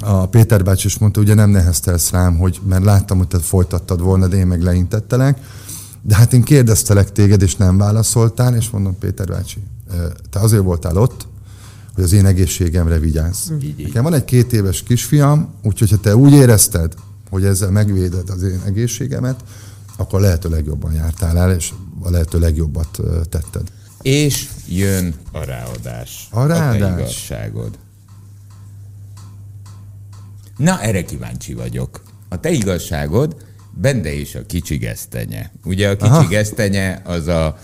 a 0.02 0.26
Péter 0.26 0.64
bácsi 0.64 0.86
is 0.86 0.98
mondta, 0.98 1.20
ugye 1.20 1.34
nem 1.34 1.50
neheztelsz 1.50 2.10
rám, 2.10 2.38
hogy, 2.38 2.60
mert 2.68 2.84
láttam, 2.84 3.18
hogy 3.18 3.28
te 3.28 3.38
folytattad 3.38 4.00
volna, 4.00 4.26
de 4.26 4.36
én 4.36 4.46
meg 4.46 4.62
leintettelek. 4.62 5.38
De 6.02 6.14
hát 6.16 6.32
én 6.32 6.42
kérdeztelek 6.42 7.12
téged, 7.12 7.42
és 7.42 7.56
nem 7.56 7.78
válaszoltál, 7.78 8.56
és 8.56 8.70
mondom, 8.70 8.98
Péter 8.98 9.26
bácsi, 9.26 9.62
te 10.30 10.38
azért 10.38 10.62
voltál 10.62 10.96
ott, 10.96 11.26
hogy 11.94 12.05
az 12.05 12.12
én 12.12 12.26
egészségemre 12.26 12.98
vigyázz. 12.98 13.50
Így, 13.62 13.83
Nekem 13.83 14.03
van 14.03 14.14
egy 14.14 14.24
két 14.24 14.53
éves 14.53 14.83
kisfiam, 14.83 15.55
úgyhogy 15.62 15.90
ha 15.90 15.96
te 15.96 16.16
úgy 16.16 16.33
érezted, 16.33 16.94
hogy 17.31 17.44
ezzel 17.44 17.70
megvéded 17.70 18.31
az 18.31 18.42
én 18.42 18.61
egészségemet, 18.66 19.44
akkor 19.96 20.20
lehető 20.20 20.48
legjobban 20.48 20.92
jártál 20.92 21.38
el, 21.38 21.55
és 21.55 21.72
a 22.03 22.11
lehető 22.11 22.38
legjobbat 22.38 23.01
tetted. 23.28 23.70
És 24.03 24.49
jön 24.68 25.14
a 25.32 25.45
ráadás. 25.45 26.28
A 26.30 26.47
ráadás. 26.47 26.80
A 26.80 26.95
te 26.95 27.01
igazságod. 27.01 27.78
Na, 30.57 30.80
erre 30.80 31.05
kíváncsi 31.05 31.55
vagyok. 31.55 32.03
A 32.28 32.41
te 32.41 32.51
igazságod 32.51 33.36
benne 33.74 34.12
is 34.12 34.34
a 34.34 34.47
kicsi 34.47 34.76
gesztenye. 34.76 35.53
Ugye 35.64 35.88
a 35.88 35.97
kicsi 35.97 36.11
Aha. 36.11 36.28
gesztenye 36.28 37.03
az, 37.05 37.26
a, 37.26 37.59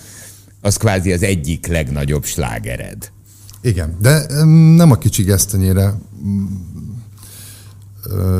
az 0.60 0.76
kvázi 0.76 1.12
az 1.12 1.22
egyik 1.22 1.66
legnagyobb 1.66 2.24
slágered. 2.24 3.10
Igen, 3.66 3.96
de 4.00 4.44
nem 4.76 4.90
a 4.90 4.98
kicsi 4.98 5.22
gesztenyére 5.22 5.94
mm, 6.26 6.44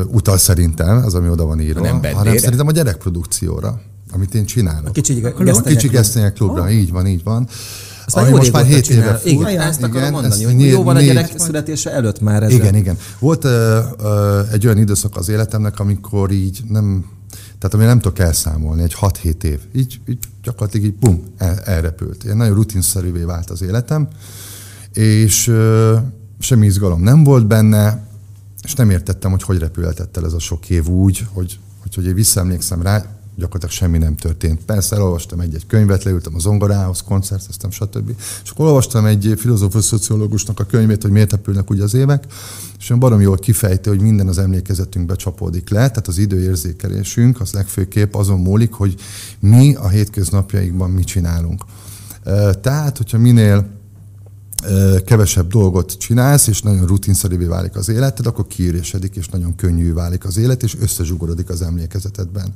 utal 0.06 0.38
szerintem, 0.38 1.04
az, 1.04 1.14
ami 1.14 1.28
oda 1.28 1.44
van 1.44 1.60
írva, 1.60 1.80
nem 1.80 2.14
hanem 2.14 2.36
szerintem 2.36 2.66
a 2.66 2.72
gyerekprodukcióra, 2.72 3.80
amit 4.12 4.34
én 4.34 4.44
csinálok. 4.44 4.88
A 4.88 4.90
kicsi, 4.90 5.22
a 5.24 5.62
kicsi 5.62 5.88
gesztenyek 5.88 6.32
klubra, 6.32 6.62
oh. 6.62 6.74
így 6.74 6.90
van, 6.90 7.06
így 7.06 7.22
van. 7.24 7.48
Azt 8.06 8.16
ami 8.16 8.30
most 8.30 8.52
már 8.52 8.64
7 8.64 8.88
éve 8.88 9.14
fut. 9.14 9.30
Igen, 9.30 9.60
ezt 9.60 9.82
akarom 9.82 10.00
igen, 10.00 10.12
mondani, 10.12 10.44
hogy 10.44 10.56
négy, 10.56 10.70
jóval 10.70 10.96
a 10.96 11.00
gyerek 11.00 11.38
születése 11.38 11.92
előtt 11.92 12.20
már 12.20 12.42
ez. 12.42 12.52
Igen, 12.52 12.74
igen. 12.74 12.98
Volt 13.18 13.44
uh, 13.44 13.52
uh, 13.98 14.52
egy 14.52 14.66
olyan 14.66 14.78
időszak 14.78 15.16
az 15.16 15.28
életemnek, 15.28 15.80
amikor 15.80 16.30
így 16.30 16.60
nem, 16.68 17.04
tehát 17.58 17.74
ami 17.74 17.84
nem 17.84 18.00
tudok 18.00 18.18
elszámolni, 18.18 18.82
egy 18.82 18.96
6-7 19.00 19.42
év. 19.42 19.60
Így, 19.74 20.00
így 20.08 20.18
gyakorlatilag 20.42 20.86
így 20.86 20.94
bum, 20.94 21.22
el, 21.36 21.58
elrepült. 21.64 22.24
Ilyen 22.24 22.36
nagyon 22.36 22.54
rutinszerűvé 22.54 23.22
vált 23.22 23.50
az 23.50 23.62
életem, 23.62 24.08
és 24.96 25.48
uh, 25.48 25.96
semmi 26.38 26.66
izgalom 26.66 27.02
nem 27.02 27.24
volt 27.24 27.46
benne, 27.46 28.06
és 28.62 28.74
nem 28.74 28.90
értettem, 28.90 29.30
hogy 29.30 29.42
hogy 29.42 29.58
repülhetett 29.58 30.16
el 30.16 30.24
ez 30.24 30.32
a 30.32 30.38
sok 30.38 30.70
év 30.70 30.88
úgy, 30.88 31.26
hogy, 31.32 31.58
hogy, 31.82 31.94
hogy 31.94 32.06
én 32.06 32.14
visszaemlékszem 32.14 32.82
rá, 32.82 33.04
gyakorlatilag 33.36 33.74
semmi 33.74 33.98
nem 33.98 34.16
történt. 34.16 34.64
Persze 34.64 34.96
elolvastam 34.96 35.40
egy-egy 35.40 35.66
könyvet, 35.66 36.02
leültem 36.02 36.34
a 36.34 36.38
zongorához, 36.38 37.02
koncerteztem, 37.02 37.70
stb. 37.70 38.10
És 38.44 38.50
akkor 38.50 38.66
olvastam 38.66 39.04
egy 39.04 39.34
filozófus 39.36 39.84
szociológusnak 39.84 40.60
a 40.60 40.64
könyvét, 40.64 41.02
hogy 41.02 41.10
miért 41.10 41.30
repülnek 41.30 41.70
úgy 41.70 41.80
az 41.80 41.94
évek, 41.94 42.24
és 42.78 42.90
olyan 42.90 43.00
barom 43.00 43.20
jól 43.20 43.36
kifejti, 43.36 43.88
hogy 43.88 44.00
minden 44.00 44.28
az 44.28 44.38
emlékezetünkbe 44.38 45.14
csapódik 45.14 45.70
le, 45.70 45.78
tehát 45.78 46.08
az 46.08 46.18
időérzékelésünk 46.18 47.40
az 47.40 47.52
legfőképp 47.52 48.14
azon 48.14 48.40
múlik, 48.40 48.72
hogy 48.72 48.94
mi 49.38 49.74
a 49.74 49.88
hétköznapjaikban 49.88 50.90
mit 50.90 51.06
csinálunk. 51.06 51.64
Tehát, 52.60 52.96
hogyha 52.96 53.18
minél 53.18 53.75
kevesebb 55.04 55.48
dolgot 55.48 55.98
csinálsz, 55.98 56.46
és 56.46 56.62
nagyon 56.62 56.86
rutinszerűvé 56.86 57.44
válik 57.44 57.76
az 57.76 57.88
életed, 57.88 58.26
akkor 58.26 58.46
kiürésedik, 58.46 59.16
és 59.16 59.28
nagyon 59.28 59.54
könnyű 59.54 59.92
válik 59.92 60.24
az 60.24 60.36
élet, 60.36 60.62
és 60.62 60.76
összezsugorodik 60.80 61.48
az 61.48 61.62
emlékezetedben. 61.62 62.54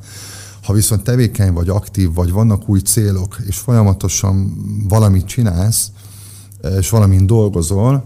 Ha 0.62 0.72
viszont 0.72 1.02
tevékeny 1.02 1.52
vagy, 1.52 1.68
aktív 1.68 2.14
vagy, 2.14 2.30
vannak 2.30 2.68
új 2.68 2.80
célok, 2.80 3.36
és 3.46 3.56
folyamatosan 3.58 4.54
valamit 4.88 5.26
csinálsz, 5.26 5.90
és 6.78 6.90
valamin 6.90 7.26
dolgozol, 7.26 8.04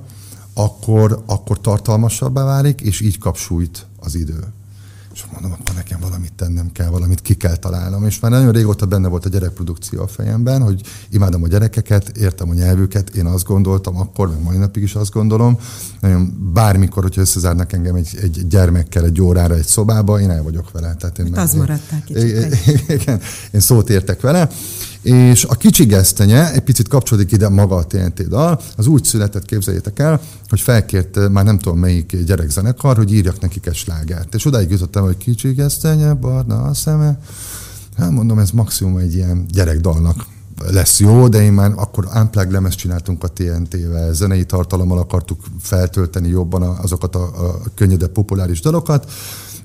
akkor, 0.54 1.22
akkor 1.26 1.60
tartalmasabbá 1.60 2.44
válik, 2.44 2.80
és 2.80 3.00
így 3.00 3.18
kap 3.18 3.36
súlyt 3.36 3.86
az 4.00 4.14
idő 4.14 4.44
és 5.14 5.24
mondom, 5.32 5.58
nekem 5.84 6.00
valamit 6.00 6.32
tennem 6.32 6.72
kell, 6.72 6.88
valamit 6.88 7.22
ki 7.22 7.34
kell 7.34 7.56
találnom. 7.56 8.04
És 8.04 8.20
már 8.20 8.30
nagyon 8.30 8.52
régóta 8.52 8.86
benne 8.86 9.08
volt 9.08 9.24
a 9.24 9.28
gyerekprodukció 9.28 10.02
a 10.02 10.06
fejemben, 10.06 10.62
hogy 10.62 10.80
imádom 11.10 11.42
a 11.42 11.48
gyerekeket, 11.48 12.16
értem 12.16 12.50
a 12.50 12.54
nyelvüket, 12.54 13.16
én 13.16 13.26
azt 13.26 13.44
gondoltam 13.44 13.96
akkor, 13.96 14.28
meg 14.28 14.42
mai 14.42 14.56
napig 14.56 14.82
is 14.82 14.94
azt 14.94 15.12
gondolom, 15.12 15.58
nagyon 16.00 16.50
bármikor, 16.52 17.02
hogyha 17.02 17.20
összezárnak 17.20 17.72
engem 17.72 17.94
egy, 17.94 18.18
egy 18.22 18.46
gyermekkel 18.48 19.04
egy 19.04 19.20
órára 19.20 19.54
egy 19.54 19.66
szobába, 19.66 20.20
én 20.20 20.30
el 20.30 20.42
vagyok 20.42 20.70
vele. 20.70 20.94
Tehát 20.94 21.18
én 21.18 21.34
hát 21.34 21.44
az 21.44 21.54
maradtál 21.54 22.02
kicsit. 22.04 22.56
Igen, 23.00 23.20
én 23.50 23.60
szót 23.60 23.90
értek 23.90 24.20
vele. 24.20 24.48
És 25.04 25.44
a 25.44 25.54
kicsi 25.54 25.84
gesztenye, 25.84 26.52
egy 26.52 26.60
picit 26.60 26.88
kapcsolódik 26.88 27.32
ide 27.32 27.48
maga 27.48 27.76
a 27.76 27.86
TNT 27.86 28.28
dal, 28.28 28.60
az 28.76 28.86
úgy 28.86 29.04
született, 29.04 29.44
képzeljétek 29.44 29.98
el, 29.98 30.20
hogy 30.48 30.60
felkért 30.60 31.28
már 31.28 31.44
nem 31.44 31.58
tudom 31.58 31.78
melyik 31.78 32.16
gyerekzenekar, 32.24 32.96
hogy 32.96 33.12
írjak 33.12 33.40
nekik 33.40 33.66
egy 33.66 33.74
slágert. 33.74 34.34
És 34.34 34.46
odáig 34.46 34.70
jutottam, 34.70 35.04
hogy 35.04 35.16
kicsi 35.16 35.52
gesztenye, 35.52 35.73
barna 36.20 36.62
a 36.62 36.74
szeme. 36.74 37.18
Hát 37.96 38.10
mondom, 38.10 38.38
ez 38.38 38.50
maximum 38.50 38.96
egy 38.96 39.14
ilyen 39.14 39.46
gyerekdalnak 39.50 40.26
lesz 40.70 41.00
jó, 41.00 41.28
de 41.28 41.42
én 41.42 41.52
már 41.52 41.72
akkor 41.76 42.08
unplug 42.14 42.50
lemez 42.50 42.74
csináltunk 42.74 43.24
a 43.24 43.28
TNT-vel, 43.28 44.12
zenei 44.12 44.44
tartalommal 44.44 44.98
akartuk 44.98 45.44
feltölteni 45.60 46.28
jobban 46.28 46.62
azokat 46.62 47.14
a, 47.14 47.22
a 47.22 47.60
könnyedebb 47.74 48.12
populáris 48.12 48.60
dalokat, 48.60 49.10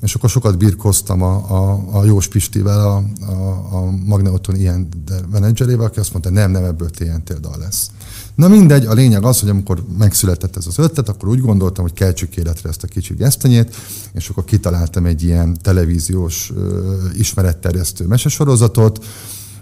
és 0.02 0.16
akkor 0.16 0.30
sokat 0.30 0.58
birkoztam 0.58 1.22
a, 1.22 1.36
a, 1.50 1.82
a 1.92 2.04
Jós 2.04 2.28
Pistivel, 2.28 2.80
a, 2.80 3.04
a, 3.32 3.76
a 3.76 3.92
Magneoton 4.06 4.56
ilyen 4.56 4.88
menedzserével, 5.32 5.86
aki 5.86 6.00
azt 6.00 6.12
mondta, 6.12 6.30
nem, 6.30 6.52
nem 6.52 6.64
ebből 6.64 6.90
TNT 6.90 7.40
dal 7.40 7.58
lesz. 7.60 7.92
Na 8.40 8.48
mindegy, 8.48 8.86
a 8.86 8.94
lényeg 8.94 9.24
az, 9.24 9.40
hogy 9.40 9.50
amikor 9.50 9.84
megszületett 9.98 10.56
ez 10.56 10.68
az 10.68 10.78
ötlet, 10.78 11.10
akkor 11.10 11.30
úgy 11.30 11.42
gondoltam, 11.42 11.84
hogy 11.84 11.94
keltsük 11.94 12.36
életre 12.36 12.70
ezt 12.70 12.84
a 12.84 12.88
kicsi 12.88 13.14
gesztenyét, 13.14 13.76
és 14.14 14.30
akkor 14.30 14.46
kitaláltam 14.46 15.06
egy 15.06 15.24
ilyen 15.24 15.58
televíziós 15.62 16.52
ö, 16.56 16.96
ismeretterjesztő 17.14 18.06
mesesorozatot, 18.06 19.06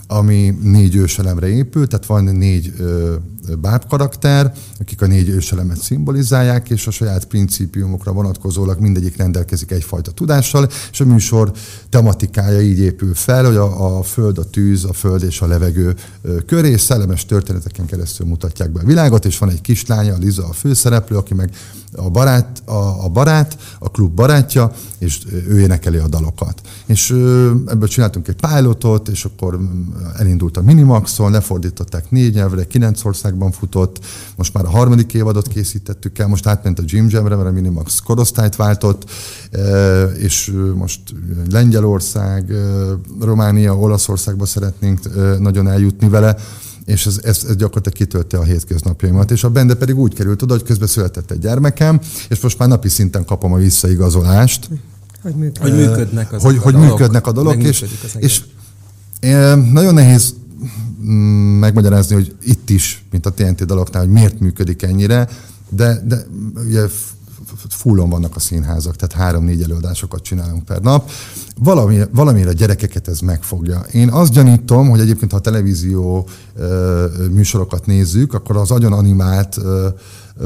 ami 0.08 0.58
négy 0.62 0.96
őselemre 0.96 1.48
épül, 1.48 1.88
tehát 1.88 2.06
van 2.06 2.24
négy 2.24 2.74
ö, 2.78 3.16
báb 3.62 3.88
karakter, 3.88 4.54
akik 4.80 5.02
a 5.02 5.06
négy 5.06 5.30
őselemet 5.30 5.82
szimbolizálják, 5.82 6.70
és 6.70 6.88
a 6.88 6.92
saját 6.92 7.26
principiumokra 7.26 8.12
vonatkozólag 8.12 8.80
mindegyik 8.80 9.18
rendelkezik 9.18 9.72
egyfajta 9.72 10.12
tudással, 10.12 10.70
és 10.92 11.00
a 11.00 11.06
műsor 11.06 11.52
tematikája 11.90 12.62
így 12.62 12.80
épül 12.80 13.14
fel, 13.14 13.46
hogy 13.46 13.56
a, 13.56 13.98
a 13.98 14.04
föld, 14.04 14.38
a 14.38 14.50
tűz, 14.50 14.84
a 14.84 14.94
föld 14.94 15.24
és 15.24 15.42
a 15.42 15.48
levegő 15.48 15.96
ö, 16.22 16.38
köré, 16.46 16.76
szellemes 16.76 17.26
történeteken 17.26 17.86
keresztül 17.86 18.28
mutatják 18.28 18.72
be 18.72 18.80
a 18.80 18.86
világot, 18.86 19.26
és 19.26 19.38
van 19.38 19.50
egy 19.50 19.62
kislánya, 19.62 20.14
a 20.14 20.18
Liza 20.18 20.48
a 20.48 20.54
főszereplő, 20.54 21.18
aki 21.18 21.34
meg 21.34 21.50
a 21.96 22.10
barát, 22.10 22.62
a, 22.66 23.04
a 23.06 23.10
barát, 23.10 23.58
a 23.80 23.92
klub 23.92 24.14
barátja, 24.14 24.72
és 24.98 25.20
ő 25.48 25.60
énekeli 25.60 25.98
a 25.98 26.08
dalokat. 26.08 26.62
És 26.86 27.10
ebből 27.66 27.88
csináltunk 27.88 28.28
egy 28.28 28.36
pilotot, 28.36 29.08
és 29.08 29.26
akkor 29.26 29.60
elindult 30.18 30.58
a 30.58 30.62
Minimaxon, 30.62 31.32
lefordították 31.32 32.12
négy 32.12 32.34
nyelvre, 32.34 32.68
kilenc 32.68 33.06
országban 33.06 33.52
futott, 33.52 34.06
most 34.36 34.54
már 34.54 34.66
a 34.66 34.70
harmadik 34.70 35.14
évadot 35.14 35.48
készítettük 35.48 36.18
el, 36.18 36.28
most 36.28 36.48
átment 36.48 36.80
a 36.80 36.84
Jim 36.86 37.08
Jamre, 37.10 37.36
mert 37.36 37.50
a 37.50 37.52
Minimax 37.52 38.00
korosztályt 38.00 38.56
váltott, 38.56 39.10
és 40.18 40.54
most 40.76 41.02
Lengyelország, 41.50 42.54
Románia, 43.20 43.78
Olaszországba 43.78 44.46
szeretnénk 44.46 45.00
nagyon 45.40 45.68
eljutni 45.68 46.10
vele, 46.10 46.36
és 46.86 47.06
ez, 47.06 47.20
ez, 47.24 47.44
ez 47.48 47.56
gyakorlatilag 47.56 47.98
kitölti 47.98 48.36
a 48.36 48.44
hétköznapjaimat. 48.44 49.32
És 49.32 49.44
a 49.44 49.50
bende 49.50 49.76
pedig 49.76 49.98
úgy 49.98 50.14
került 50.14 50.42
oda, 50.42 50.54
hogy 50.54 50.64
közben 50.64 50.88
született 50.88 51.32
egy 51.32 51.40
gyermekem, 51.40 52.00
és 52.30 52.40
most 52.40 52.58
már 52.58 52.70
napi 52.70 52.90
szinten 52.90 53.26
kapom 53.26 53.54
a 53.54 53.58
visszaigazolást. 53.58 54.70
Hogy, 55.22 55.36
működ. 55.36 55.62
hogy 55.62 55.74
működnek, 55.74 56.34
azok 56.34 56.46
hogy, 56.46 56.58
a 56.58 56.62
hogy 56.62 56.74
dolog, 56.74 56.90
működnek 56.90 57.28
a 57.28 57.32
dolgok, 57.32 57.64
és, 57.64 57.86
és 58.18 58.44
nagyon 59.72 59.94
nehéz 59.94 60.34
mm, 61.04 61.60
megmagyarázni, 61.60 62.16
hogy 62.16 62.36
itt 62.44 62.70
is, 62.70 63.06
mint 63.12 63.26
a 63.26 63.34
TNT 63.34 63.66
daloknál, 63.66 64.04
hogy 64.04 64.12
miért 64.12 64.40
működik 64.40 64.82
ennyire, 64.82 65.28
de, 65.70 66.02
de 66.06 66.26
ugye 66.66 66.88
fullon 67.70 68.10
vannak 68.10 68.36
a 68.36 68.40
színházak, 68.40 68.96
tehát 68.96 69.26
három-négy 69.26 69.62
előadásokat 69.62 70.22
csinálunk 70.22 70.66
per 70.66 70.82
nap. 70.82 71.10
Valami, 71.60 72.00
valamire 72.12 72.50
a 72.50 72.54
gyerekeket 72.54 73.08
ez 73.08 73.20
megfogja. 73.20 73.86
Én 73.92 74.10
azt 74.10 74.34
gyanítom, 74.34 74.90
hogy 74.90 75.00
egyébként 75.00 75.32
ha 75.32 75.38
a 75.38 75.42
televízió 75.42 76.28
műsorokat 77.32 77.86
nézzük, 77.86 78.34
akkor 78.34 78.58
az 78.58 78.72
agyon 78.72 78.94
animált 78.94 79.58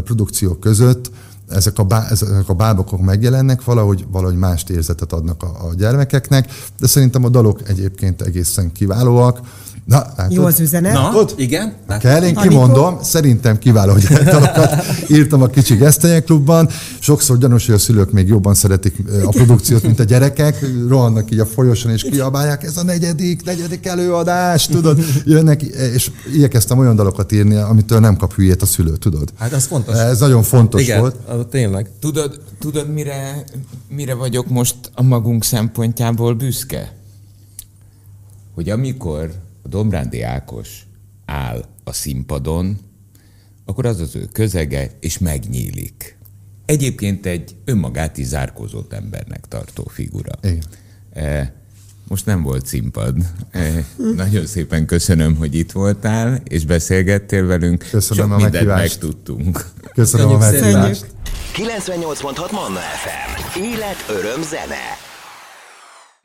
produkciók 0.04 0.60
között 0.60 1.12
ezek 1.52 1.80
a, 1.80 1.84
bá, 1.84 2.08
ezek 2.10 2.50
a 2.50 2.54
bábokok 2.54 3.02
megjelennek, 3.02 3.64
valahogy, 3.64 4.06
valahogy 4.12 4.38
mást 4.38 4.70
érzetet 4.70 5.14
adnak 5.14 5.44
a, 5.44 5.68
a 5.68 5.74
gyermekeknek, 5.74 6.52
de 6.80 6.88
szerintem 6.88 7.26
a 7.26 7.30
dalok 7.30 7.70
egyébként 7.70 8.22
egészen 8.22 8.72
kiválóak 8.72 9.40
Na, 9.86 10.06
látod? 10.18 10.32
Jó 10.32 10.44
az 10.44 10.60
üzenet. 10.60 10.94
Na, 10.94 11.12
Ott? 11.14 11.40
igen. 11.40 11.74
Kell, 12.00 12.24
én 12.24 12.36
kimondom, 12.36 12.98
szerintem 13.02 13.58
kiváló 13.58 13.98
gyerekdalokat 13.98 14.86
írtam 15.08 15.42
a 15.42 15.48
Kicsi 15.48 15.76
Gesztenyek 15.76 16.24
Klubban. 16.24 16.70
Sokszor 17.00 17.38
gyanús, 17.38 17.66
hogy 17.66 17.76
a 17.76 17.78
szülők 17.78 18.12
még 18.12 18.28
jobban 18.28 18.54
szeretik 18.54 18.96
a 19.24 19.30
produkciót, 19.30 19.84
mint 19.84 20.00
a 20.00 20.04
gyerekek. 20.04 20.66
Rohannak 20.88 21.32
így 21.32 21.40
a 21.40 21.46
folyosan 21.46 21.92
és 21.92 22.04
kiabálják, 22.04 22.64
ez 22.64 22.78
a 22.78 22.84
negyedik, 22.84 23.44
negyedik 23.44 23.86
előadás, 23.86 24.68
tudod? 24.68 25.00
Jönnek, 25.26 25.62
és 25.62 26.12
igyekeztem 26.34 26.80
olyan 26.80 26.96
dalokat 26.96 27.32
írni, 27.32 27.56
amitől 27.56 28.00
nem 28.00 28.18
kap 28.18 28.34
hülyét 28.34 28.62
a 28.62 28.66
szülő, 28.66 28.98
tudod? 28.98 29.30
Hát 29.38 29.54
ez 29.54 29.66
fontos. 29.66 29.96
Ez 29.96 30.20
nagyon 30.20 30.44
fontos 30.44 30.82
igen, 30.82 31.00
volt. 31.00 31.48
tényleg. 31.50 31.90
Tudod, 32.00 32.40
tudod 32.60 32.94
mire, 32.94 33.44
mire 33.90 34.14
vagyok 34.14 34.50
most 34.50 34.76
a 34.94 35.02
magunk 35.02 35.44
szempontjából 35.44 36.34
büszke? 36.34 36.94
Hogy 38.56 38.70
amikor 38.70 39.32
a 39.62 39.68
Dombrándi 39.68 40.22
Ákos 40.22 40.86
áll 41.26 41.66
a 41.84 41.94
színpadon, 41.94 42.78
akkor 43.66 43.86
az 43.86 44.00
az 44.00 44.16
ő 44.16 44.26
közege, 44.32 44.92
és 45.00 45.18
megnyílik. 45.18 46.18
Egyébként 46.66 47.26
egy 47.26 47.56
önmagát 47.66 48.18
is 48.18 48.26
zárkózott 48.26 48.94
embernek 48.94 49.46
tartó 49.48 49.84
figura. 49.84 50.32
Igen. 50.42 50.64
E, 51.14 51.54
most 52.08 52.26
nem 52.26 52.42
volt 52.42 52.66
színpad. 52.66 53.16
E, 53.52 53.86
nagyon 54.16 54.46
szépen 54.46 54.86
köszönöm, 54.86 55.36
hogy 55.36 55.56
itt 55.56 55.72
voltál, 55.72 56.42
és 56.44 56.66
beszélgettél 56.66 57.46
velünk. 57.46 57.88
Köszönöm 57.92 58.30
Sok 58.30 58.40
a 58.40 58.42
mindent 58.42 58.68
megtudtunk. 58.68 59.66
Köszönöm 59.94 60.30
a 60.30 60.38
meghívást. 60.38 61.06
98.6 61.54 62.52
Manna 62.52 62.80
FM. 62.80 63.60
Élet, 63.60 64.06
öröm, 64.10 64.42
zene. 64.42 65.11